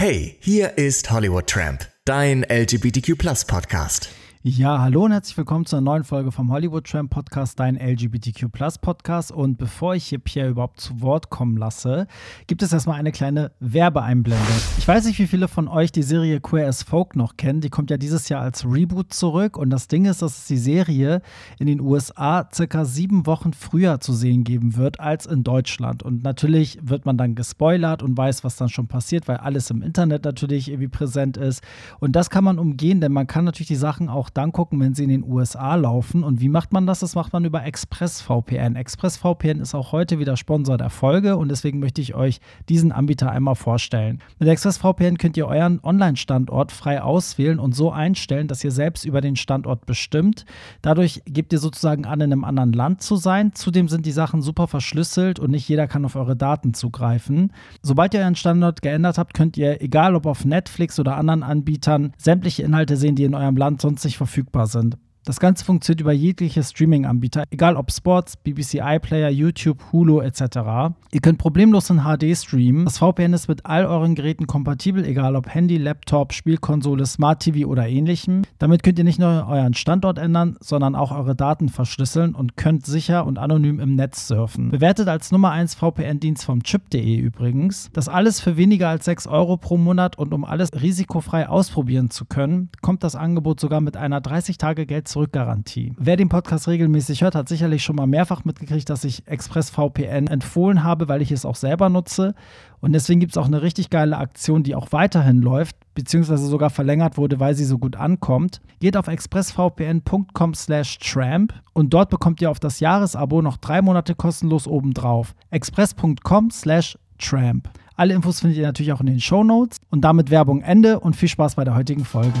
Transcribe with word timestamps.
Hey, 0.00 0.38
hier 0.40 0.78
ist 0.78 1.10
Hollywood 1.10 1.46
Tramp, 1.46 1.86
dein 2.06 2.42
LGBTQ 2.42 3.18
Podcast. 3.44 4.08
Ja, 4.42 4.80
hallo 4.80 5.04
und 5.04 5.12
herzlich 5.12 5.36
willkommen 5.36 5.66
zu 5.66 5.76
einer 5.76 5.84
neuen 5.84 6.02
Folge 6.02 6.32
vom 6.32 6.50
Hollywood 6.50 6.86
Tramp 6.86 7.10
Podcast, 7.10 7.60
dein 7.60 7.76
LGBTQ 7.76 8.46
Podcast. 8.80 9.32
Und 9.32 9.58
bevor 9.58 9.94
ich 9.94 10.06
hier 10.06 10.18
Pierre 10.18 10.48
überhaupt 10.48 10.80
zu 10.80 11.02
Wort 11.02 11.28
kommen 11.28 11.58
lasse, 11.58 12.06
gibt 12.46 12.62
es 12.62 12.72
erstmal 12.72 12.98
eine 12.98 13.12
kleine 13.12 13.52
Werbeeinblendung. 13.60 14.46
Ich 14.78 14.88
weiß 14.88 15.04
nicht, 15.04 15.18
wie 15.18 15.26
viele 15.26 15.46
von 15.46 15.68
euch 15.68 15.92
die 15.92 16.02
Serie 16.02 16.40
Queer 16.40 16.68
as 16.68 16.82
Folk 16.82 17.16
noch 17.16 17.36
kennen. 17.36 17.60
Die 17.60 17.68
kommt 17.68 17.90
ja 17.90 17.98
dieses 17.98 18.30
Jahr 18.30 18.40
als 18.40 18.64
Reboot 18.64 19.12
zurück. 19.12 19.58
Und 19.58 19.68
das 19.68 19.88
Ding 19.88 20.06
ist, 20.06 20.22
dass 20.22 20.38
es 20.38 20.46
die 20.46 20.56
Serie 20.56 21.20
in 21.58 21.66
den 21.66 21.82
USA 21.82 22.48
circa 22.50 22.86
sieben 22.86 23.26
Wochen 23.26 23.52
früher 23.52 24.00
zu 24.00 24.14
sehen 24.14 24.44
geben 24.44 24.74
wird 24.74 25.00
als 25.00 25.26
in 25.26 25.44
Deutschland. 25.44 26.02
Und 26.02 26.24
natürlich 26.24 26.78
wird 26.80 27.04
man 27.04 27.18
dann 27.18 27.34
gespoilert 27.34 28.02
und 28.02 28.16
weiß, 28.16 28.42
was 28.42 28.56
dann 28.56 28.70
schon 28.70 28.88
passiert, 28.88 29.28
weil 29.28 29.36
alles 29.36 29.68
im 29.68 29.82
Internet 29.82 30.24
natürlich 30.24 30.70
irgendwie 30.70 30.88
präsent 30.88 31.36
ist. 31.36 31.62
Und 31.98 32.16
das 32.16 32.30
kann 32.30 32.42
man 32.42 32.58
umgehen, 32.58 33.02
denn 33.02 33.12
man 33.12 33.26
kann 33.26 33.44
natürlich 33.44 33.68
die 33.68 33.76
Sachen 33.76 34.08
auch 34.08 34.29
dann 34.34 34.52
gucken, 34.52 34.80
wenn 34.80 34.94
sie 34.94 35.04
in 35.04 35.10
den 35.10 35.24
USA 35.24 35.74
laufen. 35.74 36.24
Und 36.24 36.40
wie 36.40 36.48
macht 36.48 36.72
man 36.72 36.86
das? 36.86 37.00
Das 37.00 37.14
macht 37.14 37.32
man 37.32 37.44
über 37.44 37.64
ExpressVPN. 37.64 38.76
ExpressVPN 38.76 39.60
ist 39.60 39.74
auch 39.74 39.92
heute 39.92 40.18
wieder 40.18 40.36
Sponsor 40.36 40.76
der 40.76 40.90
Folge 40.90 41.36
und 41.36 41.50
deswegen 41.50 41.78
möchte 41.78 42.00
ich 42.00 42.14
euch 42.14 42.40
diesen 42.68 42.92
Anbieter 42.92 43.30
einmal 43.30 43.54
vorstellen. 43.54 44.20
Mit 44.38 44.48
ExpressVPN 44.48 45.18
könnt 45.18 45.36
ihr 45.36 45.46
euren 45.46 45.80
Online-Standort 45.82 46.72
frei 46.72 47.02
auswählen 47.02 47.58
und 47.58 47.74
so 47.74 47.90
einstellen, 47.90 48.48
dass 48.48 48.64
ihr 48.64 48.72
selbst 48.72 49.04
über 49.04 49.20
den 49.20 49.36
Standort 49.36 49.86
bestimmt. 49.86 50.44
Dadurch 50.82 51.22
gebt 51.26 51.52
ihr 51.52 51.58
sozusagen 51.58 52.04
an, 52.04 52.20
in 52.20 52.32
einem 52.32 52.44
anderen 52.44 52.72
Land 52.72 53.02
zu 53.02 53.16
sein. 53.16 53.52
Zudem 53.54 53.88
sind 53.88 54.06
die 54.06 54.12
Sachen 54.12 54.42
super 54.42 54.66
verschlüsselt 54.66 55.38
und 55.38 55.50
nicht 55.50 55.68
jeder 55.68 55.86
kann 55.86 56.04
auf 56.04 56.16
eure 56.16 56.36
Daten 56.36 56.74
zugreifen. 56.74 57.52
Sobald 57.82 58.14
ihr 58.14 58.20
euren 58.20 58.36
Standort 58.36 58.82
geändert 58.82 59.18
habt, 59.18 59.34
könnt 59.34 59.56
ihr, 59.56 59.82
egal 59.82 60.14
ob 60.14 60.26
auf 60.26 60.44
Netflix 60.44 60.98
oder 60.98 61.16
anderen 61.16 61.42
Anbietern, 61.42 62.12
sämtliche 62.16 62.62
Inhalte 62.62 62.96
sehen, 62.96 63.16
die 63.16 63.24
in 63.24 63.34
eurem 63.34 63.56
Land 63.56 63.80
sonst 63.80 64.04
nicht 64.04 64.16
verfügbar 64.20 64.66
sind. 64.66 64.98
Das 65.24 65.38
Ganze 65.38 65.66
funktioniert 65.66 66.00
über 66.00 66.12
jegliche 66.12 66.62
Streaming-Anbieter, 66.62 67.44
egal 67.50 67.76
ob 67.76 67.92
Sports, 67.92 68.38
BBC 68.38 68.80
iPlayer, 68.82 69.28
YouTube, 69.28 69.78
Hulu 69.92 70.20
etc. 70.22 70.94
Ihr 71.12 71.20
könnt 71.20 71.36
problemlos 71.36 71.90
in 71.90 72.00
HD 72.04 72.34
streamen. 72.34 72.86
Das 72.86 72.96
VPN 72.96 73.34
ist 73.34 73.46
mit 73.46 73.66
all 73.66 73.84
euren 73.84 74.14
Geräten 74.14 74.46
kompatibel, 74.46 75.04
egal 75.04 75.36
ob 75.36 75.52
Handy, 75.52 75.76
Laptop, 75.76 76.32
Spielkonsole, 76.32 77.04
Smart 77.04 77.42
TV 77.42 77.68
oder 77.68 77.86
ähnlichem. 77.86 78.42
Damit 78.58 78.82
könnt 78.82 78.98
ihr 78.98 79.04
nicht 79.04 79.18
nur 79.18 79.46
euren 79.46 79.74
Standort 79.74 80.18
ändern, 80.18 80.56
sondern 80.60 80.94
auch 80.94 81.12
eure 81.12 81.36
Daten 81.36 81.68
verschlüsseln 81.68 82.34
und 82.34 82.56
könnt 82.56 82.86
sicher 82.86 83.26
und 83.26 83.38
anonym 83.38 83.78
im 83.78 83.96
Netz 83.96 84.26
surfen. 84.26 84.70
Bewertet 84.70 85.08
als 85.08 85.32
Nummer 85.32 85.50
1 85.50 85.74
VPN-Dienst 85.74 86.44
vom 86.44 86.62
Chip.de 86.62 87.16
übrigens. 87.16 87.90
Das 87.92 88.08
alles 88.08 88.40
für 88.40 88.56
weniger 88.56 88.88
als 88.88 89.04
6 89.04 89.26
Euro 89.26 89.58
pro 89.58 89.76
Monat 89.76 90.16
und 90.16 90.32
um 90.32 90.46
alles 90.46 90.70
risikofrei 90.72 91.46
ausprobieren 91.46 92.08
zu 92.08 92.24
können, 92.24 92.70
kommt 92.80 93.04
das 93.04 93.16
Angebot 93.16 93.60
sogar 93.60 93.82
mit 93.82 93.98
einer 93.98 94.22
30 94.22 94.56
Tage 94.56 94.86
Geld 94.86 95.09
Zurückgarantie. 95.10 95.92
Wer 95.98 96.16
den 96.16 96.28
Podcast 96.28 96.68
regelmäßig 96.68 97.22
hört, 97.22 97.34
hat 97.34 97.48
sicherlich 97.48 97.82
schon 97.82 97.96
mal 97.96 98.06
mehrfach 98.06 98.44
mitgekriegt, 98.44 98.88
dass 98.88 99.04
ich 99.04 99.26
ExpressVPN 99.26 100.28
empfohlen 100.28 100.82
habe, 100.82 101.08
weil 101.08 101.22
ich 101.22 101.32
es 101.32 101.44
auch 101.44 101.56
selber 101.56 101.88
nutze. 101.88 102.34
Und 102.80 102.92
deswegen 102.92 103.20
gibt 103.20 103.32
es 103.32 103.36
auch 103.36 103.46
eine 103.46 103.62
richtig 103.62 103.90
geile 103.90 104.16
Aktion, 104.16 104.62
die 104.62 104.74
auch 104.74 104.92
weiterhin 104.92 105.42
läuft, 105.42 105.76
beziehungsweise 105.94 106.46
sogar 106.46 106.70
verlängert 106.70 107.18
wurde, 107.18 107.40
weil 107.40 107.54
sie 107.54 107.64
so 107.64 107.78
gut 107.78 107.96
ankommt. 107.96 108.60
Geht 108.80 108.96
auf 108.96 109.08
expressvpn.com 109.08 110.54
slash 110.54 110.98
tramp 110.98 111.52
und 111.72 111.92
dort 111.92 112.10
bekommt 112.10 112.40
ihr 112.40 112.50
auf 112.50 112.60
das 112.60 112.80
Jahresabo 112.80 113.42
noch 113.42 113.58
drei 113.58 113.82
Monate 113.82 114.14
kostenlos 114.14 114.66
obendrauf. 114.66 115.34
express.com 115.50 116.50
slash 116.50 116.96
tramp. 117.18 117.68
Alle 117.96 118.14
Infos 118.14 118.40
findet 118.40 118.58
ihr 118.58 118.66
natürlich 118.66 118.92
auch 118.92 119.00
in 119.00 119.06
den 119.06 119.20
Show 119.20 119.44
Notes. 119.44 119.76
Und 119.90 120.00
damit 120.00 120.30
Werbung 120.30 120.62
Ende 120.62 121.00
und 121.00 121.16
viel 121.16 121.28
Spaß 121.28 121.56
bei 121.56 121.64
der 121.64 121.74
heutigen 121.74 122.06
Folge. 122.06 122.32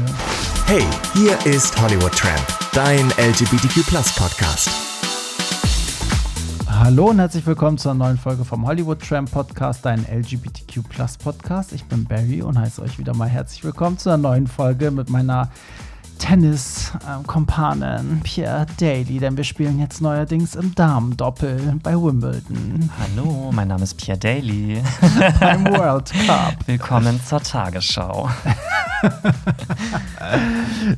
Hey, 0.72 0.86
hier 1.14 1.36
ist 1.52 1.82
Hollywood 1.82 2.12
Tramp, 2.12 2.46
dein 2.72 3.08
LGBTQ 3.18 3.84
Podcast. 4.16 4.70
Hallo 6.68 7.06
und 7.06 7.18
herzlich 7.18 7.44
willkommen 7.44 7.76
zu 7.76 7.88
einer 7.88 7.98
neuen 7.98 8.16
Folge 8.16 8.44
vom 8.44 8.64
Hollywood 8.64 9.00
Tramp 9.00 9.32
Podcast, 9.32 9.84
dein 9.84 10.06
LGBTQ 10.06 10.84
Podcast. 11.24 11.72
Ich 11.72 11.86
bin 11.86 12.04
Barry 12.04 12.42
und 12.42 12.56
heiße 12.56 12.80
euch 12.82 13.00
wieder 13.00 13.16
mal 13.16 13.28
herzlich 13.28 13.64
willkommen 13.64 13.98
zu 13.98 14.10
einer 14.10 14.18
neuen 14.18 14.46
Folge 14.46 14.92
mit 14.92 15.10
meiner 15.10 15.50
Tennis-Kompanen 16.20 18.20
Pierre 18.22 18.66
Daly, 18.78 19.18
denn 19.18 19.38
wir 19.38 19.44
spielen 19.44 19.80
jetzt 19.80 20.02
neuerdings 20.02 20.54
im 20.54 20.74
Damendoppel 20.74 21.78
bei 21.82 21.94
Wimbledon. 21.94 22.90
Hallo, 23.00 23.50
mein 23.52 23.68
Name 23.68 23.82
ist 23.82 23.94
Pierre 23.94 24.18
Daly. 24.18 24.82
Beim 25.40 25.64
World 25.64 26.12
Cup. 26.26 26.56
Willkommen 26.66 27.18
zur 27.24 27.42
Tagesschau. 27.42 28.28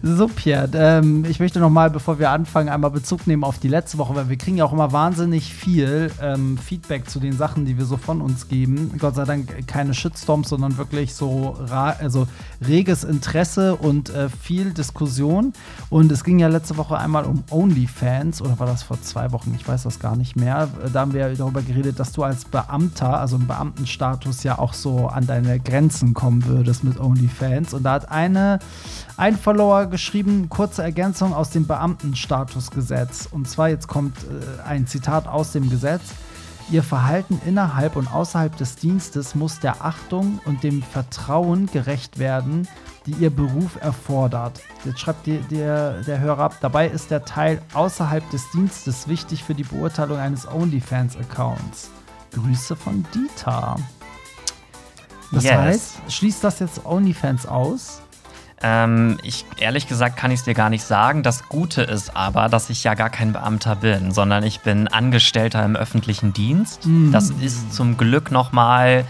so, 0.02 0.26
Pierre, 0.26 0.68
ähm, 0.74 1.24
ich 1.24 1.38
möchte 1.38 1.60
noch 1.60 1.70
mal, 1.70 1.88
bevor 1.88 2.18
wir 2.18 2.30
anfangen, 2.30 2.68
einmal 2.68 2.90
Bezug 2.90 3.28
nehmen 3.28 3.44
auf 3.44 3.60
die 3.60 3.68
letzte 3.68 3.98
Woche, 3.98 4.16
weil 4.16 4.28
wir 4.28 4.36
kriegen 4.36 4.56
ja 4.56 4.64
auch 4.64 4.72
immer 4.72 4.90
wahnsinnig 4.90 5.54
viel 5.54 6.10
ähm, 6.20 6.58
Feedback 6.58 7.08
zu 7.08 7.20
den 7.20 7.36
Sachen, 7.36 7.64
die 7.64 7.78
wir 7.78 7.84
so 7.84 7.96
von 7.96 8.20
uns 8.20 8.48
geben. 8.48 8.90
Gott 8.98 9.14
sei 9.14 9.24
Dank 9.24 9.68
keine 9.68 9.94
Shitstorms, 9.94 10.48
sondern 10.48 10.78
wirklich 10.78 11.14
so 11.14 11.56
also 11.70 12.26
reges 12.66 13.04
Interesse 13.04 13.76
und 13.76 14.10
äh, 14.10 14.28
viel 14.28 14.72
Diskussion. 14.72 15.52
Und 15.90 16.10
es 16.12 16.24
ging 16.24 16.38
ja 16.38 16.48
letzte 16.48 16.76
Woche 16.76 16.98
einmal 16.98 17.24
um 17.24 17.44
OnlyFans 17.50 18.42
oder 18.42 18.58
war 18.58 18.66
das 18.66 18.82
vor 18.82 19.00
zwei 19.00 19.32
Wochen? 19.32 19.54
Ich 19.58 19.66
weiß 19.66 19.84
das 19.84 19.98
gar 19.98 20.16
nicht 20.16 20.36
mehr. 20.36 20.68
Da 20.92 21.00
haben 21.00 21.12
wir 21.12 21.34
darüber 21.34 21.62
geredet, 21.62 21.98
dass 21.98 22.12
du 22.12 22.22
als 22.22 22.44
Beamter, 22.44 23.20
also 23.20 23.36
im 23.36 23.46
Beamtenstatus, 23.46 24.42
ja 24.42 24.58
auch 24.58 24.74
so 24.74 25.08
an 25.08 25.26
deine 25.26 25.60
Grenzen 25.60 26.14
kommen 26.14 26.44
würdest 26.46 26.84
mit 26.84 26.98
OnlyFans. 26.98 27.74
Und 27.74 27.82
da 27.82 27.92
hat 27.92 28.10
eine, 28.10 28.58
ein 29.16 29.36
Follower 29.36 29.86
geschrieben, 29.86 30.48
kurze 30.48 30.82
Ergänzung 30.82 31.34
aus 31.34 31.50
dem 31.50 31.66
Beamtenstatusgesetz. 31.66 33.28
Und 33.30 33.48
zwar 33.48 33.68
jetzt 33.68 33.88
kommt 33.88 34.16
äh, 34.18 34.62
ein 34.68 34.86
Zitat 34.86 35.26
aus 35.26 35.52
dem 35.52 35.70
Gesetz. 35.70 36.02
Ihr 36.70 36.82
Verhalten 36.82 37.40
innerhalb 37.44 37.96
und 37.96 38.12
außerhalb 38.12 38.56
des 38.56 38.76
Dienstes 38.76 39.34
muss 39.34 39.60
der 39.60 39.84
Achtung 39.84 40.40
und 40.44 40.62
dem 40.62 40.82
Vertrauen 40.82 41.66
gerecht 41.66 42.18
werden, 42.18 42.68
die 43.06 43.12
ihr 43.12 43.30
Beruf 43.30 43.76
erfordert. 43.80 44.60
Jetzt 44.84 45.00
schreibt 45.00 45.26
die, 45.26 45.38
der, 45.38 46.02
der 46.02 46.20
Hörer 46.20 46.44
ab, 46.44 46.56
dabei 46.60 46.88
ist 46.88 47.10
der 47.10 47.24
Teil 47.24 47.60
außerhalb 47.74 48.28
des 48.30 48.50
Dienstes 48.50 49.08
wichtig 49.08 49.44
für 49.44 49.54
die 49.54 49.64
Beurteilung 49.64 50.18
eines 50.18 50.46
OnlyFans-Accounts. 50.46 51.90
Grüße 52.32 52.76
von 52.76 53.04
Dieter. 53.14 53.76
Das 55.32 55.44
yes. 55.44 55.52
heißt, 55.52 55.92
schließt 56.08 56.44
das 56.44 56.58
jetzt 56.60 56.84
OnlyFans 56.84 57.46
aus? 57.46 58.02
Ähm, 58.62 59.18
ich, 59.22 59.44
ehrlich 59.58 59.88
gesagt 59.88 60.16
kann 60.16 60.30
ich 60.30 60.40
es 60.40 60.44
dir 60.44 60.54
gar 60.54 60.70
nicht 60.70 60.84
sagen. 60.84 61.22
Das 61.22 61.48
Gute 61.48 61.82
ist 61.82 62.16
aber, 62.16 62.48
dass 62.48 62.70
ich 62.70 62.84
ja 62.84 62.94
gar 62.94 63.10
kein 63.10 63.32
Beamter 63.32 63.76
bin, 63.76 64.12
sondern 64.12 64.44
ich 64.44 64.60
bin 64.60 64.88
Angestellter 64.88 65.64
im 65.64 65.74
öffentlichen 65.74 66.32
Dienst. 66.32 66.86
Mm. 66.86 67.10
Das 67.10 67.30
ist 67.30 67.74
zum 67.74 67.96
Glück 67.96 68.30
noch 68.30 68.52
mal 68.52 69.04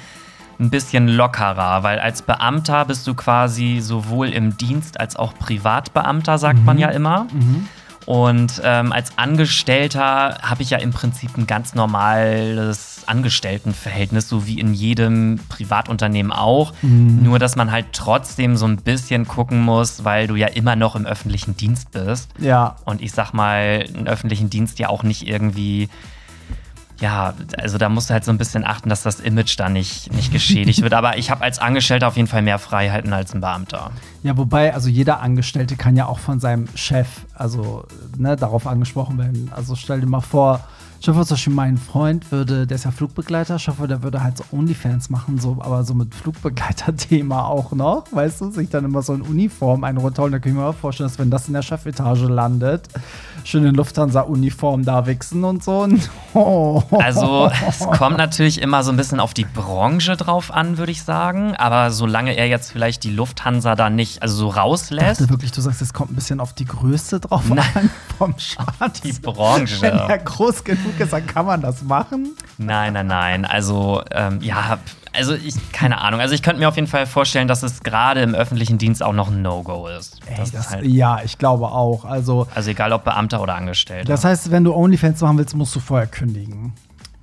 ein 0.58 0.70
bisschen 0.70 1.08
lockerer, 1.08 1.82
weil 1.82 1.98
als 1.98 2.22
Beamter 2.22 2.84
bist 2.84 3.06
du 3.06 3.14
quasi 3.14 3.80
sowohl 3.80 4.28
im 4.28 4.56
Dienst 4.56 4.98
als 5.00 5.16
auch 5.16 5.34
Privatbeamter, 5.34 6.38
sagt 6.38 6.60
mhm. 6.60 6.64
man 6.64 6.78
ja 6.78 6.88
immer. 6.88 7.26
Mhm. 7.32 7.68
Und 8.06 8.60
ähm, 8.64 8.92
als 8.92 9.16
Angestellter 9.16 10.38
habe 10.42 10.62
ich 10.62 10.70
ja 10.70 10.78
im 10.78 10.90
Prinzip 10.90 11.36
ein 11.36 11.46
ganz 11.46 11.74
normales 11.74 13.04
Angestelltenverhältnis, 13.06 14.28
so 14.28 14.46
wie 14.46 14.58
in 14.58 14.74
jedem 14.74 15.40
Privatunternehmen 15.48 16.32
auch. 16.32 16.72
Mhm. 16.82 17.22
Nur, 17.22 17.38
dass 17.38 17.56
man 17.56 17.70
halt 17.70 17.86
trotzdem 17.92 18.56
so 18.56 18.66
ein 18.66 18.76
bisschen 18.76 19.26
gucken 19.26 19.60
muss, 19.60 20.04
weil 20.04 20.26
du 20.26 20.36
ja 20.36 20.48
immer 20.48 20.76
noch 20.76 20.96
im 20.96 21.06
öffentlichen 21.06 21.56
Dienst 21.56 21.92
bist. 21.92 22.30
Ja. 22.38 22.76
Und 22.84 23.02
ich 23.02 23.12
sag 23.12 23.32
mal, 23.32 23.84
einen 23.94 24.08
öffentlichen 24.08 24.50
Dienst 24.50 24.78
ja 24.78 24.88
auch 24.88 25.02
nicht 25.02 25.26
irgendwie 25.26 25.88
ja, 27.02 27.34
also 27.58 27.78
da 27.78 27.88
musst 27.88 28.08
du 28.08 28.14
halt 28.14 28.24
so 28.24 28.30
ein 28.30 28.38
bisschen 28.38 28.64
achten, 28.64 28.88
dass 28.88 29.02
das 29.02 29.18
Image 29.18 29.58
da 29.58 29.68
nicht, 29.68 30.12
nicht 30.14 30.32
geschädigt 30.32 30.82
wird. 30.82 30.94
Aber 30.94 31.18
ich 31.18 31.32
habe 31.32 31.42
als 31.42 31.58
Angestellter 31.58 32.06
auf 32.06 32.16
jeden 32.16 32.28
Fall 32.28 32.42
mehr 32.42 32.60
Freiheiten 32.60 33.12
als 33.12 33.34
ein 33.34 33.40
Beamter. 33.40 33.90
Ja, 34.22 34.36
wobei, 34.36 34.72
also 34.72 34.88
jeder 34.88 35.20
Angestellte 35.20 35.74
kann 35.74 35.96
ja 35.96 36.06
auch 36.06 36.20
von 36.20 36.38
seinem 36.38 36.68
Chef, 36.76 37.08
also 37.34 37.84
ne, 38.16 38.36
darauf 38.36 38.68
angesprochen 38.68 39.18
werden. 39.18 39.50
Also 39.54 39.74
stell 39.74 40.00
dir 40.00 40.06
mal 40.06 40.20
vor, 40.20 40.60
ich 41.02 41.08
hoffe, 41.08 41.26
zum 41.26 41.34
Beispiel 41.34 41.52
mein 41.52 41.78
Freund 41.78 42.30
würde, 42.30 42.64
der 42.64 42.76
ist 42.76 42.84
ja 42.84 42.92
Flugbegleiter, 42.92 43.56
ich 43.56 43.66
hoffe, 43.66 43.88
der 43.88 44.04
würde 44.04 44.22
halt 44.22 44.38
so 44.38 44.44
Onlyfans 44.52 45.10
machen, 45.10 45.40
so, 45.40 45.56
aber 45.58 45.82
so 45.82 45.94
mit 45.94 46.14
Flugbegleiter-Thema 46.14 47.44
auch 47.44 47.72
noch, 47.72 48.04
weißt 48.12 48.40
du, 48.40 48.52
sich 48.52 48.68
dann 48.70 48.84
immer 48.84 49.02
so 49.02 49.12
in 49.12 49.22
Uniform 49.22 49.82
einen 49.82 49.98
runterholen, 49.98 50.30
da 50.30 50.38
kann 50.38 50.52
ich 50.52 50.56
mir 50.56 50.62
mal 50.62 50.72
vorstellen, 50.72 51.08
dass 51.08 51.18
wenn 51.18 51.28
das 51.28 51.48
in 51.48 51.54
der 51.54 51.62
Chefetage 51.62 52.28
landet, 52.28 52.86
schön 53.42 53.66
in 53.66 53.74
Lufthansa-Uniform 53.74 54.84
da 54.84 55.04
wichsen 55.06 55.42
und 55.42 55.64
so. 55.64 55.88
Also, 56.92 57.50
es 57.68 57.80
kommt 57.80 58.16
natürlich 58.16 58.60
immer 58.60 58.82
so 58.82 58.90
ein 58.90 58.96
bisschen 58.96 59.20
auf 59.20 59.34
die 59.34 59.44
Branche 59.44 60.16
drauf 60.16 60.52
an, 60.52 60.78
würde 60.78 60.92
ich 60.92 61.02
sagen, 61.02 61.54
aber 61.56 61.90
solange 61.90 62.36
er 62.36 62.46
jetzt 62.46 62.70
vielleicht 62.70 63.04
die 63.04 63.10
Lufthansa 63.10 63.74
da 63.74 63.90
nicht, 63.90 64.22
also 64.22 64.36
so 64.36 64.48
rauslässt. 64.48 65.20
Ich 65.20 65.30
wirklich, 65.30 65.52
du 65.52 65.60
sagst, 65.60 65.82
es 65.82 65.92
kommt 65.92 66.12
ein 66.12 66.14
bisschen 66.14 66.40
auf 66.40 66.52
die 66.52 66.64
Größe 66.64 67.20
drauf 67.20 67.48
Nein. 67.48 67.64
an 67.74 67.90
vom 68.18 68.34
Schatz. 68.38 69.00
Die 69.02 69.12
Branche. 69.12 69.82
Wenn 69.82 69.98
er 69.98 70.18
groß 70.18 70.64
genug 70.64 70.91
Lukas, 70.92 71.10
dann 71.10 71.26
kann 71.26 71.46
man 71.46 71.60
das 71.60 71.82
machen? 71.82 72.36
Nein, 72.58 72.92
nein, 72.92 73.06
nein. 73.06 73.44
Also, 73.44 74.02
ähm, 74.10 74.38
ja, 74.40 74.78
also 75.14 75.34
ich, 75.34 75.54
keine 75.72 76.00
Ahnung. 76.00 76.20
Also 76.20 76.34
ich 76.34 76.42
könnte 76.42 76.60
mir 76.60 76.68
auf 76.68 76.76
jeden 76.76 76.88
Fall 76.88 77.06
vorstellen, 77.06 77.48
dass 77.48 77.62
es 77.62 77.82
gerade 77.82 78.22
im 78.22 78.34
öffentlichen 78.34 78.78
Dienst 78.78 79.02
auch 79.02 79.12
noch 79.12 79.30
ein 79.30 79.42
No-Go 79.42 79.88
ist. 79.88 80.20
Ey, 80.26 80.36
Das 80.36 80.52
das, 80.52 80.66
ist 80.66 80.70
halt, 80.72 80.84
ja, 80.86 81.20
ich 81.24 81.38
glaube 81.38 81.66
auch. 81.66 82.04
Also, 82.04 82.46
also 82.54 82.70
egal 82.70 82.92
ob 82.92 83.04
Beamter 83.04 83.42
oder 83.42 83.54
Angestellter. 83.54 84.06
das 84.08 84.24
heißt, 84.24 84.50
wenn 84.50 84.64
du 84.64 84.74
OnlyFans 84.74 85.20
machen 85.20 85.38
willst, 85.38 85.54
musst 85.56 85.74
du 85.74 85.80
vorher 85.80 86.06
kündigen. 86.06 86.72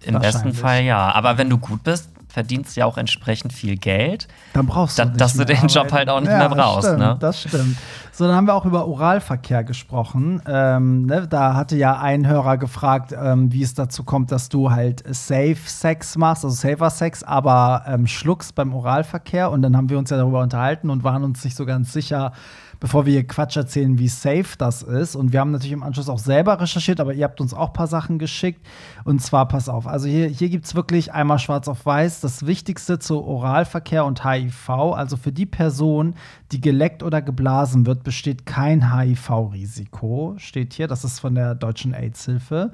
Im 0.01 0.19
besten. 0.19 0.54
Fall 0.54 0.83
ja. 0.83 1.12
Aber 1.12 1.38
wenn 1.38 1.50
du 1.50 1.57
gut 1.57 1.83
bist, 1.83 2.10
verdienst 2.30 2.78
ja 2.78 2.86
auch 2.86 2.98
entsprechend 2.98 3.52
viel 3.52 3.76
Geld. 3.76 4.28
Dann 4.54 4.68
brauchst 4.68 5.00
du 5.00 5.04
Da- 5.04 5.10
dass 5.10 5.34
du 5.34 5.44
den 5.46 5.68
Job 5.68 5.78
arbeiten. 5.88 5.94
halt 5.96 6.10
auch 6.10 6.20
nicht 6.22 6.30
ja, 6.31 6.38
mehr 6.38 6.50
brauchst, 6.50 6.86
Das 6.88 6.94
stimmt, 6.94 7.00
ne? 7.00 7.18
das 7.20 7.42
stimmt. 7.42 7.78
So, 8.12 8.28
dann 8.28 8.36
haben 8.36 8.48
wir 8.48 8.54
auch 8.54 8.66
über 8.66 8.88
Oralverkehr 8.88 9.64
gesprochen. 9.64 10.42
Ähm, 10.46 11.06
ne, 11.06 11.28
da 11.28 11.56
hatte 11.56 11.76
ja 11.78 11.98
ein 12.00 12.28
Hörer 12.28 12.58
gefragt, 12.58 13.16
ähm, 13.20 13.52
wie 13.52 13.64
es 13.64 13.74
dazu 13.74 14.04
kommt, 14.04 14.31
dass 14.31 14.50
du 14.50 14.72
halt 14.72 15.04
Safe 15.14 15.56
Sex 15.66 16.18
machst, 16.18 16.44
also 16.46 16.56
Safer 16.56 16.90
Sex, 16.90 17.24
aber 17.24 17.84
ähm, 17.88 18.08
schluckst 18.08 18.56
beim 18.56 18.74
Oralverkehr. 18.74 19.50
Und 19.52 19.62
dann 19.62 19.76
haben 19.76 19.90
wir 19.90 19.98
uns 19.98 20.10
ja 20.10 20.18
darüber 20.18 20.42
unterhalten 20.42 20.90
und 20.90 21.04
waren 21.04 21.24
uns 21.24 21.44
nicht 21.44 21.56
so 21.56 21.66
ganz 21.66 21.94
sicher, 21.94 22.34
bevor 22.80 23.06
wir 23.06 23.14
hier 23.14 23.28
Quatsch 23.28 23.58
erzählen, 23.58 24.00
wie 24.00 24.08
safe 24.08 24.58
das 24.58 24.81
ist. 24.84 25.16
Und 25.16 25.34
wir 25.34 25.40
haben 25.40 25.52
natürlich 25.52 25.74
im 25.74 25.84
Anschluss 25.84 26.10
auch 26.10 26.20
selber 26.20 26.60
recherchiert, 26.60 27.00
aber 27.00 27.14
ihr 27.14 27.24
habt 27.26 27.42
uns 27.42 27.54
auch 27.54 27.68
ein 27.68 27.74
paar 27.74 27.88
Sachen 27.88 28.20
geschickt. 28.20 28.66
Und 29.04 29.22
zwar, 29.22 29.48
pass 29.48 29.70
auf, 29.70 29.88
also 29.88 30.08
hier, 30.08 30.28
hier 30.28 30.50
gibt 30.50 30.66
es 30.66 30.76
wirklich 30.76 31.14
einmal 31.14 31.40
schwarz 31.40 31.68
auf 31.68 31.86
weiß 31.86 32.22
das 32.22 32.46
Wichtigste 32.46 33.00
zu 33.00 33.24
Oralverkehr 33.24 34.06
und 34.06 34.24
HIV. 34.24 34.70
Also 34.70 35.18
für 35.18 35.31
die 35.31 35.46
Person, 35.46 36.16
die 36.51 36.62
geleckt 36.62 37.04
oder 37.04 37.22
geblasen 37.22 37.86
wird, 37.86 38.04
besteht 38.04 38.46
kein 38.46 38.94
HIV-Risiko. 38.94 40.36
Steht 40.38 40.74
hier, 40.74 40.88
das 40.88 41.04
ist 41.04 41.19
von 41.19 41.36
der 41.36 41.54
Deutschen 41.54 41.94
AIDS-Hilfe. 41.94 42.72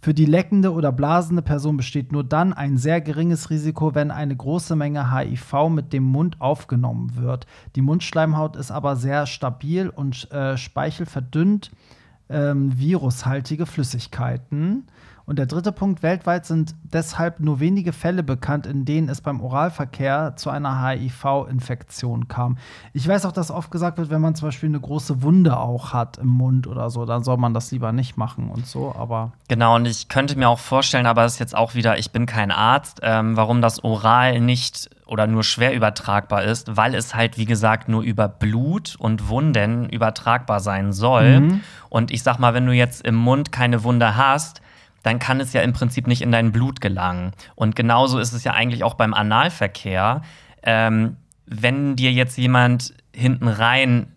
Für 0.00 0.14
die 0.14 0.24
leckende 0.24 0.72
oder 0.72 0.92
blasende 0.92 1.42
Person 1.42 1.76
besteht 1.76 2.10
nur 2.10 2.24
dann 2.24 2.52
ein 2.54 2.78
sehr 2.78 3.00
geringes 3.00 3.50
Risiko, 3.50 3.94
wenn 3.94 4.10
eine 4.10 4.34
große 4.34 4.76
Menge 4.76 5.14
HIV 5.14 5.68
mit 5.68 5.92
dem 5.92 6.04
Mund 6.04 6.40
aufgenommen 6.40 7.16
wird. 7.16 7.46
Die 7.76 7.82
Mundschleimhaut 7.82 8.56
ist 8.56 8.70
aber 8.70 8.96
sehr 8.96 9.26
stabil 9.26 9.88
und 9.88 10.30
äh, 10.32 10.56
Speichel 10.56 11.06
ähm, 12.30 12.78
virushaltige 12.78 13.66
Flüssigkeiten. 13.66 14.84
Und 15.28 15.38
der 15.38 15.44
dritte 15.44 15.72
Punkt, 15.72 16.02
weltweit 16.02 16.46
sind 16.46 16.74
deshalb 16.84 17.38
nur 17.38 17.60
wenige 17.60 17.92
Fälle 17.92 18.22
bekannt, 18.22 18.64
in 18.64 18.86
denen 18.86 19.10
es 19.10 19.20
beim 19.20 19.42
Oralverkehr 19.42 20.36
zu 20.36 20.48
einer 20.48 20.82
HIV-Infektion 20.82 22.28
kam. 22.28 22.56
Ich 22.94 23.06
weiß 23.06 23.26
auch, 23.26 23.32
dass 23.32 23.50
oft 23.50 23.70
gesagt 23.70 23.98
wird, 23.98 24.08
wenn 24.08 24.22
man 24.22 24.36
zum 24.36 24.48
Beispiel 24.48 24.70
eine 24.70 24.80
große 24.80 25.20
Wunde 25.20 25.58
auch 25.58 25.92
hat 25.92 26.16
im 26.16 26.28
Mund 26.28 26.66
oder 26.66 26.88
so, 26.88 27.04
dann 27.04 27.24
soll 27.24 27.36
man 27.36 27.52
das 27.52 27.70
lieber 27.70 27.92
nicht 27.92 28.16
machen 28.16 28.48
und 28.48 28.66
so, 28.66 28.94
aber 28.98 29.32
Genau, 29.48 29.76
und 29.76 29.84
ich 29.84 30.08
könnte 30.08 30.38
mir 30.38 30.48
auch 30.48 30.58
vorstellen, 30.58 31.04
aber 31.04 31.24
das 31.24 31.34
ist 31.34 31.40
jetzt 31.40 31.54
auch 31.54 31.74
wieder, 31.74 31.98
ich 31.98 32.10
bin 32.10 32.24
kein 32.24 32.50
Arzt, 32.50 33.00
ähm, 33.02 33.36
warum 33.36 33.60
das 33.60 33.84
oral 33.84 34.40
nicht 34.40 34.88
oder 35.04 35.26
nur 35.26 35.44
schwer 35.44 35.74
übertragbar 35.74 36.44
ist, 36.44 36.74
weil 36.74 36.94
es 36.94 37.14
halt, 37.14 37.36
wie 37.36 37.44
gesagt, 37.44 37.90
nur 37.90 38.00
über 38.00 38.28
Blut 38.28 38.96
und 38.98 39.28
Wunden 39.28 39.90
übertragbar 39.90 40.60
sein 40.60 40.94
soll. 40.94 41.60
Und 41.90 42.10
ich 42.10 42.22
sag 42.22 42.38
mal, 42.38 42.54
wenn 42.54 42.64
du 42.64 42.72
jetzt 42.72 43.06
im 43.06 43.14
Mund 43.14 43.52
keine 43.52 43.84
Wunde 43.84 44.16
hast, 44.16 44.62
dann 45.08 45.18
kann 45.18 45.40
es 45.40 45.54
ja 45.54 45.62
im 45.62 45.72
Prinzip 45.72 46.06
nicht 46.06 46.20
in 46.20 46.30
dein 46.30 46.52
Blut 46.52 46.82
gelangen. 46.82 47.32
Und 47.54 47.74
genauso 47.74 48.18
ist 48.18 48.34
es 48.34 48.44
ja 48.44 48.52
eigentlich 48.52 48.84
auch 48.84 48.92
beim 48.92 49.14
Analverkehr. 49.14 50.20
Ähm, 50.62 51.16
wenn 51.46 51.96
dir 51.96 52.12
jetzt 52.12 52.36
jemand 52.36 52.92
hinten 53.14 53.48
rein 53.48 54.08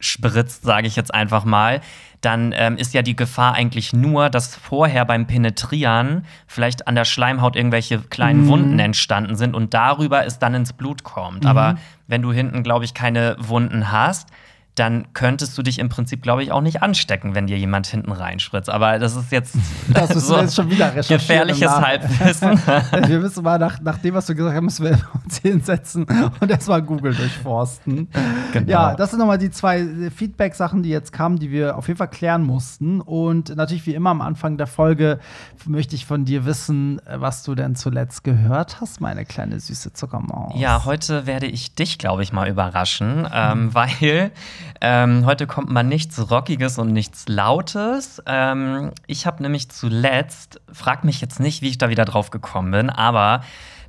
spritzt, 0.00 0.64
sage 0.64 0.88
ich 0.88 0.96
jetzt 0.96 1.14
einfach 1.14 1.44
mal, 1.44 1.80
dann 2.20 2.52
ähm, 2.56 2.76
ist 2.76 2.94
ja 2.94 3.02
die 3.02 3.14
Gefahr 3.14 3.54
eigentlich 3.54 3.92
nur, 3.92 4.28
dass 4.28 4.56
vorher 4.56 5.04
beim 5.04 5.28
Penetrieren 5.28 6.24
vielleicht 6.48 6.88
an 6.88 6.96
der 6.96 7.04
Schleimhaut 7.04 7.54
irgendwelche 7.54 8.00
kleinen 8.00 8.48
Wunden 8.48 8.78
entstanden 8.80 9.36
sind 9.36 9.54
und 9.54 9.72
darüber 9.72 10.26
es 10.26 10.40
dann 10.40 10.54
ins 10.54 10.72
Blut 10.72 11.04
kommt. 11.04 11.46
Aber 11.46 11.76
wenn 12.08 12.22
du 12.22 12.32
hinten, 12.32 12.64
glaube 12.64 12.84
ich, 12.84 12.92
keine 12.92 13.36
Wunden 13.38 13.92
hast, 13.92 14.30
dann 14.74 15.06
könntest 15.12 15.56
du 15.56 15.62
dich 15.62 15.78
im 15.78 15.88
Prinzip, 15.88 16.22
glaube 16.22 16.42
ich, 16.42 16.50
auch 16.50 16.60
nicht 16.60 16.82
anstecken, 16.82 17.34
wenn 17.34 17.46
dir 17.46 17.56
jemand 17.56 17.86
hinten 17.86 18.10
reinspritzt. 18.10 18.68
Aber 18.68 18.98
das 18.98 19.14
ist 19.14 19.30
jetzt 19.30 19.56
Das 19.92 20.14
müssen 20.14 20.30
wir 20.30 20.42
jetzt 20.42 20.56
schon 20.56 20.70
wieder 20.70 20.90
gefährliches 20.90 21.70
Halbwissen. 21.70 22.60
wir 23.08 23.20
müssen 23.20 23.44
mal 23.44 23.58
nach, 23.58 23.80
nach 23.80 23.98
dem, 23.98 24.14
was 24.14 24.26
du 24.26 24.34
gesagt 24.34 24.56
hast, 24.56 24.62
müssen 24.62 24.84
wir 24.86 24.98
uns 25.24 25.38
hinsetzen 25.38 26.06
und 26.40 26.50
erstmal 26.50 26.82
Google 26.82 27.14
durchforsten. 27.14 28.08
Genau. 28.52 28.70
Ja, 28.70 28.94
das 28.94 29.10
sind 29.10 29.20
nochmal 29.20 29.38
die 29.38 29.50
zwei 29.50 30.10
Feedback-Sachen, 30.14 30.82
die 30.82 30.90
jetzt 30.90 31.12
kamen, 31.12 31.38
die 31.38 31.50
wir 31.50 31.76
auf 31.76 31.86
jeden 31.86 31.98
Fall 31.98 32.10
klären 32.10 32.42
mussten. 32.42 33.00
Und 33.00 33.54
natürlich, 33.54 33.86
wie 33.86 33.94
immer 33.94 34.10
am 34.10 34.20
Anfang 34.22 34.56
der 34.56 34.66
Folge, 34.66 35.20
möchte 35.66 35.94
ich 35.94 36.04
von 36.04 36.24
dir 36.24 36.44
wissen, 36.46 37.00
was 37.06 37.44
du 37.44 37.54
denn 37.54 37.76
zuletzt 37.76 38.24
gehört 38.24 38.80
hast, 38.80 39.00
meine 39.00 39.24
kleine 39.24 39.60
süße 39.60 39.92
Zuckermaus. 39.92 40.54
Ja, 40.56 40.84
heute 40.84 41.26
werde 41.26 41.46
ich 41.46 41.74
dich, 41.74 41.98
glaube 41.98 42.22
ich, 42.22 42.32
mal 42.32 42.48
überraschen, 42.48 43.28
ähm, 43.32 43.72
weil 43.72 44.32
ähm, 44.80 45.24
heute 45.26 45.46
kommt 45.46 45.70
mal 45.70 45.82
nichts 45.82 46.30
Rockiges 46.30 46.78
und 46.78 46.92
nichts 46.92 47.24
Lautes. 47.28 48.22
Ähm, 48.26 48.90
ich 49.06 49.26
habe 49.26 49.42
nämlich 49.42 49.68
zuletzt, 49.70 50.60
frag 50.72 51.04
mich 51.04 51.20
jetzt 51.20 51.40
nicht, 51.40 51.62
wie 51.62 51.68
ich 51.68 51.78
da 51.78 51.88
wieder 51.88 52.04
drauf 52.04 52.30
gekommen 52.30 52.70
bin, 52.72 52.90
aber 52.90 53.42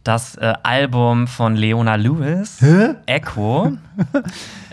das 0.04 0.36
äh, 0.36 0.54
Album 0.62 1.26
von 1.26 1.56
Leona 1.56 1.96
Lewis, 1.96 2.58
Hä? 2.62 2.94
Echo, 3.08 3.72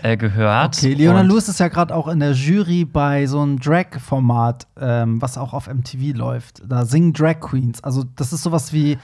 äh, 0.03 0.15
gehört. 0.15 0.77
Okay, 0.77 0.93
Leona 0.93 1.21
Und- 1.21 1.27
Lewis 1.29 1.49
ist 1.49 1.59
ja 1.59 1.69
gerade 1.69 1.95
auch 1.95 2.07
in 2.07 2.19
der 2.19 2.33
Jury 2.33 2.85
bei 2.85 3.25
so 3.25 3.39
einem 3.41 3.59
Drag-Format, 3.59 4.67
ähm, 4.79 5.19
was 5.21 5.37
auch 5.39 5.53
auf 5.53 5.67
MTV 5.67 6.15
läuft. 6.15 6.61
Da 6.67 6.85
singen 6.85 7.13
Drag 7.13 7.39
Queens. 7.39 7.83
Also, 7.83 8.03
das 8.15 8.31
ist 8.31 8.43
sowas 8.43 8.73
wie 8.73 8.97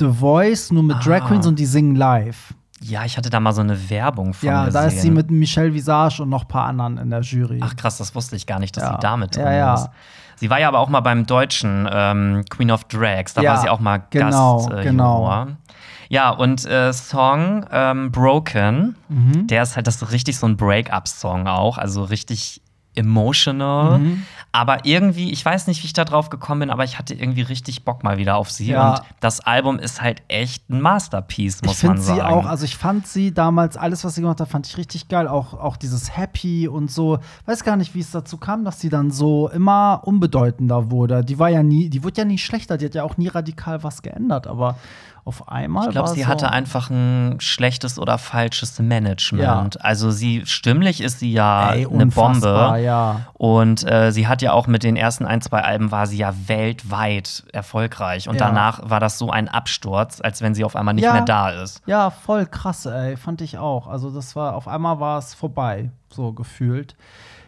The 0.00 0.08
Voice, 0.08 0.72
nur 0.72 0.82
mit 0.82 0.96
Drag 1.06 1.22
Ah. 1.22 1.28
Queens 1.28 1.46
und 1.46 1.58
die 1.58 1.66
singen 1.66 1.94
live. 1.94 2.52
Ja, 2.82 3.04
ich 3.04 3.16
hatte 3.16 3.30
da 3.30 3.40
mal 3.40 3.52
so 3.52 3.62
eine 3.62 3.88
Werbung 3.90 4.34
von 4.34 4.46
Ja, 4.48 4.68
da 4.70 4.84
ist 4.84 5.00
sie 5.00 5.10
mit 5.10 5.30
Michelle 5.30 5.72
Visage 5.72 6.22
und 6.22 6.28
noch 6.28 6.42
ein 6.44 6.48
paar 6.48 6.66
anderen 6.66 6.98
in 6.98 7.08
der 7.10 7.20
Jury. 7.22 7.60
Ach 7.62 7.74
krass, 7.74 7.96
das 7.98 8.14
wusste 8.14 8.36
ich 8.36 8.46
gar 8.46 8.58
nicht, 8.58 8.76
dass 8.76 8.84
Ja. 8.84 8.90
sie 8.92 8.98
damit 9.00 9.34
drin 9.36 9.46
Ja, 9.46 9.52
ja. 9.52 9.74
ist. 9.74 9.88
Sie 10.36 10.50
war 10.50 10.60
ja 10.60 10.68
aber 10.68 10.80
auch 10.80 10.90
mal 10.90 11.00
beim 11.00 11.24
deutschen 11.24 11.88
ähm, 11.90 12.44
Queen 12.50 12.70
of 12.70 12.84
Drags, 12.84 13.32
da 13.32 13.40
Ja, 13.40 13.52
war 13.52 13.60
sie 13.62 13.70
auch 13.70 13.80
mal 13.80 14.02
genau, 14.10 14.56
Gast. 14.66 14.70
Äh, 14.78 14.82
genau. 14.82 15.20
Juror. 15.20 15.46
Ja, 16.10 16.30
und 16.30 16.64
äh, 16.66 16.92
Song 16.92 17.64
ähm, 17.72 18.12
Broken, 18.12 18.96
Mhm. 19.08 19.46
der 19.46 19.62
ist 19.62 19.76
halt 19.76 19.86
das 19.86 20.12
richtig 20.12 20.38
so 20.38 20.46
ein 20.46 20.56
Break-up-Song 20.58 21.46
auch, 21.48 21.78
also 21.78 22.04
richtig 22.04 22.60
emotional. 22.94 23.98
Mhm. 23.98 24.22
Aber 24.56 24.86
irgendwie, 24.86 25.32
ich 25.32 25.44
weiß 25.44 25.66
nicht, 25.66 25.82
wie 25.82 25.86
ich 25.86 25.92
da 25.92 26.06
drauf 26.06 26.30
gekommen 26.30 26.60
bin, 26.60 26.70
aber 26.70 26.82
ich 26.82 26.98
hatte 26.98 27.12
irgendwie 27.12 27.42
richtig 27.42 27.84
Bock 27.84 28.02
mal 28.02 28.16
wieder 28.16 28.38
auf 28.38 28.50
sie. 28.50 28.68
Ja. 28.68 28.94
Und 28.94 29.02
das 29.20 29.40
Album 29.40 29.78
ist 29.78 30.00
halt 30.00 30.22
echt 30.28 30.70
ein 30.70 30.80
Masterpiece, 30.80 31.60
muss 31.60 31.76
ich 31.76 31.82
man 31.82 31.98
finde 31.98 32.02
sagen. 32.02 32.20
sie 32.20 32.24
auch, 32.24 32.46
also 32.46 32.64
ich 32.64 32.74
fand 32.74 33.06
sie 33.06 33.34
damals, 33.34 33.76
alles, 33.76 34.02
was 34.02 34.14
sie 34.14 34.22
gemacht 34.22 34.40
hat, 34.40 34.48
fand 34.48 34.66
ich 34.66 34.78
richtig 34.78 35.08
geil. 35.08 35.28
Auch, 35.28 35.52
auch 35.52 35.76
dieses 35.76 36.16
Happy 36.16 36.68
und 36.68 36.90
so. 36.90 37.18
Weiß 37.44 37.64
gar 37.64 37.76
nicht, 37.76 37.94
wie 37.94 38.00
es 38.00 38.10
dazu 38.12 38.38
kam, 38.38 38.64
dass 38.64 38.80
sie 38.80 38.88
dann 38.88 39.10
so 39.10 39.50
immer 39.50 40.00
unbedeutender 40.04 40.90
wurde. 40.90 41.22
Die 41.22 41.38
war 41.38 41.50
ja 41.50 41.62
nie, 41.62 41.90
die 41.90 42.02
wurde 42.02 42.22
ja 42.22 42.24
nie 42.24 42.38
schlechter, 42.38 42.78
die 42.78 42.86
hat 42.86 42.94
ja 42.94 43.04
auch 43.04 43.18
nie 43.18 43.28
radikal 43.28 43.84
was 43.84 44.00
geändert, 44.00 44.46
aber 44.46 44.76
auf 45.26 45.48
einmal. 45.48 45.86
Ich 45.86 45.90
glaube, 45.90 46.08
sie 46.08 46.22
so 46.22 46.28
hatte 46.28 46.50
einfach 46.50 46.88
ein 46.88 47.36
schlechtes 47.40 47.98
oder 47.98 48.16
falsches 48.16 48.78
Management. 48.78 49.74
Ja. 49.74 49.80
Also 49.80 50.12
sie 50.12 50.46
stimmlich 50.46 51.00
ist 51.00 51.18
sie 51.18 51.32
ja 51.32 51.72
Ey, 51.72 51.84
eine 51.86 52.06
Bombe. 52.06 52.76
ja. 52.82 53.22
Und 53.34 53.84
äh, 53.90 54.12
sie 54.12 54.28
hat 54.28 54.40
ja 54.40 54.52
auch 54.52 54.68
mit 54.68 54.84
den 54.84 54.94
ersten 54.96 55.26
ein, 55.26 55.40
zwei 55.40 55.62
Alben 55.62 55.90
war 55.90 56.06
sie 56.06 56.16
ja 56.18 56.32
weltweit 56.46 57.42
erfolgreich. 57.52 58.28
Und 58.28 58.36
Ja. 58.36 58.46
danach 58.46 58.80
war 58.88 59.00
das 59.00 59.18
so 59.18 59.30
ein 59.30 59.48
Absturz, 59.48 60.20
als 60.20 60.42
wenn 60.42 60.54
sie 60.54 60.64
auf 60.64 60.76
einmal 60.76 60.94
nicht 60.94 61.10
mehr 61.10 61.22
da 61.22 61.50
ist. 61.50 61.82
Ja, 61.86 62.10
voll 62.10 62.46
krass, 62.46 62.86
ey. 62.86 63.16
Fand 63.16 63.40
ich 63.40 63.58
auch. 63.58 63.88
Also, 63.88 64.10
das 64.10 64.36
war, 64.36 64.54
auf 64.54 64.68
einmal 64.68 65.00
war 65.00 65.18
es 65.18 65.34
vorbei, 65.34 65.90
so 66.08 66.32
gefühlt. 66.32 66.94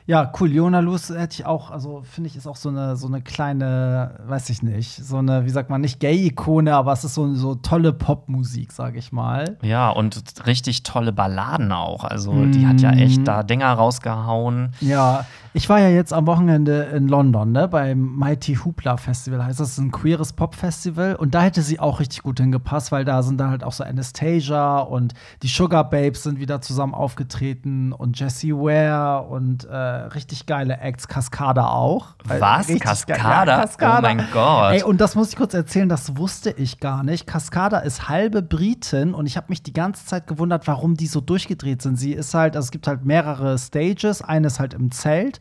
Ja, 0.08 0.32
cool. 0.40 0.48
Leona 0.48 0.80
Lewis 0.80 1.10
hätte 1.10 1.34
ich 1.34 1.44
auch, 1.44 1.70
also 1.70 2.00
finde 2.02 2.28
ich, 2.30 2.36
ist 2.36 2.46
auch 2.46 2.56
so 2.56 2.70
eine, 2.70 2.96
so 2.96 3.06
eine 3.08 3.20
kleine, 3.20 4.18
weiß 4.26 4.48
ich 4.48 4.62
nicht, 4.62 5.04
so 5.04 5.18
eine, 5.18 5.44
wie 5.44 5.50
sagt 5.50 5.68
man, 5.68 5.82
nicht 5.82 6.00
Gay-Ikone, 6.00 6.74
aber 6.74 6.92
es 6.94 7.04
ist 7.04 7.12
so, 7.14 7.34
so 7.34 7.56
tolle 7.56 7.92
Popmusik, 7.92 8.72
sage 8.72 8.98
ich 8.98 9.12
mal. 9.12 9.58
Ja, 9.60 9.90
und 9.90 10.22
richtig 10.46 10.82
tolle 10.82 11.12
Balladen 11.12 11.72
auch. 11.72 12.04
Also 12.04 12.46
die 12.46 12.66
hat 12.66 12.80
ja 12.80 12.90
Mhm. 12.92 12.98
echt 12.98 13.28
da 13.28 13.42
Dinger 13.42 13.70
rausgehauen. 13.74 14.72
Ja, 14.80 15.26
ich 15.58 15.68
war 15.68 15.80
ja 15.80 15.88
jetzt 15.88 16.12
am 16.12 16.28
Wochenende 16.28 16.84
in 16.94 17.08
London, 17.08 17.50
ne, 17.50 17.66
beim 17.66 18.16
Mighty 18.16 18.54
Hoopla 18.54 18.96
Festival, 18.96 19.44
heißt 19.44 19.58
das, 19.58 19.70
ist 19.70 19.78
ein 19.78 19.90
queeres 19.90 20.32
Pop-Festival. 20.32 21.16
Und 21.16 21.34
da 21.34 21.42
hätte 21.42 21.62
sie 21.62 21.80
auch 21.80 21.98
richtig 21.98 22.22
gut 22.22 22.38
hingepasst, 22.38 22.92
weil 22.92 23.04
da 23.04 23.24
sind 23.24 23.38
dann 23.38 23.50
halt 23.50 23.64
auch 23.64 23.72
so 23.72 23.82
Anastasia 23.82 24.78
und 24.78 25.14
die 25.42 25.48
Sugar 25.48 25.90
Babes 25.90 26.22
sind 26.22 26.38
wieder 26.38 26.60
zusammen 26.60 26.94
aufgetreten 26.94 27.92
und 27.92 28.20
Jessie 28.20 28.54
Ware 28.54 29.26
und 29.26 29.64
äh, 29.64 29.74
richtig 29.74 30.46
geile 30.46 30.78
Acts, 30.78 31.08
Cascada 31.08 31.70
auch. 31.70 32.14
Was? 32.22 32.68
Cascada? 32.78 33.44
Ja, 33.44 33.60
Cascada? 33.62 33.98
Oh 33.98 34.14
mein 34.14 34.28
Gott. 34.32 34.74
Ey, 34.74 34.84
und 34.84 35.00
das 35.00 35.16
muss 35.16 35.30
ich 35.30 35.36
kurz 35.36 35.54
erzählen, 35.54 35.88
das 35.88 36.16
wusste 36.16 36.50
ich 36.50 36.78
gar 36.78 37.02
nicht. 37.02 37.26
Cascada 37.26 37.78
ist 37.78 38.08
halbe 38.08 38.42
Britin 38.42 39.12
und 39.12 39.26
ich 39.26 39.36
habe 39.36 39.46
mich 39.48 39.64
die 39.64 39.72
ganze 39.72 40.06
Zeit 40.06 40.28
gewundert, 40.28 40.68
warum 40.68 40.94
die 40.94 41.08
so 41.08 41.20
durchgedreht 41.20 41.82
sind. 41.82 41.96
Sie 41.96 42.12
ist 42.12 42.32
halt, 42.32 42.54
also 42.54 42.66
es 42.66 42.70
gibt 42.70 42.86
halt 42.86 43.04
mehrere 43.04 43.58
Stages. 43.58 44.22
Eine 44.22 44.46
ist 44.46 44.60
halt 44.60 44.72
im 44.72 44.92
Zelt 44.92 45.40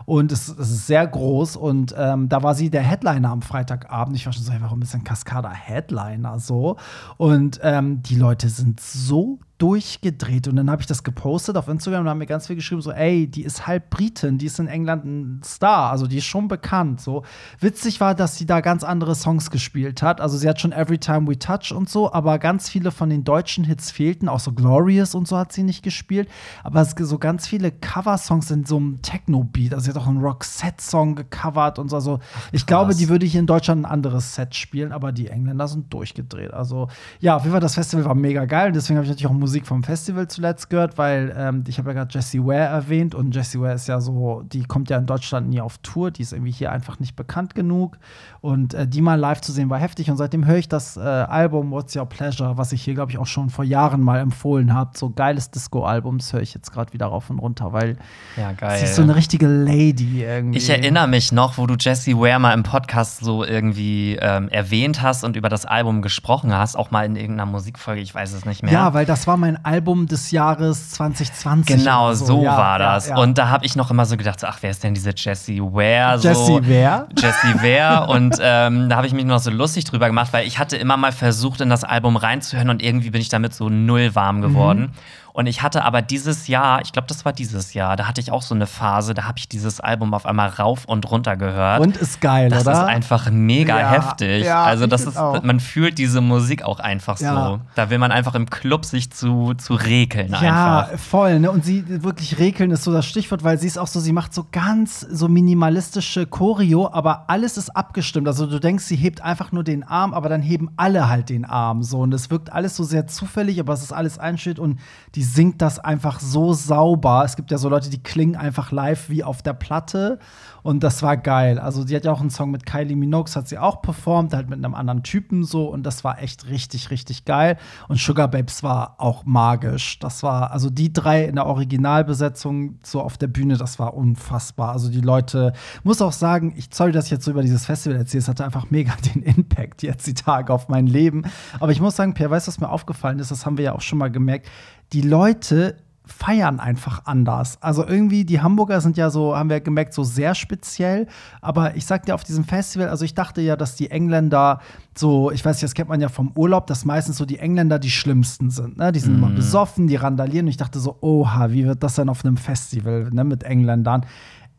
Und 0.11 0.33
es, 0.33 0.49
es 0.49 0.69
ist 0.69 0.87
sehr 0.87 1.07
groß. 1.07 1.55
Und 1.55 1.95
ähm, 1.97 2.27
da 2.27 2.43
war 2.43 2.53
sie 2.53 2.69
der 2.69 2.81
Headliner 2.81 3.29
am 3.29 3.41
Freitagabend. 3.41 4.17
Ich 4.17 4.25
war 4.25 4.33
schon 4.33 4.43
so, 4.43 4.51
hey, 4.51 4.59
warum 4.59 4.81
ist 4.81 4.93
denn 4.93 5.05
Cascada 5.05 5.49
Headliner 5.49 6.37
so? 6.37 6.75
Und 7.15 7.61
ähm, 7.63 8.03
die 8.03 8.15
Leute 8.15 8.49
sind 8.49 8.81
so 8.81 9.39
durchgedreht. 9.61 10.47
Und 10.47 10.55
dann 10.55 10.71
habe 10.71 10.81
ich 10.81 10.87
das 10.87 11.03
gepostet 11.03 11.55
auf 11.55 11.67
Instagram 11.67 12.01
und 12.01 12.09
haben 12.09 12.17
mir 12.17 12.25
ganz 12.25 12.47
viel 12.47 12.55
geschrieben, 12.55 12.81
so, 12.81 12.91
ey, 12.91 13.27
die 13.27 13.43
ist 13.43 13.67
halb 13.67 13.91
Britin, 13.91 14.39
die 14.39 14.47
ist 14.47 14.57
in 14.57 14.65
England 14.65 15.05
ein 15.05 15.41
Star, 15.45 15.91
also 15.91 16.07
die 16.07 16.17
ist 16.17 16.25
schon 16.25 16.47
bekannt. 16.47 16.99
So 16.99 17.23
witzig 17.59 18.01
war, 18.01 18.15
dass 18.15 18.37
sie 18.37 18.47
da 18.47 18.61
ganz 18.61 18.83
andere 18.83 19.13
Songs 19.13 19.51
gespielt 19.51 20.01
hat. 20.01 20.19
Also 20.19 20.35
sie 20.35 20.49
hat 20.49 20.59
schon 20.59 20.71
Every 20.71 20.97
Time 20.97 21.27
We 21.27 21.37
Touch 21.37 21.73
und 21.73 21.89
so, 21.89 22.11
aber 22.11 22.39
ganz 22.39 22.69
viele 22.69 22.89
von 22.89 23.11
den 23.11 23.23
deutschen 23.23 23.63
Hits 23.63 23.91
fehlten, 23.91 24.29
auch 24.29 24.39
so 24.39 24.51
Glorious 24.51 25.13
und 25.13 25.27
so 25.27 25.37
hat 25.37 25.53
sie 25.53 25.61
nicht 25.61 25.83
gespielt. 25.83 26.27
Aber 26.63 26.81
es 26.81 26.95
so 26.97 27.19
ganz 27.19 27.47
viele 27.47 27.71
Cover-Songs 27.71 28.49
in 28.49 28.65
so 28.65 28.77
einem 28.77 29.03
Techno-Beat. 29.03 29.75
Also 29.75 29.85
sie 29.85 29.89
hat 29.91 30.00
auch 30.01 30.07
einen 30.07 30.21
Roxette-Song 30.21 31.15
gecovert 31.15 31.79
und 31.79 31.89
so. 31.89 31.95
Also 31.95 32.19
ich 32.51 32.65
glaube, 32.65 32.95
die 32.95 33.09
würde 33.09 33.25
hier 33.25 33.39
in 33.39 33.47
Deutschland 33.47 33.85
ein 33.85 33.91
anderes 33.91 34.35
Set 34.35 34.55
spielen, 34.55 34.91
aber 34.91 35.11
die 35.11 35.27
Engländer 35.27 35.67
sind 35.67 35.93
durchgedreht. 35.93 36.53
Also 36.53 36.87
ja, 37.19 37.35
auf 37.35 37.43
jeden 37.43 37.51
Fall, 37.51 37.61
das 37.61 37.75
Festival 37.75 38.05
war 38.05 38.15
mega 38.15 38.45
geil. 38.45 38.71
Deswegen 38.71 38.97
habe 38.97 39.05
ich 39.05 39.09
natürlich 39.09 39.27
auch 39.27 39.37
Musik 39.37 39.67
vom 39.67 39.83
Festival 39.83 40.27
zuletzt 40.27 40.69
gehört, 40.69 40.97
weil 40.97 41.33
ähm, 41.37 41.63
ich 41.67 41.77
habe 41.77 41.89
ja 41.89 41.93
gerade 41.93 42.13
Jessie 42.13 42.43
Ware 42.43 42.57
erwähnt 42.57 43.13
und 43.15 43.35
Jessie 43.35 43.59
Ware 43.59 43.73
ist 43.73 43.87
ja 43.87 44.01
so, 44.01 44.43
die 44.51 44.63
kommt 44.63 44.89
ja 44.89 44.97
in 44.97 45.05
Deutschland 45.05 45.49
nie 45.49 45.61
auf 45.61 45.77
Tour, 45.79 46.11
die 46.11 46.21
ist 46.23 46.33
irgendwie 46.33 46.51
hier 46.51 46.71
einfach 46.71 46.99
nicht 46.99 47.15
bekannt 47.15 47.55
genug 47.55 47.97
und 48.41 48.73
äh, 48.73 48.87
die 48.87 49.01
mal 49.01 49.19
live 49.19 49.41
zu 49.41 49.51
sehen 49.51 49.69
war 49.69 49.79
heftig 49.79 50.09
und 50.09 50.17
seitdem 50.17 50.45
höre 50.45 50.57
ich 50.57 50.69
das 50.69 50.97
äh, 50.97 51.01
Album 51.01 51.71
What's 51.71 51.95
Your 51.95 52.05
Pleasure, 52.05 52.57
was 52.57 52.71
ich 52.71 52.81
hier 52.81 52.93
glaube 52.93 53.11
ich 53.11 53.17
auch 53.17 53.27
schon 53.27 53.49
vor 53.49 53.65
Jahren 53.65 54.01
mal 54.01 54.19
empfohlen 54.19 54.73
habe, 54.73 54.91
so 54.97 55.09
geiles 55.09 55.51
Disco-Album, 55.51 56.19
höre 56.31 56.41
ich 56.41 56.53
jetzt 56.53 56.71
gerade 56.71 56.93
wieder 56.93 57.07
rauf 57.07 57.29
und 57.29 57.39
runter, 57.39 57.73
weil 57.73 57.97
ja, 58.37 58.51
geil. 58.53 58.77
sie 58.77 58.85
ist 58.85 58.95
so 58.95 59.01
eine 59.01 59.15
richtige 59.15 59.47
Lady 59.47 59.80
irgendwie. 59.89 60.57
Ich 60.57 60.69
erinnere 60.69 61.07
mich 61.07 61.31
noch, 61.31 61.57
wo 61.57 61.65
du 61.67 61.75
Jessie 61.79 62.15
Ware 62.15 62.39
mal 62.39 62.53
im 62.53 62.63
Podcast 62.63 63.19
so 63.23 63.43
irgendwie 63.43 64.17
ähm, 64.21 64.49
erwähnt 64.49 65.01
hast 65.01 65.23
und 65.23 65.35
über 65.35 65.49
das 65.49 65.65
Album 65.65 66.01
gesprochen 66.01 66.53
hast, 66.53 66.75
auch 66.75 66.91
mal 66.91 67.05
in 67.05 67.15
irgendeiner 67.15 67.49
Musikfolge, 67.49 68.01
ich 68.01 68.13
weiß 68.13 68.33
es 68.33 68.45
nicht 68.45 68.63
mehr. 68.63 68.71
Ja, 68.71 68.93
weil 68.93 69.05
das 69.05 69.27
war 69.27 69.37
mein 69.37 69.63
Album 69.65 70.07
des 70.07 70.31
Jahres 70.31 70.91
2020. 70.91 71.77
Genau, 71.77 72.13
so, 72.13 72.25
so 72.25 72.43
ja, 72.43 72.57
war 72.57 72.79
das. 72.79 73.07
Ja, 73.07 73.15
ja. 73.15 73.21
Und 73.21 73.37
da 73.37 73.49
habe 73.49 73.65
ich 73.65 73.75
noch 73.75 73.91
immer 73.91 74.05
so 74.05 74.17
gedacht, 74.17 74.43
ach, 74.43 74.59
wer 74.61 74.71
ist 74.71 74.83
denn 74.83 74.93
diese 74.93 75.13
Jessie 75.15 75.61
Ware? 75.61 76.19
So, 76.19 76.27
Jessie 76.27 76.69
Ware? 76.69 77.07
Jessie 77.17 77.55
Ware. 77.61 78.07
und 78.07 78.37
ähm, 78.41 78.89
da 78.89 78.95
habe 78.97 79.07
ich 79.07 79.13
mich 79.13 79.25
noch 79.25 79.39
so 79.39 79.51
lustig 79.51 79.85
drüber 79.85 80.07
gemacht, 80.07 80.33
weil 80.33 80.45
ich 80.45 80.59
hatte 80.59 80.77
immer 80.77 80.97
mal 80.97 81.11
versucht, 81.11 81.61
in 81.61 81.69
das 81.69 81.83
Album 81.83 82.17
reinzuhören 82.17 82.69
und 82.69 82.81
irgendwie 82.81 83.09
bin 83.09 83.21
ich 83.21 83.29
damit 83.29 83.53
so 83.53 83.69
null 83.69 84.15
warm 84.15 84.41
geworden. 84.41 84.81
Mhm. 84.81 85.20
Und 85.33 85.47
ich 85.47 85.61
hatte 85.61 85.83
aber 85.83 86.01
dieses 86.01 86.47
Jahr, 86.47 86.81
ich 86.81 86.91
glaube, 86.91 87.07
das 87.07 87.25
war 87.25 87.33
dieses 87.33 87.73
Jahr, 87.73 87.95
da 87.95 88.07
hatte 88.07 88.21
ich 88.21 88.31
auch 88.31 88.41
so 88.41 88.53
eine 88.53 88.67
Phase, 88.67 89.13
da 89.13 89.23
habe 89.23 89.37
ich 89.37 89.47
dieses 89.47 89.79
Album 89.79 90.13
auf 90.13 90.25
einmal 90.25 90.49
rauf 90.49 90.85
und 90.85 91.09
runter 91.09 91.37
gehört. 91.37 91.79
Und 91.79 91.97
ist 91.97 92.21
geil, 92.21 92.49
das 92.49 92.63
oder? 92.63 92.71
Das 92.71 92.79
ist 92.81 92.85
einfach 92.85 93.29
mega 93.31 93.79
ja, 93.79 93.91
heftig. 93.91 94.45
Ja, 94.45 94.63
also 94.63 94.87
das 94.87 95.05
ist, 95.05 95.17
auch. 95.17 95.41
man 95.43 95.59
fühlt 95.59 95.97
diese 95.97 96.21
Musik 96.21 96.63
auch 96.63 96.79
einfach 96.79 97.19
ja. 97.19 97.33
so. 97.33 97.59
Da 97.75 97.89
will 97.89 97.97
man 97.97 98.11
einfach 98.11 98.35
im 98.35 98.49
Club 98.49 98.85
sich 98.85 99.11
zu, 99.11 99.53
zu 99.53 99.75
rekeln 99.75 100.35
ja, 100.41 100.79
einfach. 100.81 100.99
voll. 100.99 101.39
Ne? 101.39 101.51
Und 101.51 101.63
sie 101.63 102.03
wirklich 102.03 102.39
rekeln 102.39 102.71
ist 102.71 102.83
so 102.83 102.91
das 102.91 103.05
Stichwort, 103.05 103.43
weil 103.43 103.57
sie 103.57 103.67
ist 103.67 103.77
auch 103.77 103.87
so, 103.87 103.99
sie 103.99 104.13
macht 104.13 104.33
so 104.33 104.47
ganz 104.51 104.99
so 104.99 105.27
minimalistische 105.27 106.25
Choreo, 106.25 106.89
aber 106.91 107.25
alles 107.29 107.57
ist 107.57 107.69
abgestimmt. 107.69 108.27
Also 108.27 108.45
du 108.47 108.59
denkst, 108.59 108.83
sie 108.83 108.95
hebt 108.95 109.21
einfach 109.21 109.51
nur 109.51 109.63
den 109.63 109.83
Arm, 109.83 110.13
aber 110.13 110.29
dann 110.29 110.41
heben 110.41 110.71
alle 110.75 111.09
halt 111.09 111.29
den 111.29 111.45
Arm 111.45 111.83
so. 111.83 111.99
Und 111.99 112.13
es 112.13 112.29
wirkt 112.29 112.51
alles 112.51 112.75
so 112.75 112.83
sehr 112.83 113.07
zufällig, 113.07 113.59
aber 113.59 113.73
es 113.73 113.83
ist 113.83 113.93
alles 113.93 114.19
einsteht 114.19 114.59
und 114.59 114.79
die 115.15 115.20
die 115.21 115.25
singt 115.25 115.61
das 115.61 115.77
einfach 115.77 116.19
so 116.19 116.51
sauber. 116.51 117.21
Es 117.23 117.35
gibt 117.35 117.51
ja 117.51 117.59
so 117.59 117.69
Leute, 117.69 117.91
die 117.91 118.01
klingen 118.01 118.35
einfach 118.35 118.71
live 118.71 119.07
wie 119.07 119.23
auf 119.23 119.43
der 119.43 119.53
Platte. 119.53 120.17
Und 120.63 120.81
das 120.83 121.03
war 121.03 121.15
geil. 121.15 121.59
Also, 121.59 121.85
sie 121.85 121.95
hat 121.95 122.05
ja 122.05 122.11
auch 122.11 122.21
einen 122.21 122.31
Song 122.31 122.49
mit 122.49 122.65
Kylie 122.65 122.95
Minogue, 122.95 123.31
hat 123.35 123.47
sie 123.47 123.59
auch 123.59 123.83
performt, 123.83 124.33
halt 124.33 124.49
mit 124.49 124.57
einem 124.57 124.73
anderen 124.73 125.03
Typen 125.03 125.43
so. 125.43 125.67
Und 125.67 125.83
das 125.83 126.03
war 126.03 126.23
echt 126.23 126.49
richtig, 126.49 126.89
richtig 126.89 127.25
geil. 127.25 127.57
Und 127.87 127.99
Sugar 127.99 128.29
Babes 128.29 128.63
war 128.63 128.95
auch 128.97 129.23
magisch. 129.23 129.99
Das 129.99 130.23
war, 130.23 130.51
also 130.51 130.71
die 130.71 130.91
drei 130.91 131.25
in 131.25 131.35
der 131.35 131.45
Originalbesetzung 131.45 132.79
so 132.81 132.99
auf 133.01 133.19
der 133.19 133.27
Bühne, 133.27 133.57
das 133.57 133.77
war 133.77 133.93
unfassbar. 133.93 134.71
Also, 134.71 134.89
die 134.89 135.01
Leute, 135.01 135.53
muss 135.83 136.01
auch 136.01 136.13
sagen, 136.13 136.53
ich 136.57 136.69
sorry, 136.71 136.91
dass 136.91 137.05
ich 137.05 137.11
jetzt 137.11 137.25
so 137.25 137.31
über 137.31 137.43
dieses 137.43 137.67
Festival 137.67 137.99
erzähle, 137.99 138.21
es 138.21 138.27
hatte 138.27 138.43
einfach 138.43 138.71
mega 138.71 138.93
den 139.13 139.21
Impact 139.21 139.83
jetzt 139.83 140.07
die 140.07 140.15
Tage 140.15 140.51
auf 140.51 140.67
mein 140.67 140.87
Leben. 140.87 141.25
Aber 141.59 141.71
ich 141.71 141.79
muss 141.79 141.95
sagen, 141.95 142.15
Pierre, 142.15 142.31
weißt 142.31 142.47
du, 142.47 142.49
was 142.49 142.59
mir 142.59 142.69
aufgefallen 142.69 143.19
ist? 143.19 143.29
Das 143.29 143.45
haben 143.45 143.57
wir 143.57 143.65
ja 143.65 143.73
auch 143.73 143.81
schon 143.81 143.99
mal 143.99 144.09
gemerkt. 144.09 144.47
Die 144.93 145.01
Leute 145.01 145.77
feiern 146.11 146.59
einfach 146.59 147.05
anders. 147.05 147.57
Also 147.61 147.87
irgendwie, 147.87 148.25
die 148.25 148.41
Hamburger 148.41 148.81
sind 148.81 148.97
ja 148.97 149.09
so, 149.09 149.35
haben 149.35 149.49
wir 149.49 149.59
gemerkt, 149.61 149.93
so 149.93 150.03
sehr 150.03 150.35
speziell. 150.35 151.07
Aber 151.41 151.75
ich 151.75 151.85
sag 151.85 152.05
dir 152.05 152.15
auf 152.15 152.23
diesem 152.23 152.43
Festival, 152.43 152.89
also 152.89 153.05
ich 153.05 153.13
dachte 153.13 153.41
ja, 153.41 153.55
dass 153.55 153.75
die 153.75 153.89
Engländer 153.89 154.59
so, 154.95 155.31
ich 155.31 155.43
weiß 155.43 155.55
nicht, 155.55 155.63
das 155.63 155.73
kennt 155.73 155.89
man 155.89 156.01
ja 156.01 156.09
vom 156.09 156.31
Urlaub, 156.35 156.67
dass 156.67 156.85
meistens 156.85 157.17
so 157.17 157.25
die 157.25 157.39
Engländer 157.39 157.79
die 157.79 157.91
schlimmsten 157.91 158.49
sind. 158.49 158.77
Ne? 158.77 158.91
Die 158.91 158.99
sind 158.99 159.13
mm. 159.13 159.23
immer 159.23 159.29
besoffen, 159.29 159.87
die 159.87 159.95
randalieren. 159.95 160.45
Und 160.45 160.51
ich 160.51 160.57
dachte 160.57 160.79
so, 160.79 160.97
oha, 161.01 161.51
wie 161.51 161.65
wird 161.65 161.81
das 161.81 161.95
denn 161.95 162.09
auf 162.09 162.25
einem 162.25 162.37
Festival 162.37 163.09
ne, 163.11 163.23
mit 163.23 163.43
Engländern? 163.43 164.05